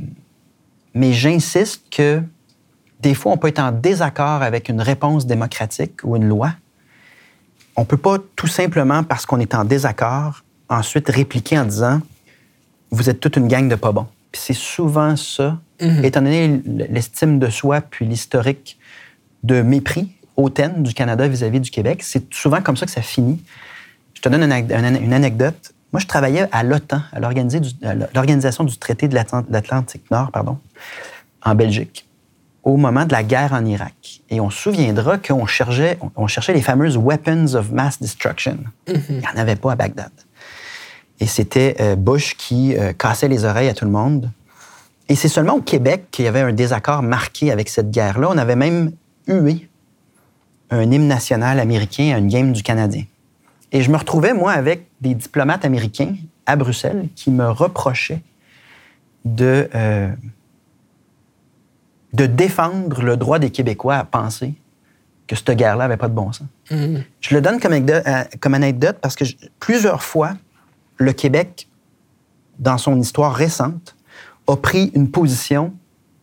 mais 0.94 1.12
j'insiste 1.12 1.84
que 1.90 2.22
des 3.00 3.14
fois, 3.14 3.32
on 3.32 3.36
peut 3.36 3.48
être 3.48 3.60
en 3.60 3.72
désaccord 3.72 4.42
avec 4.42 4.68
une 4.68 4.80
réponse 4.80 5.26
démocratique 5.26 6.00
ou 6.04 6.16
une 6.16 6.28
loi. 6.28 6.52
On 7.76 7.82
ne 7.82 7.86
peut 7.86 7.96
pas 7.96 8.18
tout 8.36 8.46
simplement, 8.46 9.04
parce 9.04 9.24
qu'on 9.24 9.40
est 9.40 9.54
en 9.54 9.64
désaccord, 9.64 10.42
ensuite 10.68 11.08
répliquer 11.08 11.58
en 11.58 11.64
disant 11.64 12.00
Vous 12.90 13.08
êtes 13.08 13.20
toute 13.20 13.36
une 13.36 13.48
gang 13.48 13.68
de 13.68 13.74
pas 13.74 13.92
bons. 13.92 14.06
Puis 14.32 14.40
c'est 14.44 14.54
souvent 14.54 15.16
ça, 15.16 15.58
étant 16.04 16.20
donné 16.22 16.60
l'estime 16.66 17.38
de 17.38 17.48
soi 17.48 17.80
puis 17.80 18.04
l'historique 18.06 18.78
de 19.42 19.62
mépris 19.62 20.12
hautaine 20.36 20.82
du 20.82 20.92
Canada 20.94 21.26
vis-à-vis 21.26 21.60
du 21.60 21.70
Québec, 21.70 22.02
c'est 22.02 22.32
souvent 22.32 22.60
comme 22.60 22.76
ça 22.76 22.86
que 22.86 22.92
ça 22.92 23.02
finit. 23.02 23.42
Je 24.14 24.20
te 24.20 24.28
donne 24.28 24.42
une, 24.42 24.52
ane- 24.52 24.70
une- 24.96 25.02
une 25.04 25.12
anecdote. 25.12 25.72
Moi, 25.92 26.00
je 26.00 26.06
travaillais 26.06 26.46
à 26.52 26.62
l'OTAN, 26.62 27.02
à 27.12 27.18
l'Organisation 27.20 28.64
du 28.64 28.76
traité 28.78 29.08
de 29.08 29.14
l'Atlant- 29.14 29.44
l'Atlantique 29.50 30.08
Nord, 30.10 30.30
pardon, 30.30 30.58
en 31.42 31.54
Belgique, 31.54 32.06
au 32.62 32.76
moment 32.76 33.06
de 33.06 33.12
la 33.12 33.22
guerre 33.22 33.52
en 33.54 33.64
Irak. 33.64 34.20
Et 34.28 34.40
on 34.40 34.50
se 34.50 34.58
souviendra 34.58 35.18
qu'on 35.18 35.46
cherchait, 35.46 35.98
on 36.14 36.26
cherchait 36.26 36.52
les 36.52 36.62
fameuses 36.62 36.96
weapons 36.98 37.54
of 37.54 37.72
mass 37.72 38.00
destruction. 38.00 38.58
Il 38.86 39.00
n'y 39.08 39.26
en 39.34 39.36
avait 39.38 39.56
pas 39.56 39.72
à 39.72 39.76
Bagdad. 39.76 40.12
Et 41.20 41.26
c'était 41.26 41.76
euh, 41.80 41.96
Bush 41.96 42.34
qui 42.36 42.76
euh, 42.76 42.92
cassait 42.92 43.28
les 43.28 43.44
oreilles 43.44 43.68
à 43.68 43.74
tout 43.74 43.84
le 43.84 43.90
monde. 43.90 44.30
Et 45.08 45.14
c'est 45.16 45.28
seulement 45.28 45.54
au 45.54 45.60
Québec 45.60 46.04
qu'il 46.10 46.24
y 46.24 46.28
avait 46.28 46.40
un 46.40 46.52
désaccord 46.52 47.02
marqué 47.02 47.50
avec 47.52 47.68
cette 47.68 47.90
guerre-là. 47.90 48.28
On 48.30 48.38
avait 48.38 48.56
même 48.56 48.92
hué 49.26 49.68
un 50.70 50.90
hymne 50.90 51.08
national 51.08 51.58
américain 51.58 52.12
à 52.14 52.18
une 52.18 52.28
game 52.28 52.52
du 52.52 52.62
Canadien. 52.62 53.02
Et 53.72 53.82
je 53.82 53.90
me 53.90 53.96
retrouvais, 53.96 54.32
moi, 54.34 54.52
avec 54.52 54.86
des 55.00 55.14
diplomates 55.14 55.64
américains 55.64 56.14
à 56.46 56.56
Bruxelles 56.56 57.08
qui 57.16 57.30
me 57.30 57.48
reprochaient 57.50 58.22
de, 59.24 59.68
euh, 59.74 60.10
de 62.12 62.26
défendre 62.26 63.02
le 63.02 63.16
droit 63.16 63.38
des 63.38 63.50
Québécois 63.50 63.96
à 63.96 64.04
penser 64.04 64.54
que 65.26 65.36
cette 65.36 65.50
guerre-là 65.52 65.84
n'avait 65.84 65.96
pas 65.96 66.08
de 66.08 66.14
bon 66.14 66.32
sens. 66.32 66.46
Je 67.20 67.34
le 67.34 67.40
donne 67.40 67.60
comme 67.60 67.72
anecdote, 67.72 68.04
comme 68.40 68.54
anecdote 68.54 68.96
parce 69.00 69.14
que 69.16 69.24
je- 69.24 69.36
plusieurs 69.60 70.02
fois, 70.02 70.34
le 71.00 71.12
Québec, 71.12 71.68
dans 72.58 72.78
son 72.78 73.00
histoire 73.00 73.34
récente, 73.34 73.96
a 74.46 74.56
pris 74.56 74.92
une 74.94 75.10
position 75.10 75.72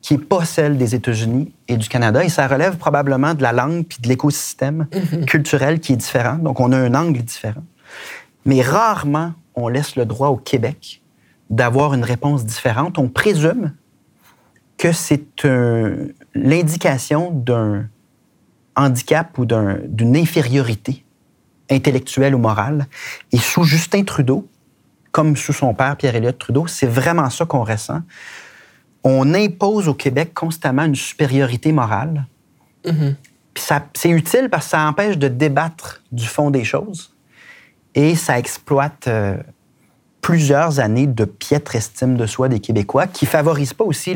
qui 0.02 0.16
n'est 0.16 0.24
pas 0.24 0.46
celle 0.46 0.78
des 0.78 0.94
États-Unis 0.96 1.54
et 1.68 1.76
du 1.78 1.90
Canada. 1.90 2.24
Et 2.24 2.30
ça 2.30 2.48
relève 2.48 2.78
probablement 2.78 3.34
de 3.34 3.42
la 3.42 3.52
langue 3.52 3.86
puis 3.86 3.98
de 4.02 4.08
l'écosystème 4.08 4.88
culturel 5.26 5.80
qui 5.80 5.94
est 5.94 5.98
différent. 5.98 6.36
Donc, 6.36 6.60
on 6.60 6.72
a 6.72 6.78
un 6.78 6.94
angle 6.94 7.22
différent. 7.24 7.64
Mais 8.46 8.62
rarement, 8.62 9.34
on 9.56 9.68
laisse 9.68 9.96
le 9.96 10.06
droit 10.06 10.30
au 10.30 10.38
Québec 10.38 11.02
d'avoir 11.50 11.94
une 11.96 12.04
réponse 12.04 12.46
différente. 12.46 13.00
On 13.00 13.10
présume 13.10 13.74
que 14.78 14.92
c'est 14.92 15.26
l'indication 16.36 17.32
d'un 17.32 17.88
handicap 18.76 19.36
ou 19.40 19.46
d'un- 19.46 19.80
d'une 19.88 20.16
infériorité 20.16 21.04
intellectuelle 21.72 22.36
ou 22.36 22.38
morale. 22.38 22.86
Et 23.32 23.38
sous 23.40 23.64
Justin 23.64 24.04
Trudeau, 24.04 24.48
comme 25.18 25.36
sous 25.36 25.52
son 25.54 25.74
père 25.74 25.98
Pierre-Éliott 25.98 26.38
Trudeau, 26.38 26.68
c'est 26.68 26.86
vraiment 26.86 27.32
ça 27.32 27.44
qu'on 27.46 27.64
ressent. 27.64 28.02
On 29.04 29.34
impose 29.34 29.88
au 29.88 29.96
Québec 29.96 30.32
constamment 30.36 30.84
une 30.84 30.94
supériorité 30.94 31.72
morale. 31.72 32.28
Puis 33.56 33.64
ça- 33.64 33.84
c'est 33.96 34.10
utile 34.12 34.48
parce 34.52 34.66
que 34.66 34.70
ça 34.72 34.88
empêche 34.88 35.18
de 35.18 35.28
débattre 35.28 36.04
du 36.12 36.28
fond 36.28 36.52
des 36.52 36.64
choses 36.64 37.16
et 37.96 38.14
ça 38.16 38.38
exploite 38.38 39.08
euh, 39.08 39.38
plusieurs 40.22 40.80
années 40.80 41.08
de 41.08 41.26
piètre 41.26 41.76
estime 41.76 42.16
de 42.16 42.28
soi 42.28 42.48
des 42.48 42.60
Québécois 42.60 43.08
qui 43.08 43.26
favorise 43.26 43.74
pas 43.74 43.86
aussi 43.86 44.16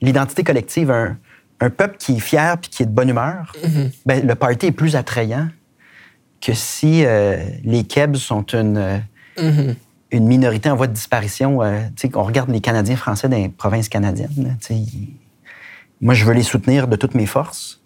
l'identité 0.00 0.44
collective. 0.44 0.92
Un, 0.92 1.16
un 1.58 1.70
peuple 1.70 1.96
qui 1.98 2.18
est 2.18 2.20
fier 2.20 2.56
puis 2.58 2.70
qui 2.70 2.84
est 2.84 2.86
de 2.86 2.92
bonne 2.92 3.08
humeur, 3.08 3.52
ben, 4.06 4.24
le 4.24 4.34
party 4.36 4.66
est 4.66 4.70
plus 4.72 4.94
attrayant 4.94 5.48
que 6.40 6.52
si 6.54 7.04
euh, 7.04 7.42
les 7.64 7.82
Kebs 7.82 8.14
sont 8.14 8.44
une, 8.54 8.76
euh, 8.76 8.98
une 10.10 10.26
minorité 10.26 10.70
en 10.70 10.76
voie 10.76 10.86
de 10.86 10.92
disparition. 10.92 11.62
Euh, 11.62 11.80
tu 11.96 12.08
sais, 12.08 12.16
on 12.16 12.22
regarde 12.22 12.50
les 12.50 12.60
Canadiens 12.60 12.96
français 12.96 13.28
dans 13.28 13.36
les 13.36 13.48
provinces 13.48 13.88
canadiennes. 13.88 14.56
là, 14.70 14.76
moi, 16.00 16.14
je 16.14 16.24
veux 16.24 16.32
les 16.34 16.42
soutenir 16.42 16.86
de 16.88 16.96
toutes 16.96 17.14
mes 17.14 17.26
forces, 17.26 17.80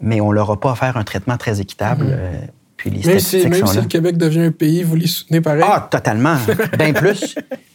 mais 0.00 0.20
on 0.20 0.30
leur 0.30 0.50
a 0.50 0.60
pas 0.60 0.72
offert 0.72 0.96
un 0.96 1.04
traitement 1.04 1.36
très 1.36 1.60
équitable. 1.60 2.06
euh, 2.08 2.40
puis 2.76 2.90
les 2.90 3.06
Même 3.06 3.20
si, 3.20 3.46
même 3.46 3.66
si 3.66 3.76
le 3.76 3.84
Québec 3.84 4.16
devient 4.16 4.44
un 4.44 4.52
pays, 4.52 4.82
vous 4.82 4.96
les 4.96 5.06
soutenez 5.06 5.40
pareil? 5.40 5.62
Ah, 5.66 5.86
totalement. 5.90 6.36
Bien 6.78 6.92
plus. 6.92 7.34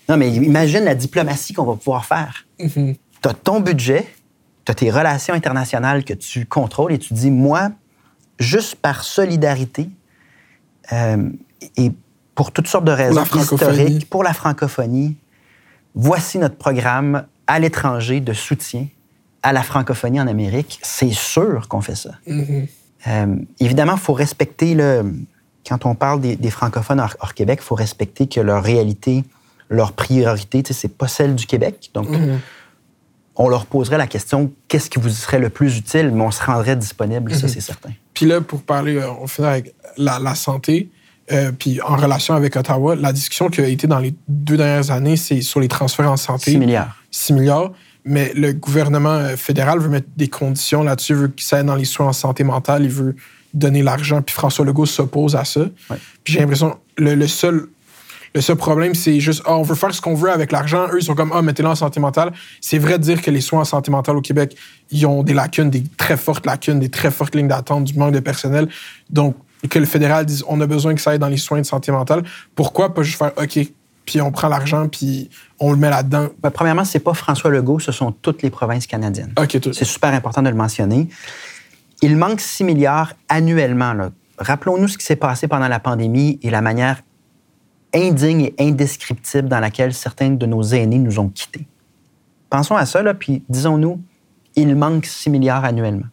Non, 0.09 0.17
mais 0.17 0.31
imagine 0.31 0.83
la 0.83 0.95
diplomatie 0.95 1.53
qu'on 1.53 1.65
va 1.65 1.75
pouvoir 1.75 2.05
faire. 2.05 2.47
Mhm. 2.59 2.95
Tu 3.21 3.29
as 3.29 3.33
ton 3.33 3.59
budget, 3.59 4.07
tu 4.65 4.71
as 4.71 4.75
tes 4.75 4.89
relations 4.89 5.33
internationales 5.33 6.03
que 6.03 6.13
tu 6.13 6.45
contrôles 6.45 6.93
et 6.93 6.97
tu 6.97 7.13
dis, 7.13 7.29
moi, 7.29 7.69
juste 8.39 8.75
par 8.75 9.03
solidarité 9.03 9.89
euh, 10.91 11.29
et 11.77 11.91
pour 12.35 12.51
toutes 12.51 12.67
sortes 12.67 12.85
de 12.85 12.91
raisons 12.91 13.23
historiques, 13.23 14.09
pour 14.09 14.23
la 14.23 14.33
francophonie, 14.33 15.15
voici 15.95 16.37
notre 16.37 16.55
programme 16.57 17.25
à 17.47 17.59
l'étranger 17.59 18.19
de 18.19 18.33
soutien 18.33 18.87
à 19.41 19.53
la 19.53 19.63
francophonie 19.63 20.19
en 20.19 20.27
Amérique. 20.27 20.79
C'est 20.81 21.11
sûr 21.13 21.67
qu'on 21.67 21.81
fait 21.81 21.95
ça. 21.95 22.11
Mhm. 22.27 22.67
Euh, 23.07 23.35
évidemment, 23.59 23.93
il 23.93 23.99
faut 23.99 24.13
respecter, 24.13 24.73
le, 24.73 25.05
quand 25.67 25.85
on 25.85 25.93
parle 25.95 26.19
des, 26.21 26.35
des 26.35 26.49
francophones 26.49 26.99
hors, 26.99 27.15
hors 27.19 27.33
Québec, 27.35 27.59
il 27.61 27.65
faut 27.65 27.75
respecter 27.75 28.27
que 28.27 28.39
leur 28.41 28.63
réalité, 28.63 29.23
leur 29.69 29.93
priorité, 29.93 30.63
tu 30.63 30.73
sais, 30.73 30.79
c'est 30.81 30.97
pas 30.97 31.07
celle 31.07 31.35
du 31.35 31.45
Québec. 31.45 31.91
Donc, 31.93 32.09
Mhm. 32.09 32.39
on 33.35 33.47
leur 33.47 33.65
poserait 33.67 33.97
la 33.99 34.07
question 34.07 34.51
qu'est-ce 34.67 34.89
qui 34.89 34.99
vous 34.99 35.09
serait 35.09 35.39
le 35.39 35.49
plus 35.49 35.77
utile, 35.77 36.09
mais 36.11 36.23
on 36.23 36.31
se 36.31 36.43
rendrait 36.43 36.75
disponible, 36.75 37.33
ça, 37.35 37.47
c'est 37.47 37.61
certain. 37.61 37.91
Puis 38.15 38.25
là, 38.25 38.41
pour 38.41 38.63
parler, 38.63 38.95
euh, 38.95 39.11
on 39.21 39.27
fait 39.27 39.45
avec 39.45 39.75
la, 39.97 40.17
la 40.19 40.33
santé, 40.35 40.89
euh, 41.31 41.51
puis 41.51 41.81
en 41.81 41.95
relation 41.95 42.35
avec 42.35 42.55
Ottawa, 42.55 42.95
la 42.95 43.11
discussion 43.11 43.49
qui 43.49 43.61
a 43.61 43.67
été 43.67 43.87
dans 43.87 43.99
les 43.99 44.13
deux 44.27 44.57
dernières 44.57 44.91
années, 44.91 45.17
c'est 45.17 45.41
sur 45.41 45.59
les 45.59 45.67
transferts 45.67 46.11
en 46.11 46.17
santé. 46.17 46.51
6 46.51 46.57
milliards. 46.57 46.95
6 47.11 47.33
milliards. 47.33 47.71
mais 48.03 48.31
le 48.35 48.53
gouvernement 48.53 49.09
euh, 49.09 49.35
fédéral 49.35 49.79
veut 49.79 49.89
mettre 49.89 50.07
des 50.15 50.27
conditions 50.27 50.83
là-dessus, 50.83 51.15
veut 51.15 51.27
que 51.29 51.41
ça 51.41 51.59
aide 51.59 51.65
dans 51.65 51.75
les 51.75 51.85
soins 51.85 52.07
en 52.07 52.13
santé 52.13 52.43
mentale, 52.43 52.83
il 52.83 52.91
veut 52.91 53.15
donner 53.53 53.81
l'argent, 53.81 54.21
puis 54.21 54.33
François 54.33 54.65
Legault 54.65 54.85
s'oppose 54.85 55.35
à 55.35 55.45
ça. 55.45 55.61
Puis 56.23 56.33
j'ai 56.33 56.39
l'impression, 56.41 56.77
le, 56.97 57.15
le 57.15 57.27
seul 57.27 57.67
le 58.35 58.41
seul 58.41 58.57
problème, 58.57 58.93
c'est 58.95 59.21
juste, 59.21 59.41
ah, 59.45 59.55
on 59.55 59.61
veut 59.61 59.75
faire 59.75 59.95
ce 59.95 60.01
qu'on 60.01 60.13
veut 60.13 60.29
avec 60.29 60.51
l'argent. 60.51 60.87
Eux, 60.91 60.97
ils 60.99 61.05
sont 61.05 61.15
comme, 61.15 61.31
ah, 61.33 61.41
mettez-le 61.41 61.69
en 61.69 61.75
santé 61.75 62.01
mentale. 62.01 62.33
C'est 62.59 62.77
vrai 62.77 62.99
de 62.99 63.03
dire 63.03 63.21
que 63.21 63.31
les 63.31 63.39
soins 63.39 63.61
en 63.61 63.65
santé 63.65 63.91
mentale 63.91 64.17
au 64.17 64.21
Québec, 64.21 64.57
ils 64.91 65.05
ont 65.05 65.23
des 65.23 65.33
lacunes, 65.33 65.69
des 65.69 65.83
très 65.95 66.17
fortes 66.17 66.45
lacunes, 66.45 66.81
des 66.81 66.89
très 66.89 67.11
fortes 67.11 67.33
lignes 67.33 67.47
d'attente, 67.47 67.85
du 67.85 67.97
manque 67.97 68.13
de 68.13 68.19
personnel. 68.19 68.67
Donc, 69.09 69.37
que 69.67 69.79
le 69.79 69.85
fédéral 69.85 70.25
dise, 70.25 70.43
on 70.47 70.59
a 70.61 70.67
besoin 70.67 70.95
que 70.95 71.01
ça 71.01 71.11
aille 71.11 71.19
dans 71.19 71.27
les 71.27 71.37
soins 71.37 71.59
de 71.59 71.65
santé 71.65 71.91
mentale. 71.91 72.23
Pourquoi 72.55 72.93
pas 72.93 73.03
juste 73.03 73.17
faire, 73.17 73.31
OK, 73.37 73.59
puis 74.05 74.21
on 74.21 74.31
prend 74.31 74.47
l'argent, 74.47 74.87
puis 74.87 75.29
on 75.59 75.71
le 75.71 75.77
met 75.77 75.89
là-dedans? 75.89 76.29
Ben, 76.41 76.51
premièrement, 76.51 76.85
c'est 76.85 76.99
pas 76.99 77.13
François 77.13 77.49
Legault, 77.49 77.79
ce 77.79 77.91
sont 77.91 78.11
toutes 78.11 78.41
les 78.41 78.49
provinces 78.49 78.87
canadiennes. 78.87 79.33
OK, 79.37 79.59
tout. 79.59 79.73
C'est 79.73 79.85
super 79.85 80.13
important 80.13 80.41
de 80.41 80.49
le 80.49 80.55
mentionner. 80.55 81.09
Il 82.01 82.17
manque 82.17 82.41
6 82.41 82.63
milliards 82.63 83.13
annuellement. 83.29 83.93
Rappelons-nous 84.37 84.89
ce 84.89 84.97
qui 84.97 85.05
s'est 85.05 85.15
passé 85.15 85.47
pendant 85.47 85.67
la 85.67 85.79
pandémie 85.79 86.39
et 86.43 86.49
la 86.49 86.61
manière 86.61 87.01
indigne 87.93 88.41
et 88.41 88.55
indescriptible 88.59 89.47
dans 89.47 89.59
laquelle 89.59 89.93
certains 89.93 90.31
de 90.31 90.45
nos 90.45 90.61
aînés 90.61 90.99
nous 90.99 91.19
ont 91.19 91.29
quittés. 91.29 91.65
Pensons 92.49 92.75
à 92.75 92.85
ça, 92.85 93.01
là, 93.01 93.13
puis 93.13 93.43
disons-nous, 93.49 94.01
il 94.55 94.75
manque 94.75 95.05
6 95.05 95.29
milliards 95.29 95.65
annuellement. 95.65 96.07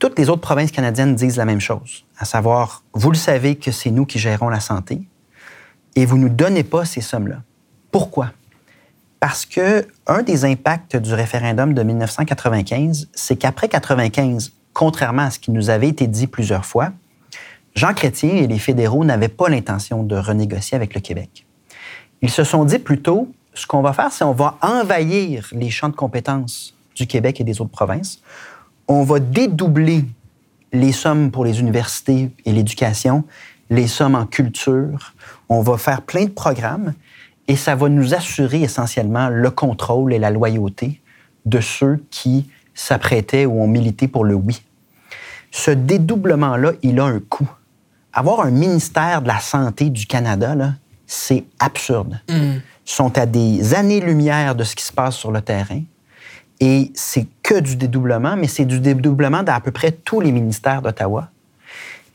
Toutes 0.00 0.18
les 0.18 0.30
autres 0.30 0.40
provinces 0.40 0.72
canadiennes 0.72 1.14
disent 1.14 1.36
la 1.36 1.44
même 1.44 1.60
chose, 1.60 2.06
à 2.18 2.24
savoir, 2.24 2.84
vous 2.94 3.10
le 3.10 3.18
savez 3.18 3.56
que 3.56 3.70
c'est 3.70 3.90
nous 3.90 4.06
qui 4.06 4.18
gérons 4.18 4.48
la 4.48 4.58
santé 4.58 5.02
et 5.94 6.06
vous 6.06 6.16
ne 6.16 6.22
nous 6.22 6.28
donnez 6.30 6.64
pas 6.64 6.86
ces 6.86 7.02
sommes-là. 7.02 7.42
Pourquoi? 7.92 8.32
Parce 9.20 9.44
que 9.44 9.86
un 10.06 10.22
des 10.22 10.46
impacts 10.46 10.96
du 10.96 11.12
référendum 11.12 11.74
de 11.74 11.82
1995, 11.82 13.10
c'est 13.12 13.36
qu'après 13.36 13.66
1995, 13.66 14.52
contrairement 14.72 15.24
à 15.24 15.30
ce 15.30 15.38
qui 15.38 15.50
nous 15.50 15.68
avait 15.68 15.88
été 15.88 16.06
dit 16.06 16.26
plusieurs 16.26 16.64
fois, 16.64 16.92
Jean 17.74 17.92
Chrétien 17.92 18.30
et 18.30 18.46
les 18.46 18.58
fédéraux 18.58 19.04
n'avaient 19.04 19.28
pas 19.28 19.50
l'intention 19.50 20.02
de 20.02 20.16
renégocier 20.16 20.76
avec 20.76 20.94
le 20.94 21.02
Québec. 21.02 21.44
Ils 22.22 22.30
se 22.30 22.42
sont 22.42 22.64
dit 22.64 22.78
plutôt, 22.78 23.30
ce 23.52 23.66
qu'on 23.66 23.82
va 23.82 23.92
faire, 23.92 24.10
c'est 24.10 24.24
on 24.24 24.32
va 24.32 24.56
envahir 24.62 25.46
les 25.52 25.68
champs 25.68 25.90
de 25.90 25.94
compétences 25.94 26.74
du 26.94 27.06
Québec 27.06 27.38
et 27.42 27.44
des 27.44 27.60
autres 27.60 27.70
provinces. 27.70 28.22
On 28.90 29.04
va 29.04 29.20
dédoubler 29.20 30.04
les 30.72 30.92
sommes 30.92 31.30
pour 31.30 31.44
les 31.44 31.60
universités 31.60 32.30
et 32.44 32.52
l'éducation, 32.52 33.24
les 33.70 33.86
sommes 33.86 34.14
en 34.14 34.26
culture. 34.26 35.14
On 35.48 35.62
va 35.62 35.78
faire 35.78 36.02
plein 36.02 36.24
de 36.24 36.30
programmes 36.30 36.92
et 37.48 37.56
ça 37.56 37.74
va 37.74 37.88
nous 37.88 38.14
assurer 38.14 38.62
essentiellement 38.62 39.28
le 39.30 39.50
contrôle 39.50 40.12
et 40.12 40.18
la 40.18 40.30
loyauté 40.30 41.00
de 41.46 41.60
ceux 41.60 42.04
qui 42.10 42.50
s'apprêtaient 42.74 43.46
ou 43.46 43.62
ont 43.62 43.68
milité 43.68 44.08
pour 44.08 44.24
le 44.24 44.34
oui. 44.34 44.60
Ce 45.50 45.70
dédoublement-là, 45.70 46.72
il 46.82 47.00
a 47.00 47.04
un 47.04 47.20
coût 47.20 47.50
avoir 48.12 48.40
un 48.40 48.50
ministère 48.50 49.22
de 49.22 49.28
la 49.28 49.38
Santé 49.38 49.90
du 49.90 50.06
Canada, 50.06 50.54
c'est 51.06 51.44
absurde. 51.58 52.20
Mm. 52.28 52.58
Ils 52.58 52.62
sont 52.84 53.16
à 53.18 53.26
des 53.26 53.74
années-lumière 53.74 54.54
de 54.54 54.64
ce 54.64 54.74
qui 54.74 54.84
se 54.84 54.92
passe 54.92 55.16
sur 55.16 55.30
le 55.30 55.40
terrain. 55.40 55.82
Et 56.60 56.92
c'est 56.94 57.26
que 57.42 57.58
du 57.58 57.76
dédoublement, 57.76 58.36
mais 58.36 58.46
c'est 58.46 58.66
du 58.66 58.80
dédoublement 58.80 59.42
d'à 59.42 59.58
peu 59.60 59.70
près 59.70 59.92
tous 59.92 60.20
les 60.20 60.30
ministères 60.30 60.82
d'Ottawa. 60.82 61.30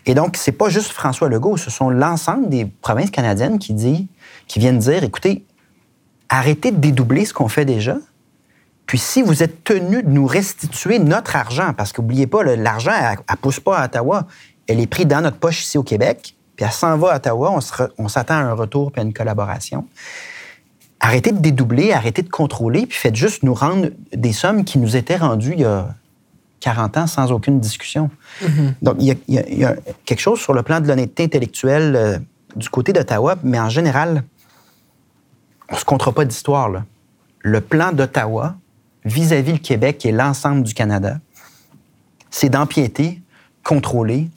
Et 0.06 0.14
donc, 0.14 0.38
c'est 0.38 0.52
pas 0.52 0.70
juste 0.70 0.91
François 0.91 1.30
Legault, 1.30 1.58
ce 1.58 1.72
sont 1.72 1.89
l'ensemble 1.89 2.50
des 2.50 2.66
provinces 2.66 3.10
canadiennes 3.10 3.58
qui, 3.58 4.08
qui 4.48 4.60
viennent 4.60 4.78
dire, 4.78 5.04
écoutez, 5.04 5.43
arrêtez 6.30 6.72
de 6.72 6.78
dédoubler 6.78 7.26
ce 7.26 7.34
qu'on 7.34 7.48
fait 7.48 7.66
déjà. 7.66 7.98
Puis 8.86 9.00
si 9.00 9.22
vous 9.22 9.41
êtes 9.41 9.64
tenu 9.64 10.04
de 10.04 10.10
nous 10.10 10.28
restituer 10.28 11.00
notre 11.00 11.36
argent, 11.36 11.74
parce 11.76 11.91
qu'oubliez 11.91 12.28
pas, 12.28 12.43
l'argent, 12.43 12.91
elle, 12.91 13.18
ne 13.30 13.36
pousse 13.36 13.60
pas 13.60 13.80
à 13.80 13.86
Ottawa, 13.86 14.28
elle 14.68 14.80
est 14.80 14.88
prise 14.88 15.08
dans 15.08 15.22
notre 15.22 15.38
poche 15.38 15.64
ici 15.64 15.78
au 15.78 15.84
Québec, 15.84 16.36
puis 16.56 16.66
elle 16.66 16.72
s'en 16.72 16.98
va 16.98 17.14
à 17.14 17.16
Ottawa, 17.18 17.60
on, 17.98 18.08
s'attend 18.08 18.36
à 18.36 18.41
un 18.41 18.54
retour 18.54 18.91
puis 18.91 19.02
à 19.02 19.04
une 19.04 19.14
collaboration. 19.14 19.88
Arrêtez 21.06 21.32
de 21.32 21.38
dédoubler, 21.38 21.93
arrêtez 21.93 22.24
de 22.24 22.30
contrôler, 22.30 22.88
puis 22.88 22.97
faites 22.97 23.16
juste 23.16 23.43
nous 23.43 23.53
rendre 23.53 23.89
des 24.12 24.34
sommes 24.34 24.66
qui 24.66 24.80
nous 24.80 24.95
étaient 24.95 25.18
rendues 25.18 25.53
il 25.53 25.60
y 25.60 25.64
a 25.64 25.93
40 26.62 26.97
ans 26.97 27.06
sans 27.06 27.32
aucune 27.32 27.60
discussion. 27.60 28.10
Mm-hmm. 28.41 28.74
Donc, 28.82 28.95
il 28.97 29.16
y, 29.28 29.64
a, 29.64 29.76
quelque 30.06 30.20
chose 30.20 30.39
sur 30.39 30.56
le 30.56 30.64
plan 30.64 30.82
de 30.82 30.88
l'honnêteté 30.88 31.26
intellectuelle 31.26 31.95
euh, 31.95 32.18
du 32.56 32.70
côté 32.70 32.91
d'Ottawa, 32.91 33.36
mais 33.43 33.60
en 33.60 33.70
général, 33.70 34.24
on 35.70 35.76
ne 35.76 35.80
se 35.80 35.86
comptera 35.86 36.12
pas 36.12 36.26
d'histoire. 36.26 36.72
Le 37.41 37.62
plan 37.62 37.91
d'Ottawa 37.91 38.56
vis-à-vis 39.03 39.51
le 39.51 39.60
Québec 39.60 40.08
et 40.08 40.12
l'ensemble 40.12 40.64
du 40.64 40.74
Canada, 40.74 41.20
c'est 42.32 42.49
d'empiéter, 42.49 43.22
contrôler, 43.64 44.28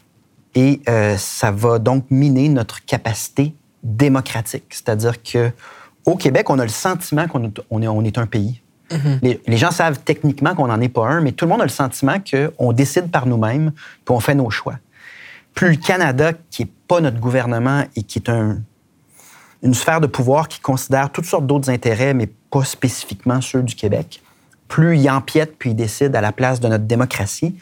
et 0.55 0.83
euh, 0.87 1.17
ça 1.17 1.51
va 1.51 1.79
donc 1.79 2.05
miner 2.11 2.51
notre 2.51 2.85
capacité 2.85 3.55
démocratique. 3.83 4.67
C'est-à-dire 4.69 5.23
que 5.23 5.51
au 6.05 6.17
Québec, 6.17 6.51
on 6.51 6.59
a 6.59 6.63
le 6.63 6.71
sentiment 6.71 7.27
qu'on 7.29 7.45
est, 7.45 7.61
on 7.71 8.05
est, 8.05 8.19
un 8.19 8.27
pays. 8.27 8.63
Mm-hmm. 8.91 9.41
les, 9.47 9.57
gens 9.59 9.71
savent 9.71 9.99
techniquement 10.03 10.55
qu'on 10.55 10.69
n'en 10.69 10.81
est 10.81 10.89
pas 10.89 11.07
un, 11.07 11.21
mais 11.21 11.33
tout 11.33 11.45
le 11.45 11.51
monde 11.51 11.61
a 11.61 11.65
le 11.65 11.71
sentiment 11.71 12.17
qu'on 12.19 12.73
décide 12.73 13.11
par 13.11 13.27
nous-mêmes, 13.27 13.73
qu'on 14.07 14.19
fait 14.19 14.35
nos 14.35 14.49
choix. 14.49 14.77
Plus 15.55 15.71
le 15.71 15.77
Canada, 15.77 16.33
qui 16.51 16.63
n'est 16.63 16.71
pas 16.87 17.01
notre 17.01 17.21
gouvernement 17.21 17.85
et 17.97 18.03
qui 18.03 18.19
est 18.19 18.31
un, 18.31 18.61
une 19.63 19.75
sphère 19.75 20.01
de 20.01 20.07
pouvoir 20.07 20.49
qui 20.49 20.61
considère 20.61 21.11
toutes 21.11 21.27
sortes 21.27 21.47
d'autres 21.47 21.71
intérêts, 21.71 22.15
mais 22.15 22.29
pas 22.51 22.65
spécifiquement 22.65 23.41
ceux 23.41 23.63
du 23.63 23.75
Québec, 23.75 24.23
plus 24.69 24.99
il 24.99 25.11
empiète 25.11 25.57
puis 25.59 25.71
il 25.71 25.77
décide 25.77 26.15
à 26.15 26.21
la 26.21 26.33
place 26.33 26.61
de 26.61 26.69
notre 26.69 26.85
démocratie, 26.85 27.57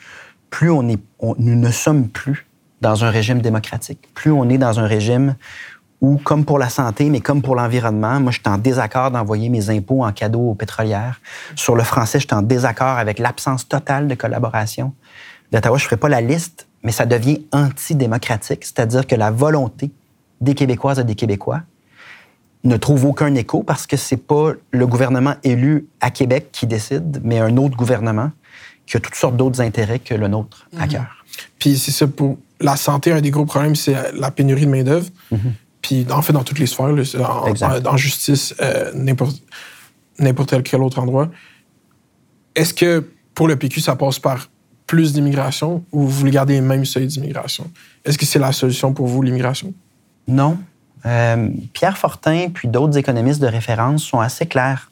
plus 0.51 0.71
on 0.71 0.89
est, 0.89 1.01
nous 1.21 1.57
ne 1.57 1.71
sommes 1.71 2.09
plus 2.09 2.47
dans 2.81 3.05
un 3.05 3.11
régime 3.11 3.41
démocratique. 3.41 4.09
Plus 4.15 4.31
on 4.31 4.49
est 4.49 4.59
dans 4.59 4.81
un 4.81 4.87
régime 4.87 5.37
où, 6.01 6.19
comme 6.19 6.45
pour 6.45 6.59
la 6.59 6.69
santé, 6.69 7.09
mais 7.09 7.21
comme 7.21 7.43
pour 7.43 7.55
l'environnement, 7.55 8.21
moi, 8.21 8.31
je 8.31 8.39
suis 8.39 8.49
en 8.49 8.59
désaccord 8.59 9.11
d'envoyer 9.11 9.49
mes 9.49 9.71
impôts 9.71 10.05
en 10.05 10.13
cadeau 10.13 10.51
aux 10.51 10.55
pétrolières. 10.55 11.21
Sur 11.55 11.75
le 11.75 11.83
français, 11.83 12.21
je 12.21 12.27
suis 12.27 12.35
en 12.35 12.43
désaccord 12.43 12.99
avec 12.99 13.19
l'absence 13.19 13.67
totale 13.67 14.07
de 14.09 14.15
collaboration 14.15 14.93
d'Ottawa. 15.53 15.79
Je 15.79 15.85
ne 15.85 15.87
ferai 15.87 15.97
pas 15.97 16.09
la 16.09 16.21
liste, 16.21 16.67
mais 16.83 16.93
ça 16.93 17.07
devient 17.07 17.43
antidémocratique, 17.53 18.65
c'est-à-dire 18.65 19.07
que 19.07 19.15
la 19.15 19.31
volonté 19.31 19.91
des 20.41 20.55
Québécoises 20.55 20.99
et 20.99 21.05
des 21.05 21.15
Québécois 21.15 21.63
ne 22.65 22.77
trouve 22.77 23.05
aucun 23.07 23.35
écho 23.35 23.63
parce 23.63 23.87
que 23.87 23.97
c'est 23.97 24.17
pas 24.17 24.53
le 24.71 24.87
gouvernement 24.87 25.35
élu 25.45 25.87
à 26.01 26.11
Québec 26.11 26.49
qui 26.53 26.67
décide, 26.67 27.21
mais 27.25 27.39
un 27.39 27.57
autre 27.57 27.77
gouvernement 27.77 28.31
qui 28.87 28.97
a 28.97 29.01
toutes 29.01 29.15
sortes 29.15 29.37
d'autres 29.37 29.61
intérêts 29.61 29.99
que 29.99 30.15
le 30.15 30.29
nôtre 30.29 30.69
à 30.77 30.87
mhm. 30.87 30.93
cœur. 30.93 31.25
Puis 31.59 31.79
c'est 31.79 31.91
ça 31.91 32.07
pour 32.07 32.39
la 32.61 32.77
santé, 32.77 33.13
un 33.13 33.21
des 33.21 33.31
gros 33.31 33.45
problèmes, 33.45 33.77
c'est 33.77 34.13
la 34.15 34.31
pénurie 34.31 34.67
de 34.67 34.71
main-d'œuvre. 34.71 35.09
Mhm. 35.31 35.53
Puis 35.87 36.05
en 36.11 36.21
fait, 36.21 36.33
dans 36.33 36.43
toutes 36.43 36.59
les 36.59 36.67
sphères, 36.67 36.93
en, 37.87 37.97
justice, 37.97 38.57
euh, 38.61 38.91
n'importe 40.19 40.63
quel 40.65 40.83
autre 40.83 40.99
endroit. 40.99 41.29
Est-ce 42.57 42.75
que 42.75 43.09
pour 43.35 43.47
le 43.47 43.55
PQ, 43.55 43.81
ça 43.83 43.95
passe 43.95 44.19
par 44.19 44.49
plus 44.89 45.13
d'immigration 45.13 45.85
ou 45.93 46.01
vous 46.01 46.11
voulez 46.11 46.33
garder 46.33 46.55
les 46.55 46.61
mêmes 46.61 46.85
seuils 46.85 47.07
d'immigration? 47.07 47.71
Est-ce 48.05 48.19
que 48.19 48.27
c'est 48.27 48.41
la 48.41 48.51
solution 48.51 48.95
pour 48.95 49.07
vous, 49.07 49.23
l'immigration? 49.23 49.75
Non. 50.27 50.59
Euh, 51.05 51.51
Pierre 51.73 51.97
Fortin 51.97 52.49
puis 52.53 52.67
d'autres 52.67 52.99
économistes 52.99 53.41
de 53.41 53.47
référence 53.47 54.03
sont 54.03 54.19
assez 54.19 54.47
clairs. 54.47 54.91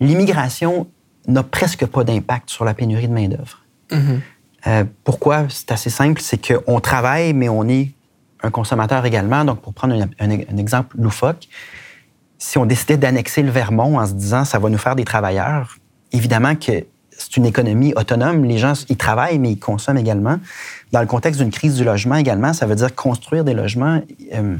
L'immigration 0.00 0.86
n'a 1.28 1.42
presque 1.42 1.84
pas 1.84 2.04
d'impact 2.04 2.48
sur 2.48 2.64
la 2.64 2.72
pénurie 2.72 3.08
de 3.08 3.12
main-d'œuvre. 3.12 3.62
Mhm. 3.92 4.22
Euh, 4.66 4.84
pourquoi? 5.04 5.44
C'est 5.50 5.72
assez 5.72 5.90
simple, 5.90 6.22
c'est 6.22 6.40
qu'on 6.40 6.80
travaille, 6.80 7.34
mais 7.34 7.50
on 7.50 7.68
est 7.68 7.90
un 8.42 8.50
consommateur 8.50 9.04
également. 9.04 9.44
Donc, 9.44 9.60
pour 9.60 9.72
prendre 9.72 9.94
un, 10.18 10.58
exemple 10.58 10.96
loufoque, 10.98 11.48
si 12.38 12.58
on 12.58 12.66
décidait 12.66 12.96
d'annexer 12.96 13.42
le 13.42 13.50
Vermont 13.50 13.98
en 13.98 14.06
se 14.06 14.12
disant 14.12 14.44
ça 14.44 14.58
va 14.58 14.68
nous 14.68 14.78
faire 14.78 14.96
des 14.96 15.04
travailleurs, 15.04 15.76
évidemment 16.12 16.54
que 16.54 16.84
c'est 17.10 17.36
une 17.38 17.46
économie 17.46 17.94
autonome. 17.96 18.44
Les 18.44 18.58
gens, 18.58 18.74
ils 18.88 18.96
travaillent, 18.96 19.38
mais 19.38 19.52
ils 19.52 19.58
consomment 19.58 19.98
également. 19.98 20.38
Dans 20.92 21.00
le 21.00 21.06
contexte 21.06 21.40
d'une 21.40 21.50
crise 21.50 21.76
du 21.76 21.84
logement 21.84 22.16
également, 22.16 22.52
ça 22.52 22.66
veut 22.66 22.74
dire 22.74 22.94
construire 22.94 23.42
des 23.42 23.54
logements. 23.54 24.02
Euh, 24.34 24.56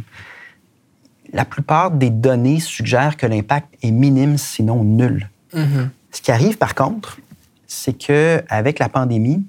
la 1.32 1.44
plupart 1.44 1.90
des 1.90 2.08
données 2.08 2.60
suggèrent 2.60 3.16
que 3.16 3.26
l'impact 3.26 3.68
est 3.82 3.90
minime, 3.90 4.38
sinon 4.38 4.84
nul. 4.84 5.28
Mhm. 5.52 5.90
Ce 6.12 6.22
qui 6.22 6.32
arrive, 6.32 6.56
par 6.56 6.74
contre, 6.74 7.18
c'est 7.66 7.92
qu'avec 7.92 8.78
la 8.78 8.88
pandémie, 8.88 9.44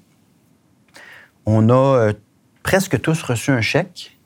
on 1.46 1.70
a 1.70 1.74
euh, 1.74 2.14
presque 2.62 3.00
tous 3.00 3.22
reçu 3.24 3.52
un 3.52 3.62
chèque 3.62 4.17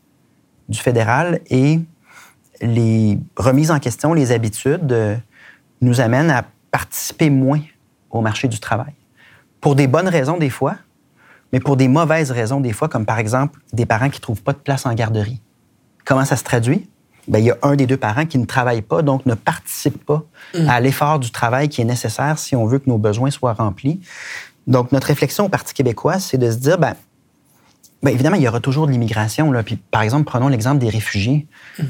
du 0.71 0.79
fédéral 0.79 1.41
et 1.49 1.79
les 2.61 3.19
remises 3.35 3.71
en 3.71 3.79
question, 3.79 4.13
les 4.13 4.31
habitudes 4.31 4.91
euh, 4.91 5.15
nous 5.81 6.01
amènent 6.01 6.29
à 6.31 6.45
participer 6.71 7.29
moins 7.29 7.61
au 8.09 8.21
marché 8.21 8.47
du 8.47 8.59
travail. 8.59 8.93
Pour 9.59 9.75
des 9.75 9.87
bonnes 9.87 10.07
raisons 10.07 10.37
des 10.37 10.49
fois, 10.49 10.75
mais 11.53 11.59
pour 11.59 11.77
des 11.77 11.87
mauvaises 11.87 12.31
raisons 12.31 12.61
des 12.61 12.73
fois, 12.73 12.87
comme 12.87 13.05
par 13.05 13.19
exemple 13.19 13.59
des 13.73 13.85
parents 13.85 14.09
qui 14.09 14.19
ne 14.19 14.23
trouvent 14.23 14.43
pas 14.43 14.53
de 14.53 14.59
place 14.59 14.85
en 14.85 14.93
garderie. 14.93 15.41
Comment 16.05 16.25
ça 16.25 16.35
se 16.35 16.43
traduit? 16.43 16.87
ben, 17.27 17.39
il 17.39 17.45
y 17.45 17.51
a 17.51 17.57
un 17.61 17.75
des 17.75 17.85
deux 17.85 17.97
parents 17.97 18.25
qui 18.25 18.37
ne 18.37 18.45
travaille 18.45 18.81
pas, 18.81 19.01
donc 19.01 19.25
ne 19.25 19.35
participe 19.35 20.03
pas 20.05 20.23
à 20.67 20.79
l'effort 20.79 21.19
du 21.19 21.31
travail 21.31 21.69
qui 21.69 21.81
est 21.81 21.85
nécessaire 21.85 22.39
si 22.39 22.55
on 22.55 22.65
veut 22.65 22.79
que 22.79 22.89
nos 22.89 22.97
besoins 22.97 23.29
soient 23.29 23.53
remplis. 23.53 24.01
Donc, 24.67 24.91
notre 24.91 25.07
réflexion 25.07 25.45
au 25.45 25.49
Parti 25.49 25.73
québécois, 25.73 26.19
c'est 26.19 26.37
de 26.37 26.49
se 26.49 26.57
dire, 26.57 26.77
ben, 26.77 26.95
ben 28.03 28.11
évidemment, 28.11 28.35
il 28.35 28.41
y 28.41 28.47
aura 28.47 28.59
toujours 28.59 28.87
de 28.87 28.91
l'immigration. 28.91 29.51
Puis, 29.63 29.75
par 29.75 30.01
exemple, 30.01 30.25
prenons 30.25 30.47
l'exemple 30.47 30.79
des 30.79 30.89
réfugiés, 30.89 31.47
que 31.77 31.83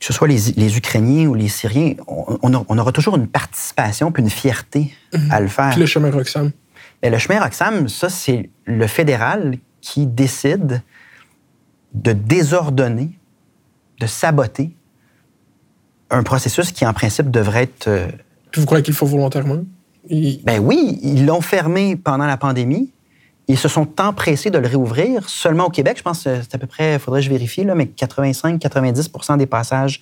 ce 0.00 0.12
soit 0.12 0.26
les, 0.26 0.76
Ukrainiens 0.76 1.26
ou 1.28 1.34
les 1.34 1.48
Syriens, 1.48 1.94
on, 2.06 2.78
aura 2.78 2.92
toujours 2.92 3.16
une 3.16 3.28
participation 3.28 4.10
puis 4.10 4.22
une 4.22 4.30
fierté 4.30 4.92
à 5.30 5.40
le 5.40 5.48
faire. 5.48 5.70
Puis 5.70 5.80
le 5.80 5.86
chemin 5.86 6.10
Roxham. 6.10 6.50
Et 7.02 7.10
le 7.10 7.18
chemin 7.18 7.40
Roxham, 7.40 7.88
ça, 7.88 8.08
c'est 8.08 8.50
le 8.64 8.86
fédéral 8.86 9.56
qui 9.80 10.06
décide 10.06 10.82
de 11.94 12.12
désordonner, 12.12 13.10
de 14.00 14.06
saboter 14.06 14.74
un 16.10 16.22
processus 16.22 16.72
qui, 16.72 16.84
en 16.86 16.92
principe, 16.92 17.30
devrait 17.30 17.64
être. 17.64 17.88
Euh, 17.88 18.08
vous 18.56 18.66
croyez 18.66 18.82
qu'il 18.82 18.94
faut 18.94 19.06
volontairement? 19.06 19.62
Ben 20.10 20.58
oui, 20.60 20.98
ils 21.02 21.26
l'ont 21.26 21.40
fermé 21.40 21.96
pendant 21.96 22.26
la 22.26 22.36
pandémie. 22.36 22.92
Ils 23.48 23.58
se 23.58 23.68
sont 23.68 24.00
empressés 24.00 24.50
de 24.50 24.58
le 24.58 24.68
réouvrir 24.68 25.28
seulement 25.28 25.66
au 25.66 25.70
Québec. 25.70 25.98
Je 25.98 26.02
pense 26.02 26.24
que 26.24 26.40
c'est 26.42 26.54
à 26.54 26.58
peu 26.58 26.66
près, 26.66 26.94
il 26.94 26.98
faudrait 26.98 27.20
que 27.20 27.24
je 27.24 27.30
vérifie, 27.30 27.64
là, 27.64 27.74
mais 27.74 27.86
85-90% 27.86 29.36
des 29.36 29.46
passages 29.46 30.00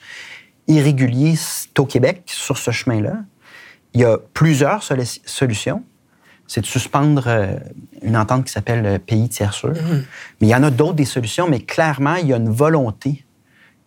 irréguliers 0.69 1.35
au 1.79 1.87
Québec 1.87 2.23
sur 2.27 2.59
ce 2.59 2.71
chemin-là. 2.71 3.15
Il 3.95 4.01
y 4.01 4.05
a 4.05 4.19
plusieurs 4.35 4.83
solutions. 4.83 5.83
C'est 6.47 6.61
de 6.61 6.67
suspendre 6.67 7.25
euh, 7.27 7.55
une 8.03 8.17
entente 8.17 8.45
qui 8.45 8.53
s'appelle 8.53 8.85
euh, 8.85 8.99
Pays 8.99 9.29
tiers 9.29 9.55
sûr. 9.55 9.71
Mm-hmm. 9.71 10.03
Mais 10.41 10.47
il 10.49 10.51
y 10.51 10.55
en 10.55 10.65
a 10.65 10.71
d'autres 10.71 10.95
des 10.95 11.05
solutions, 11.05 11.49
mais 11.49 11.61
clairement, 11.61 12.17
il 12.17 12.27
y 12.27 12.33
a 12.33 12.37
une 12.37 12.51
volonté. 12.51 13.25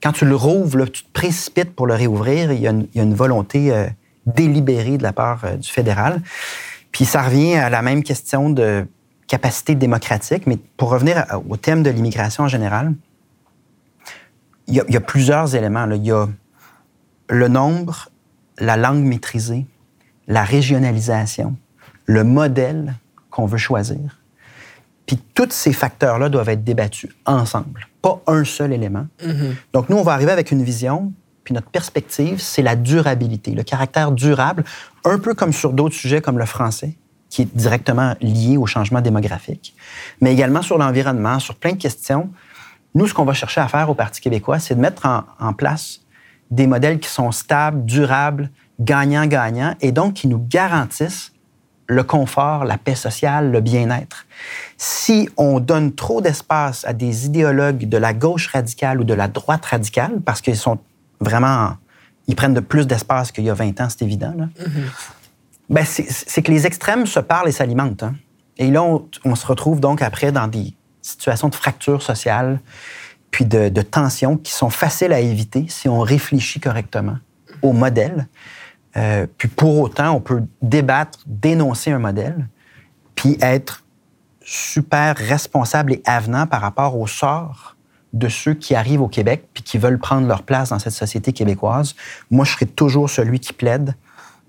Quand 0.01 0.13
tu 0.13 0.25
le 0.25 0.35
rouvres, 0.35 0.85
tu 0.85 1.03
te 1.03 1.09
précipites 1.11 1.75
pour 1.75 1.87
le 1.87 1.93
réouvrir. 1.93 2.53
Il 2.53 2.61
y 2.61 2.67
a 2.67 2.71
une, 2.71 3.13
volonté 3.13 3.73
euh, 3.73 3.87
délibérée 4.25 4.97
de 4.97 5.03
la 5.03 5.11
part 5.11 5.57
du 5.57 5.69
fédéral. 5.69 6.21
Puis 6.93 7.05
ça 7.05 7.21
revient 7.21 7.55
à 7.55 7.69
la 7.69 7.81
même 7.81 8.01
question 8.01 8.49
de 8.49 8.85
capacité 9.27 9.75
démocratique. 9.75 10.47
Mais 10.47 10.57
pour 10.77 10.89
revenir 10.89 11.25
au 11.49 11.57
thème 11.57 11.83
de 11.83 11.89
l'immigration 11.89 12.43
en 12.43 12.47
général, 12.47 12.93
il 14.67 14.75
y, 14.75 14.97
a, 14.97 15.01
plusieurs 15.01 15.55
éléments. 15.55 15.89
Il 15.91 16.05
y 16.05 16.11
a 16.11 16.27
le 17.29 17.47
nombre, 17.47 18.09
la 18.59 18.77
langue 18.77 19.03
maîtrisée, 19.03 19.65
la 20.27 20.43
régionalisation, 20.43 21.55
le 22.05 22.23
modèle 22.23 22.95
qu'on 23.29 23.45
veut 23.45 23.57
choisir. 23.57 24.19
Puis 25.05 25.17
tous 25.33 25.51
ces 25.51 25.73
facteurs-là 25.73 26.29
doivent 26.29 26.49
être 26.49 26.63
débattus 26.63 27.09
ensemble, 27.25 27.87
pas 28.01 28.21
un 28.25 28.45
seul 28.45 28.71
élément. 28.71 29.07
Mm-hmm. 29.21 29.53
Donc 29.73 29.89
nous, 29.89 29.97
on 29.97 30.03
va 30.03 30.13
arriver 30.13 30.31
avec 30.31 30.51
une 30.51 30.63
vision, 30.63 31.11
puis 31.43 31.53
notre 31.53 31.69
perspective, 31.69 32.39
c'est 32.39 32.61
la 32.61 32.77
durabilité, 32.77 33.51
le 33.51 33.63
caractère 33.63 34.13
durable, 34.13 34.63
un 35.03 35.19
peu 35.19 35.33
comme 35.33 35.51
sur 35.51 35.73
d'autres 35.73 35.95
sujets 35.95 36.21
comme 36.21 36.39
le 36.39 36.45
français 36.45 36.95
qui 37.33 37.41
est 37.41 37.57
directement 37.57 38.13
lié 38.21 38.57
au 38.57 38.67
changement 38.67 39.01
démographique, 39.01 39.75
mais 40.21 40.31
également 40.31 40.61
sur 40.61 40.77
l'environnement, 40.77 41.39
sur 41.39 41.55
plein 41.55 41.71
de 41.71 41.77
questions. 41.77 42.29
Nous, 42.93 43.07
ce 43.07 43.15
qu'on 43.15 43.25
va 43.25 43.33
chercher 43.33 43.59
à 43.59 43.67
faire 43.67 43.89
au 43.89 43.95
Parti 43.95 44.21
québécois, 44.21 44.59
c'est 44.59 44.75
de 44.75 44.79
mettre 44.79 45.07
en, 45.39 45.53
place 45.53 46.01
des 46.51 46.67
modèles 46.67 46.99
qui 46.99 47.09
sont 47.09 47.31
stables, 47.31 47.85
durables, 47.85 48.51
gagnants-gagnants, 48.79 49.73
et 49.81 49.91
donc 49.91 50.13
qui 50.13 50.27
nous 50.27 50.45
garantissent 50.47 51.31
le 51.87 52.03
confort, 52.03 52.65
la 52.65 52.77
paix 52.77 52.93
sociale, 52.93 53.51
le 53.51 53.61
bien-être. 53.61 54.27
Si 54.77 55.27
on 55.35 55.59
donne 55.59 55.91
trop 55.95 56.21
d'espace 56.21 56.85
à 56.85 56.93
des 56.93 57.25
idéologues 57.25 57.89
de 57.89 57.97
la 57.97 58.13
gauche 58.13 58.45
radicale 58.49 59.01
ou 59.01 59.05
de 59.05 59.15
la 59.15 59.27
droite 59.27 59.65
radicale, 59.65 60.21
parce 60.23 60.41
qu'ils 60.41 60.55
sont 60.55 60.77
vraiment... 61.19 61.77
Ils 62.27 62.35
prennent 62.35 62.53
de 62.53 62.59
plus 62.59 62.85
d'espace 62.85 63.31
qu'il 63.31 63.43
y 63.43 63.49
a 63.49 63.55
20 63.55 63.81
ans, 63.81 63.87
c'est 63.89 64.03
évident. 64.03 64.35
Mm-hmm. 64.37 65.22
Ben, 65.73 65.83
c'est 65.85 66.43
que 66.43 66.51
les 66.51 66.67
extrêmes 66.67 67.07
se 67.07 67.19
parlent 67.19 67.49
et 67.49 67.51
s'alimentent. 67.51 68.03
Hein. 68.03 68.13
Et 68.57 68.69
là, 68.69 68.83
on, 68.83 69.35
se 69.35 69.47
retrouve 69.47 69.79
donc 69.79 70.03
après 70.03 70.31
dans 70.31 70.47
des 70.47 70.75
situations 71.01 71.49
de 71.49 71.55
fracture 71.55 72.03
sociale, 72.03 72.59
puis 73.31 73.45
de, 73.45 73.69
de 73.69 73.81
tensions 73.81 74.37
qui 74.37 74.51
sont 74.51 74.69
faciles 74.69 75.11
à 75.11 75.19
éviter 75.19 75.65
si 75.69 75.89
on 75.89 75.99
réfléchit 76.01 76.59
correctement 76.59 77.17
au 77.63 77.73
modèle. 77.73 78.27
Euh, 78.97 79.25
puis 79.39 79.47
pour 79.47 79.79
autant, 79.79 80.11
on 80.11 80.21
peut 80.21 80.43
débattre, 80.61 81.17
dénoncer 81.25 81.89
un 81.91 81.97
modèle, 81.97 82.47
puis 83.15 83.39
être 83.41 83.83
super 84.45 85.15
responsable 85.17 85.93
et 85.93 86.03
avenant 86.05 86.45
par 86.45 86.61
rapport 86.61 86.99
au 86.99 87.07
sort 87.07 87.75
de 88.11 88.27
ceux 88.27 88.53
qui 88.53 88.75
arrivent 88.75 89.01
au 89.01 89.07
Québec 89.07 89.47
puis 89.55 89.63
qui 89.63 89.79
veulent 89.79 89.97
prendre 89.97 90.27
leur 90.27 90.43
place 90.43 90.69
dans 90.69 90.77
cette 90.77 90.93
société 90.93 91.33
québécoise. 91.33 91.95
Moi, 92.29 92.45
je 92.45 92.51
serai 92.51 92.67
toujours 92.67 93.09
celui 93.09 93.39
qui 93.39 93.53
plaide 93.53 93.95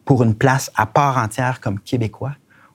pour 0.05 0.23
une 0.23 0.35
place 0.35 0.71
à 0.77 0.87
part 0.87 1.19
entière 1.19 1.61
comme 1.61 1.81
Québécois. 1.81 2.33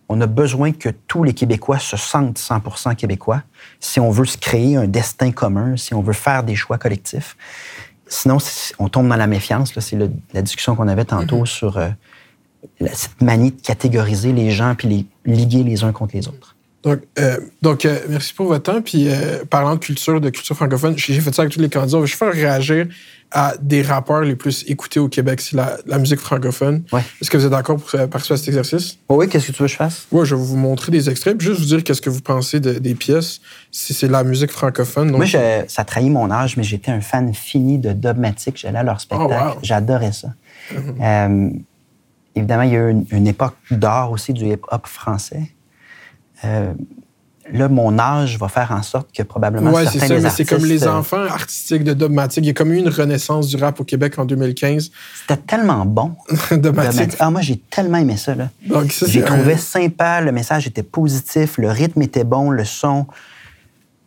On 0.08 0.20
a 0.22 0.28
besoin 0.28 0.72
que 0.72 0.90
tous 0.90 1.24
les 1.24 1.34
Québécois 1.34 1.78
se 1.78 1.96
sentent 1.96 2.40
100% 2.40 2.96
québécois 2.96 3.44
si 3.80 4.00
on 4.00 4.10
veut 4.10 4.26
se 4.26 4.38
créer 4.38 4.76
un 4.76 4.88
destin 4.88 5.32
commun, 5.32 5.78
si 5.78 5.94
on 5.94 6.02
veut 6.02 6.14
faire 6.14 6.44
des 6.44 6.56
choix 6.56 6.80
collectifs. 6.80 7.38
Sinon, 8.08 8.38
on 8.80 8.90
tombe 8.90 9.08
dans 9.08 9.16
la 9.16 9.28
méfiance. 9.28 9.72
C'est 9.80 9.98
la 10.34 10.42
discussion 10.42 10.76
qu'on 10.76 10.88
avait 10.88 11.06
tantôt 11.06 11.44
mm-hmm. 11.44 11.46
sur 11.46 11.78
euh, 11.78 11.90
cette 12.92 13.22
manie 13.22 13.52
de 13.52 13.62
catégoriser 13.62 14.34
les 14.34 14.50
gens 14.50 14.74
puis 14.74 14.88
les 14.88 15.36
liguer 15.36 15.64
les 15.64 15.84
uns 15.84 15.92
contre 15.92 16.16
les 16.16 16.28
autres. 16.28 16.56
Donc, 16.84 17.02
euh, 17.20 17.38
donc 17.62 17.86
euh, 17.86 17.98
merci 18.08 18.34
pour 18.34 18.48
votre 18.48 18.64
temps. 18.72 18.82
Puis, 18.82 19.08
parlant 19.50 19.76
de 19.76 19.80
culture, 19.80 20.22
de 20.22 20.30
culture 20.30 20.56
francophone, 20.56 20.98
j'ai 20.98 21.20
fait 21.20 21.34
ça 21.34 21.44
avec 21.44 21.54
tous 21.54 21.60
les 21.60 21.70
candidats. 21.70 21.98
Je 22.06 22.12
vais 22.12 22.18
faire 22.18 22.34
réagir 22.34 22.88
à 23.32 23.54
des 23.62 23.84
rappeurs 23.84 24.22
les 24.22 24.36
plus 24.36 24.66
écoutés 24.68 25.00
au 25.00 25.08
Québec, 25.08 25.40
c'est 25.40 25.56
la, 25.56 26.00
musique 26.00 26.20
francophone. 26.20 26.84
Est-ce 27.22 27.30
que 27.30 27.38
vous 27.38 27.46
êtes 27.46 27.52
d'accord 27.52 27.78
pour 27.78 28.08
participer 28.08 28.34
à 28.34 28.38
cet 28.38 28.48
exercice? 28.48 28.98
oui, 29.08 29.30
qu'est-ce 29.30 29.48
que 29.48 29.52
tu 29.52 29.62
veux 29.62 29.68
que 29.68 29.72
je 29.72 29.78
fasse? 29.78 30.08
Oui, 30.12 30.26
je 30.26 30.34
vais 30.34 30.42
vous 30.42 30.58
montrer 30.58 30.92
des 30.92 31.12
extraits, 31.12 31.40
juste 31.40 31.60
vous 31.60 31.68
dire 31.68 31.84
qu'est-ce 31.84 32.02
que 32.02 32.10
vous 32.10 32.22
pensez 32.22 32.60
des 32.60 32.96
pièces, 32.96 33.40
si 33.72 33.94
c'est 33.94 34.08
la 34.08 34.24
musique 34.24 34.52
francophone. 34.52 35.12
Moi, 35.12 35.26
ça 35.28 35.84
trahit 35.86 36.12
mon 36.12 36.32
âge, 36.32 36.58
mais 36.58 36.64
j'étais 36.64 36.92
un 36.92 37.02
fan 37.02 37.34
fini 37.34 37.78
de 37.78 37.94
Dogmatic. 37.94 38.58
J'allais 38.58 38.80
à 38.80 38.84
leur 38.84 39.00
spectacle. 39.00 39.54
Oh, 39.56 39.60
J'adorais 39.62 40.12
ça. 40.12 40.30
Mm-hmm. 40.74 40.96
Euh, 41.02 41.50
évidemment, 42.36 42.64
il 42.64 42.74
y 42.74 42.76
a 42.76 42.90
eu 42.90 43.06
une, 43.12 43.28
époque 43.28 43.56
d'or 43.72 44.12
aussi 44.12 44.34
du 44.34 44.46
hip-hop 44.46 44.88
français. 44.88 45.52
Euh, 46.46 46.74
là, 47.52 47.68
mon 47.68 47.98
âge 48.00 48.38
va 48.38 48.48
faire 48.48 48.72
en 48.72 48.84
sorte 48.84 49.10
que 49.16 49.24
probablement 49.24 49.72
ouais, 49.72 49.84
certains 49.84 50.00
c'est 50.00 50.08
ça, 50.08 50.20
mais 50.20 50.30
c'est 50.30 50.46
comme 50.46 50.66
les 50.66 50.86
euh, 50.86 50.94
enfants 50.94 51.24
artistiques 51.24 51.84
de 51.84 51.94
Dogmatic. 51.94 52.44
Il 52.44 52.48
y 52.48 52.50
a 52.52 52.54
comme 52.54 52.72
eu 52.72 52.78
une 52.78 52.90
renaissance 52.90 53.48
du 53.48 53.58
rap 53.58 53.80
au 53.80 53.84
Québec 53.84 54.18
en 54.18 54.26
2015. 54.26 54.92
C'était 55.22 55.42
tellement 55.42 55.86
bon. 55.86 56.16
Dogmatic. 56.52 57.16
Ah, 57.20 57.32
moi, 57.32 57.42
j'ai 57.42 57.58
tellement 57.58 57.98
aimé 57.98 58.18
ça. 58.18 58.36
Là. 58.36 58.50
j'ai 59.08 59.24
trouvé 59.24 59.58
sympa, 59.58 60.22
le 60.22 60.32
message 60.32 60.68
était 60.68 60.84
positif, 60.84 61.58
le 61.58 61.70
rythme 61.70 62.02
était 62.02 62.24
bon, 62.24 62.50
le 62.50 62.66
son... 62.66 63.08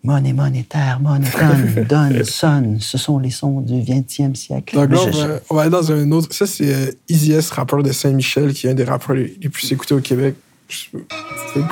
Monnaie 0.05 0.33
monétaire, 0.33 0.99
monétaire, 1.01 1.57
donne, 1.89 2.24
sonne. 2.24 2.78
Ce 2.80 2.99
sont 2.99 3.20
les 3.20 3.30
sons 3.30 3.61
du 3.61 3.74
20e 3.74 4.35
siècle. 4.35 4.74
Donc 4.74 4.91
là, 4.91 5.39
on, 5.49 5.55
va, 5.55 5.62
aller 5.62 5.70
dans 5.70 5.93
un 5.93 6.11
autre. 6.11 6.35
Ça, 6.35 6.45
c'est 6.45 6.74
euh, 6.74 6.91
Easy 7.09 7.30
S, 7.33 7.51
rappeur 7.51 7.85
de 7.85 7.93
Saint-Michel, 7.93 8.53
qui 8.53 8.66
est 8.66 8.70
un 8.70 8.74
des 8.74 8.83
rappeurs 8.83 9.14
les, 9.14 9.28
plus 9.49 9.70
écoutés 9.70 9.95
au 9.95 10.01
Québec. 10.01 10.35
Je 10.73 10.89
peux 11.53 11.62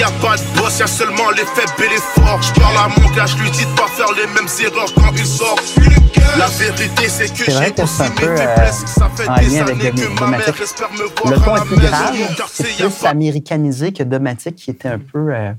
y 0.00 0.02
a 0.02 0.10
pas 0.12 0.36
de 0.36 0.58
boss, 0.58 0.78
y 0.78 0.82
a 0.82 0.86
seulement 0.86 1.30
les 1.30 1.44
faibles 1.44 1.84
et 1.84 1.94
les 1.94 2.00
forts. 2.00 2.40
Je 2.40 2.58
parle 2.58 2.76
à 2.78 2.88
mon 2.88 3.14
gars, 3.14 3.26
je 3.26 3.36
lui 3.36 3.50
dis 3.50 3.66
de 3.66 3.76
pas 3.76 3.86
faire 3.88 4.10
les 4.16 4.26
mêmes 4.28 4.48
erreurs 4.64 4.92
quand 4.94 5.12
il 5.14 5.26
sort. 5.26 5.56
La 6.38 6.46
vérité, 6.46 7.08
c'est 7.08 7.28
que 7.28 7.44
j'ai 7.44 7.82
aussi 7.82 8.02
mes 8.02 8.36
faiblesses. 8.36 8.84
Ça 8.86 9.10
fait 9.14 9.44
des 9.44 9.58
années 9.58 9.90
que 9.90 10.20
ma 10.20 10.38
mère 10.38 10.48
espère 10.48 10.90
me 10.92 10.98
voir 10.98 11.30
Le 11.30 11.44
ton 11.44 11.56
est 11.56 11.66
plus 11.66 11.76
grave, 11.76 12.16
c'est 12.50 12.76
plus 12.76 13.06
américanisé 13.06 13.92
que 13.92 14.02
Domatic, 14.02 14.56
qui 14.56 14.70
était 14.70 14.88
un 14.88 14.98
peu 14.98 15.34
euh, 15.34 15.52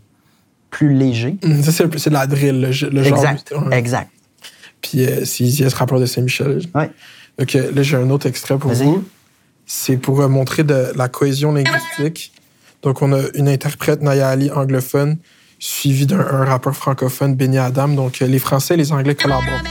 plus 0.71 0.95
léger. 0.95 1.37
Mm, 1.43 1.61
ça, 1.61 1.71
c'est 1.71 2.09
de 2.09 2.13
la 2.13 2.25
drill, 2.25 2.61
le, 2.61 2.71
genre. 2.71 3.19
Exact, 3.19 3.53
exact. 3.71 4.09
Puis 4.81 5.05
euh, 5.05 5.23
c'est 5.23 5.43
Easy 5.43 5.69
ce 5.69 5.75
rapport 5.75 5.99
de 5.99 6.07
Saint-Michel. 6.07 6.61
Oui. 6.73 6.83
OK, 7.39 7.53
là, 7.53 7.83
j'ai 7.83 7.97
un 7.97 8.09
autre 8.09 8.25
extrait 8.25 8.57
pour 8.57 8.71
vous. 8.71 9.03
C'est 9.67 9.97
pour 9.97 10.21
euh, 10.21 10.27
montrer 10.27 10.63
de 10.63 10.91
la 10.95 11.09
cohésion 11.09 11.53
linguistique. 11.53 12.33
Donc, 12.81 13.01
on 13.01 13.13
a 13.13 13.21
une 13.35 13.47
interprète, 13.47 14.01
Naya 14.01 14.29
Ali, 14.29 14.51
anglophone, 14.51 15.17
suivie 15.59 16.05
d'un 16.05 16.21
rappeur 16.21 16.75
francophone, 16.75 17.35
Benny 17.35 17.57
Adam. 17.57 17.89
Donc, 17.89 18.21
euh, 18.21 18.27
les 18.27 18.39
Français 18.39 18.73
et 18.73 18.77
les 18.77 18.91
Anglais 18.91 19.15
collaborent. 19.15 19.61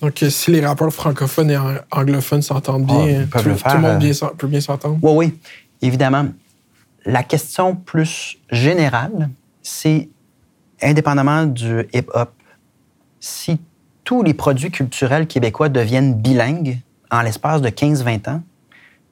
Donc, 0.00 0.22
euh, 0.22 0.30
si 0.30 0.50
les 0.52 0.64
rappeurs 0.64 0.92
francophones 0.92 1.50
et 1.50 1.56
ang- 1.56 1.80
anglophones 1.90 2.42
s'entendent 2.42 2.86
bien, 2.86 3.22
Ah, 3.24 3.26
peuvent 3.30 3.42
tout, 3.42 3.48
le 3.48 3.54
tout 3.54 3.60
faire, 3.60 3.74
le 3.74 3.80
monde 3.80 3.98
bien 3.98 4.12
peut 4.36 4.46
bien 4.46 4.60
s'entendre. 4.60 4.98
Oui, 5.02 5.12
oui, 5.16 5.38
évidemment. 5.82 6.26
La 7.04 7.22
question 7.22 7.74
plus 7.74 8.36
générale, 8.50 9.28
c'est, 9.62 10.08
indépendamment 10.82 11.46
du 11.46 11.86
hip-hop, 11.92 12.32
si 13.18 13.60
tous 14.04 14.22
les 14.22 14.34
produits 14.34 14.70
culturels 14.70 15.26
québécois 15.26 15.68
deviennent 15.68 16.14
bilingues 16.14 16.78
en 17.10 17.22
l'espace 17.22 17.60
de 17.60 17.68
15-20 17.68 18.28
ans, 18.28 18.42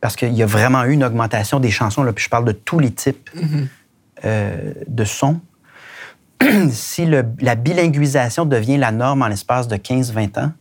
parce 0.01 0.15
qu'il 0.15 0.35
y 0.35 0.43
a 0.43 0.47
vraiment 0.47 0.85
eu 0.85 0.93
une 0.93 1.03
augmentation 1.05 1.59
des 1.59 1.71
chansons, 1.71 2.03
là, 2.05 2.13
puis 2.13 2.25
je 2.25 2.31
parle 2.31 2.45
de 2.45 2.53
tous 2.53 2.79
les 2.79 2.93
types 2.93 3.29
euh, 4.25 4.73
de 4.87 5.05
sons, 5.05 5.41
si 6.71 7.07
le- 7.07 7.25
la 7.41 7.55
bilinguisation 7.57 8.45
devient 8.45 8.77
la 8.77 8.93
norme 8.93 9.23
en 9.23 9.27
l'espace 9.29 9.67
de 9.69 9.77
15-20 9.77 10.39
ans, 10.39 10.53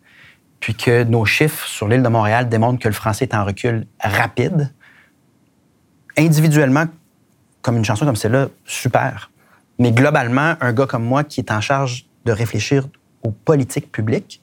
puis 0.66 0.74
que 0.74 1.03
nos 1.03 1.26
chiffres 1.26 1.68
sur 1.68 1.88
l'île 1.88 2.01
de 2.01 2.09
Montréal 2.09 2.49
démontrent 2.49 2.80
que 2.80 2.88
le 2.88 2.93
français 2.95 3.26
est 3.26 3.36
en 3.36 3.45
recul 3.45 3.86
rapide, 3.99 4.74
individuellement, 6.18 6.86
comme 7.61 7.78
une 7.78 7.86
chanson 7.86 8.03
comme 8.03 8.16
celle-là, 8.16 8.47
super. 8.66 9.30
Mais 9.78 9.91
globalement, 9.91 10.55
un 10.59 10.74
gars 10.74 10.88
comme 10.88 11.03
moi 11.03 11.24
qui 11.24 11.39
est 11.39 11.51
en 11.51 11.61
charge 11.61 12.07
de 12.26 12.32
réfléchir 12.32 12.88
aux 13.22 13.30
politiques 13.30 13.91
publiques, 13.91 14.41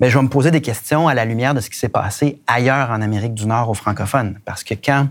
ben, 0.00 0.10
je 0.10 0.18
vais 0.18 0.24
me 0.24 0.28
poser 0.28 0.50
des 0.50 0.60
questions 0.60 1.06
à 1.06 1.14
la 1.14 1.24
lumière 1.24 1.54
de 1.54 1.60
ce 1.60 1.70
qui 1.70 1.78
s'est 1.78 1.88
passé 1.88 2.40
ailleurs 2.48 2.90
en 2.90 3.00
Amérique 3.00 3.34
du 3.34 3.46
Nord 3.46 3.70
aux 3.70 3.74
francophones. 3.74 4.40
Parce 4.44 4.64
que 4.64 4.74
quand 4.74 5.06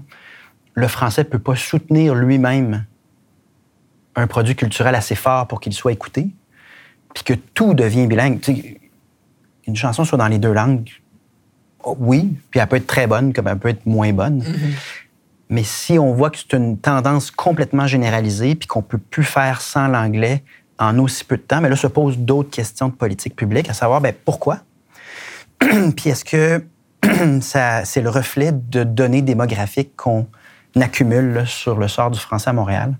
le 0.74 0.90
français 0.90 1.24
ne 1.24 1.30
peut 1.30 1.40
pas 1.40 1.56
soutenir 1.56 2.16
lui-même 2.16 2.86
un 4.18 4.28
produit 4.28 4.58
culturel 4.58 4.94
assez 4.94 5.16
fort 5.16 5.48
pour 5.48 5.62
qu'il 5.62 5.72
soit 5.72 5.94
écouté, 5.94 6.32
puis 7.14 7.24
que 7.24 7.34
tout 7.34 7.74
devient 7.74 8.08
bilingue, 8.08 8.42
une 9.68 9.76
chanson 9.76 10.04
soit 10.06 10.18
dans 10.18 10.28
les 10.28 10.40
deux 10.40 10.54
langues, 10.54 10.90
oui, 11.86 12.36
puis 12.50 12.60
elle 12.60 12.68
peut 12.68 12.78
être 12.78 12.88
très 12.88 13.08
bonne 13.08 13.34
comme 13.34 13.48
elle 13.48 13.58
peut 13.58 13.70
être 13.70 13.86
moins 13.86 14.14
bonne. 14.14 14.44
Mais 15.50 15.64
si 15.64 16.00
on 16.00 16.14
voit 16.14 16.30
que 16.30 16.38
c'est 16.38 16.54
une 16.54 16.78
tendance 16.78 17.30
complètement 17.30 17.88
généralisée 17.88 18.56
puis 18.56 18.68
qu'on 18.68 18.82
peut 18.82 18.98
plus 18.98 19.24
faire 19.24 19.62
sans 19.62 19.88
l'anglais 19.88 20.44
en 20.80 20.98
aussi 21.00 21.24
peu 21.24 21.38
de 21.38 21.42
temps, 21.42 21.62
mais 21.62 21.70
là 21.70 21.76
se 21.76 21.88
posent 21.88 22.18
d'autres 22.18 22.50
questions 22.50 22.88
de 22.88 22.94
politique 22.94 23.36
publique, 23.36 23.70
à 23.70 23.74
savoir 23.74 24.02
ben, 24.02 24.14
pourquoi? 24.26 24.60
puis 25.60 26.10
est-ce 26.10 26.26
que 26.26 26.64
ça, 27.42 27.86
c'est 27.86 28.02
le 28.02 28.10
reflet 28.10 28.52
de 28.54 28.84
données 28.84 29.22
démographiques 29.22 29.96
qu'on 29.96 30.26
accumule 30.80 31.34
là, 31.34 31.46
sur 31.46 31.78
le 31.78 31.88
sort 31.88 32.12
du 32.12 32.20
français 32.20 32.50
à 32.50 32.54
Montréal? 32.54 32.96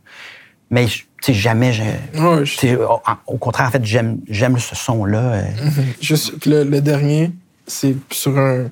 Mais 0.70 0.88
je- 0.88 1.06
sais, 1.26 1.34
jamais, 1.34 1.74
je- 1.74 1.84
Ouais, 2.20 2.46
je- 2.46 2.76
au, 2.76 3.00
au 3.28 3.38
contraire, 3.38 3.68
en 3.68 3.72
fait, 3.72 3.84
j'aime, 3.86 4.18
j'aime 4.30 4.58
ce 4.60 4.76
son-là. 4.76 5.20
euh. 5.34 5.44
Juste 6.02 6.46
le, 6.46 6.64
le 6.64 6.82
dernier, 6.82 7.32
c'est 7.68 7.96
sur 8.12 8.38
un. 8.38 8.66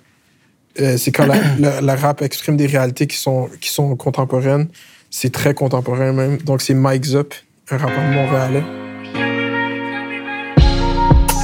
euh, 0.80 0.97
c'est 0.97 1.12
quand 1.12 1.26
la, 1.26 1.36
le- 1.60 1.86
la 1.86 1.95
rap 1.95 2.22
exprime 2.22 2.58
des 2.58 2.68
réalités 2.68 3.08
qui 3.08 3.18
sont, 3.18 3.49
qui 3.60 3.70
sont 3.70 3.95
contemporaines. 3.95 4.68
C'est 5.10 5.32
très 5.32 5.54
contemporain 5.54 6.14
même. 6.14 6.38
Donc 6.38 6.62
c'est 6.62 6.74
Mike 6.74 7.04
Zup, 7.06 7.34
un 7.70 7.78
rappeur 7.78 8.02
montréalais. 8.04 8.64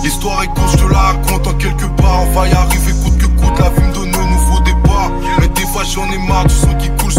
L'histoire 0.03 0.43
est 0.43 0.47
courte, 0.47 0.71
je 0.71 0.77
te 0.85 0.89
la 0.91 0.97
raconte 0.99 1.47
en 1.47 1.53
quelques 1.55 1.87
bars. 1.97 2.23
On 2.27 2.31
va 2.31 2.47
y 2.47 2.51
arriver 2.53 2.91
coûte 3.03 3.17
que 3.17 3.25
coûte, 3.25 3.59
la 3.59 3.69
vie 3.71 3.81
me 3.87 3.93
donne 3.93 4.15
un 4.15 4.29
nouveau 4.31 4.59
départ. 4.61 5.11
Mais 5.39 5.47
des 5.49 5.67
fois 5.67 5.83
j'en 5.83 6.09
ai 6.11 6.17
marre 6.27 6.45
du 6.45 6.53
sang 6.55 6.73
qui 6.75 6.89
coule 7.01 7.11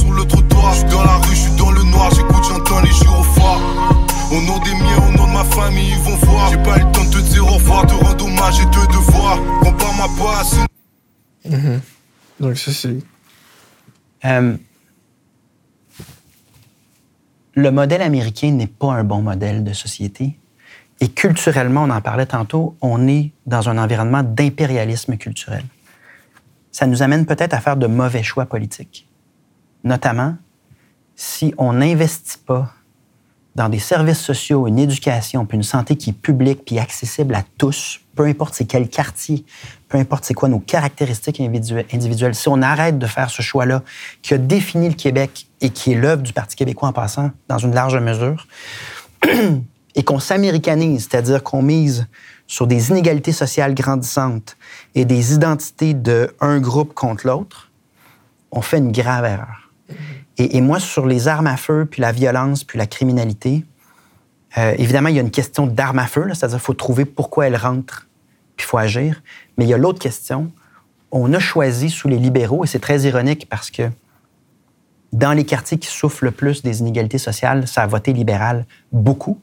trottoir. 0.59 0.73
Je 0.75 0.79
suis 0.79 0.89
dans 0.89 1.05
la 1.05 1.17
rue, 1.17 1.31
je 1.31 1.41
suis 1.41 1.57
dans 1.57 1.71
le 1.71 1.83
noir, 1.85 2.11
j'écoute, 2.15 2.45
j'entends 2.49 2.81
les 2.81 2.91
gyrophares. 2.91 3.61
Au 4.31 4.41
nom 4.43 4.59
des 4.59 4.75
miens, 4.75 5.09
au 5.09 5.17
nom 5.17 5.27
de 5.27 5.33
ma 5.33 5.45
famille, 5.45 5.91
ils 5.91 5.99
vont 5.99 6.17
voir. 6.17 6.51
J'ai 6.51 6.63
pas 6.63 6.79
eu 6.79 6.85
le 6.85 6.93
temps 6.93 7.05
de 7.05 7.11
te 7.11 7.19
dire 7.19 7.45
au 7.45 7.55
revoir, 7.55 7.87
de 7.87 7.95
rendre 7.95 8.25
hommage 8.25 8.61
et 8.61 8.67
de 8.67 8.93
devoir. 8.93 9.39
Compare 9.61 9.95
ma 9.97 10.09
passe. 10.25 10.57
Donc 12.41 12.59
ça, 12.59 12.73
c'est. 12.73 12.99
Euh, 14.25 14.57
le 17.55 17.71
modèle 17.71 18.03
américain 18.03 18.51
n'est 18.51 18.67
pas 18.67 18.93
un 18.93 19.05
bon 19.05 19.23
modèle 19.23 19.65
de 19.65 19.73
société. 19.73 20.37
Et 21.01 21.09
culturellement, 21.09 21.85
on 21.85 21.91
en 21.91 22.01
parlait 22.01 22.27
tantôt, 22.27 22.77
on 22.81 23.07
est 23.07 23.31
dans 23.47 23.69
un 23.69 23.79
environnement 23.79 24.25
d'impérialisme 24.25 25.17
culturel. 25.17 25.65
Ça 26.73 26.87
nous 26.87 27.03
amène 27.03 27.25
peut-être 27.25 27.55
à 27.55 27.61
faire 27.61 27.77
de 27.77 27.87
mauvais 27.87 28.25
choix 28.25 28.47
politiques. 28.47 29.09
Notamment, 29.85 30.37
si 31.21 31.53
on 31.59 31.73
n'investit 31.73 32.39
pas 32.39 32.73
dans 33.57 33.69
des 33.69 33.81
services 33.81 34.21
sociaux, 34.21 34.69
une 34.69 34.79
éducation, 34.79 35.45
puis 35.47 35.57
une 35.57 35.65
santé 35.65 35.97
qui 35.97 36.11
est 36.11 36.13
publique, 36.13 36.65
puis 36.65 36.79
accessible 36.79 37.35
à 37.35 37.43
tous, 37.59 38.01
peu 38.15 38.25
importe 38.27 38.55
c'est 38.55 38.67
quel 38.67 38.89
quartier, 38.89 39.45
peu 39.89 39.99
importe 39.99 40.25
c'est 40.25 40.35
quoi 40.35 40.49
nos 40.49 40.61
caractéristiques 40.61 41.41
individu- 41.41 41.85
individuelles, 41.93 42.37
si 42.37 42.49
on 42.49 42.63
arrête 42.63 43.01
de 43.01 43.07
faire 43.07 43.31
ce 43.31 43.43
choix-là 43.43 43.83
qui 44.23 44.33
a 44.33 44.39
défini 44.39 44.89
le 44.89 44.95
Québec 44.95 45.49
et 45.61 45.71
qui 45.71 45.91
est 45.91 45.97
l'œuvre 45.97 46.23
du 46.23 46.33
Parti 46.33 46.55
québécois 46.55 46.91
en 46.91 46.93
passant, 46.93 47.33
dans 47.49 47.59
une 47.59 47.75
large 47.75 47.97
mesure, 47.97 48.47
et 49.97 50.05
qu'on 50.05 50.21
s'américanise, 50.21 51.09
c'est-à-dire 51.11 51.43
qu'on 51.43 51.63
mise 51.63 52.07
sur 52.47 52.69
des 52.69 52.91
inégalités 52.91 53.33
sociales 53.33 53.75
grandissantes 53.75 54.57
et 54.95 55.05
des 55.05 55.35
identités 55.35 55.95
de 55.95 56.33
un 56.41 56.61
groupe 56.61 56.95
contre 56.95 57.27
l'autre, 57.27 57.73
on 58.53 58.63
fait 58.63 58.79
une 58.79 58.93
grave 58.93 59.25
erreur. 59.25 59.69
Et, 60.39 60.61
moi, 60.61 60.79
sur 60.79 61.07
les 61.07 61.27
armes 61.27 61.49
à 61.49 61.57
feu, 61.57 61.87
puis 61.91 62.01
la 62.01 62.13
violence, 62.13 62.63
puis 62.63 62.79
la 62.79 62.87
criminalité, 62.87 63.65
euh, 64.57 64.73
évidemment, 64.79 65.09
il 65.09 65.17
y 65.17 65.19
a 65.19 65.23
une 65.23 65.33
question 65.33 65.67
d'armes 65.67 65.99
à 65.99 66.07
feu, 66.07 66.29
c'est-à-dire 66.29 66.59
qu'il 66.59 66.65
faut 66.65 66.75
trouver 66.75 67.05
pourquoi 67.05 67.49
elles 67.49 67.57
rentrent, 67.57 68.07
puis 68.57 68.65
il 68.65 68.69
faut 68.69 68.79
agir. 68.79 69.21
Mais 69.57 69.65
il 69.65 69.69
y 69.69 69.75
a 69.75 69.79
l'autre 69.79 69.99
question. 69.99 70.53
On 71.11 71.33
a 71.33 71.41
choisi 71.41 71.91
sous 71.91 72.07
les 72.07 72.19
libéraux, 72.19 72.65
et 72.65 72.69
c'est 72.69 72.79
très 72.79 73.01
ironique 73.01 73.49
parce 73.49 73.71
que 73.71 73.91
dans 75.13 75.33
les 75.33 75.45
quartiers 75.45 75.79
qui 75.79 75.89
souffrent 75.89 76.25
le 76.25 76.31
plus 76.31 76.63
des 76.63 76.81
inégalités 76.81 77.19
sociales, 77.19 77.67
ça 77.67 77.83
a 77.83 77.87
voté 77.87 78.13
libéral 78.13 78.65
beaucoup. 78.93 79.41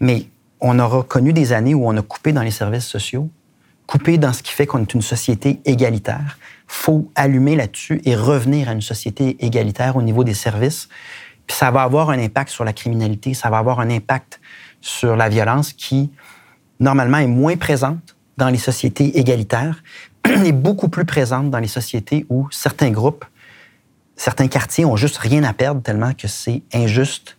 Mais 0.00 0.26
on 0.60 0.78
aura 0.78 1.02
connu 1.02 1.32
des 1.32 1.52
années 1.52 1.74
où 1.74 1.86
on 1.86 1.96
a 1.96 2.02
coupé 2.02 2.32
dans 2.32 2.42
les 2.42 2.50
services 2.50 2.86
sociaux, 2.86 3.28
coupé 3.86 4.18
dans 4.18 4.32
ce 4.32 4.42
qui 4.42 4.52
fait 4.52 4.66
qu'on 4.66 4.82
est 4.82 4.94
une 4.94 5.02
société 5.02 5.60
égalitaire. 5.64 6.38
Faut 6.66 7.10
allumer 7.14 7.56
là-dessus 7.56 8.00
et 8.04 8.16
revenir 8.16 8.68
à 8.68 8.72
une 8.72 8.82
société 8.82 9.36
égalitaire 9.44 9.96
au 9.96 10.02
niveau 10.02 10.24
des 10.24 10.34
services. 10.34 10.88
Puis 11.46 11.56
ça 11.56 11.70
va 11.70 11.82
avoir 11.82 12.10
un 12.10 12.18
impact 12.18 12.50
sur 12.50 12.64
la 12.64 12.72
criminalité, 12.72 13.34
ça 13.34 13.50
va 13.50 13.58
avoir 13.58 13.80
un 13.80 13.90
impact 13.90 14.40
sur 14.80 15.16
la 15.16 15.28
violence 15.28 15.72
qui, 15.72 16.10
normalement, 16.80 17.18
est 17.18 17.26
moins 17.26 17.56
présente 17.56 18.16
dans 18.36 18.48
les 18.48 18.58
sociétés 18.58 19.18
égalitaires 19.18 19.82
et 20.44 20.52
beaucoup 20.52 20.88
plus 20.88 21.04
présente 21.04 21.50
dans 21.50 21.58
les 21.58 21.68
sociétés 21.68 22.26
où 22.28 22.48
certains 22.50 22.90
groupes, 22.90 23.24
certains 24.16 24.48
quartiers 24.48 24.84
ont 24.84 24.96
juste 24.96 25.18
rien 25.18 25.44
à 25.44 25.52
perdre 25.52 25.82
tellement 25.82 26.12
que 26.14 26.28
c'est 26.28 26.62
injuste. 26.74 27.36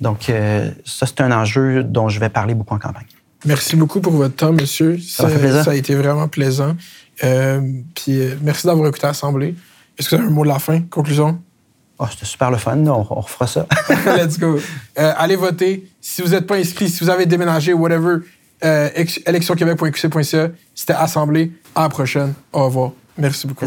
Donc, 0.00 0.28
euh, 0.28 0.70
ça, 0.84 1.06
c'est 1.06 1.20
un 1.20 1.32
enjeu 1.32 1.82
dont 1.82 2.08
je 2.08 2.20
vais 2.20 2.28
parler 2.28 2.54
beaucoup 2.54 2.74
en 2.74 2.78
campagne. 2.78 3.06
Merci 3.44 3.76
beaucoup 3.76 4.00
pour 4.00 4.12
votre 4.12 4.36
temps, 4.36 4.52
monsieur. 4.52 4.98
Ça 4.98 5.24
m'a 5.24 5.30
fait 5.30 5.38
plaisir. 5.38 5.64
Ça 5.64 5.70
a 5.70 5.74
été 5.74 5.94
vraiment 5.94 6.28
plaisant. 6.28 6.76
Euh, 7.24 7.60
puis 7.94 8.20
euh, 8.20 8.36
merci 8.42 8.66
d'avoir 8.66 8.88
écouté 8.88 9.06
l'Assemblée. 9.06 9.54
Est-ce 9.98 10.08
que 10.08 10.16
vous 10.16 10.22
avez 10.22 10.30
un 10.30 10.34
mot 10.34 10.42
de 10.44 10.48
la 10.48 10.58
fin, 10.58 10.80
conclusion? 10.82 11.40
Oh, 11.98 12.06
c'était 12.10 12.24
super 12.24 12.50
le 12.50 12.56
fun, 12.56 12.78
on, 12.86 13.06
on 13.10 13.20
refera 13.20 13.46
ça. 13.46 13.66
Let's 14.06 14.38
go. 14.38 14.58
Euh, 14.98 15.12
allez 15.16 15.36
voter. 15.36 15.86
Si 16.00 16.22
vous 16.22 16.28
n'êtes 16.28 16.46
pas 16.46 16.56
inscrit, 16.56 16.88
si 16.88 17.04
vous 17.04 17.10
avez 17.10 17.26
déménagé, 17.26 17.74
whatever, 17.74 18.18
électionquebec.qc.ca. 18.62 20.48
C'était 20.74 20.92
Assemblée. 20.94 21.52
À 21.74 21.82
la 21.82 21.88
prochaine. 21.90 22.32
Au 22.52 22.64
revoir. 22.64 22.92
Merci 23.18 23.46
beaucoup. 23.46 23.66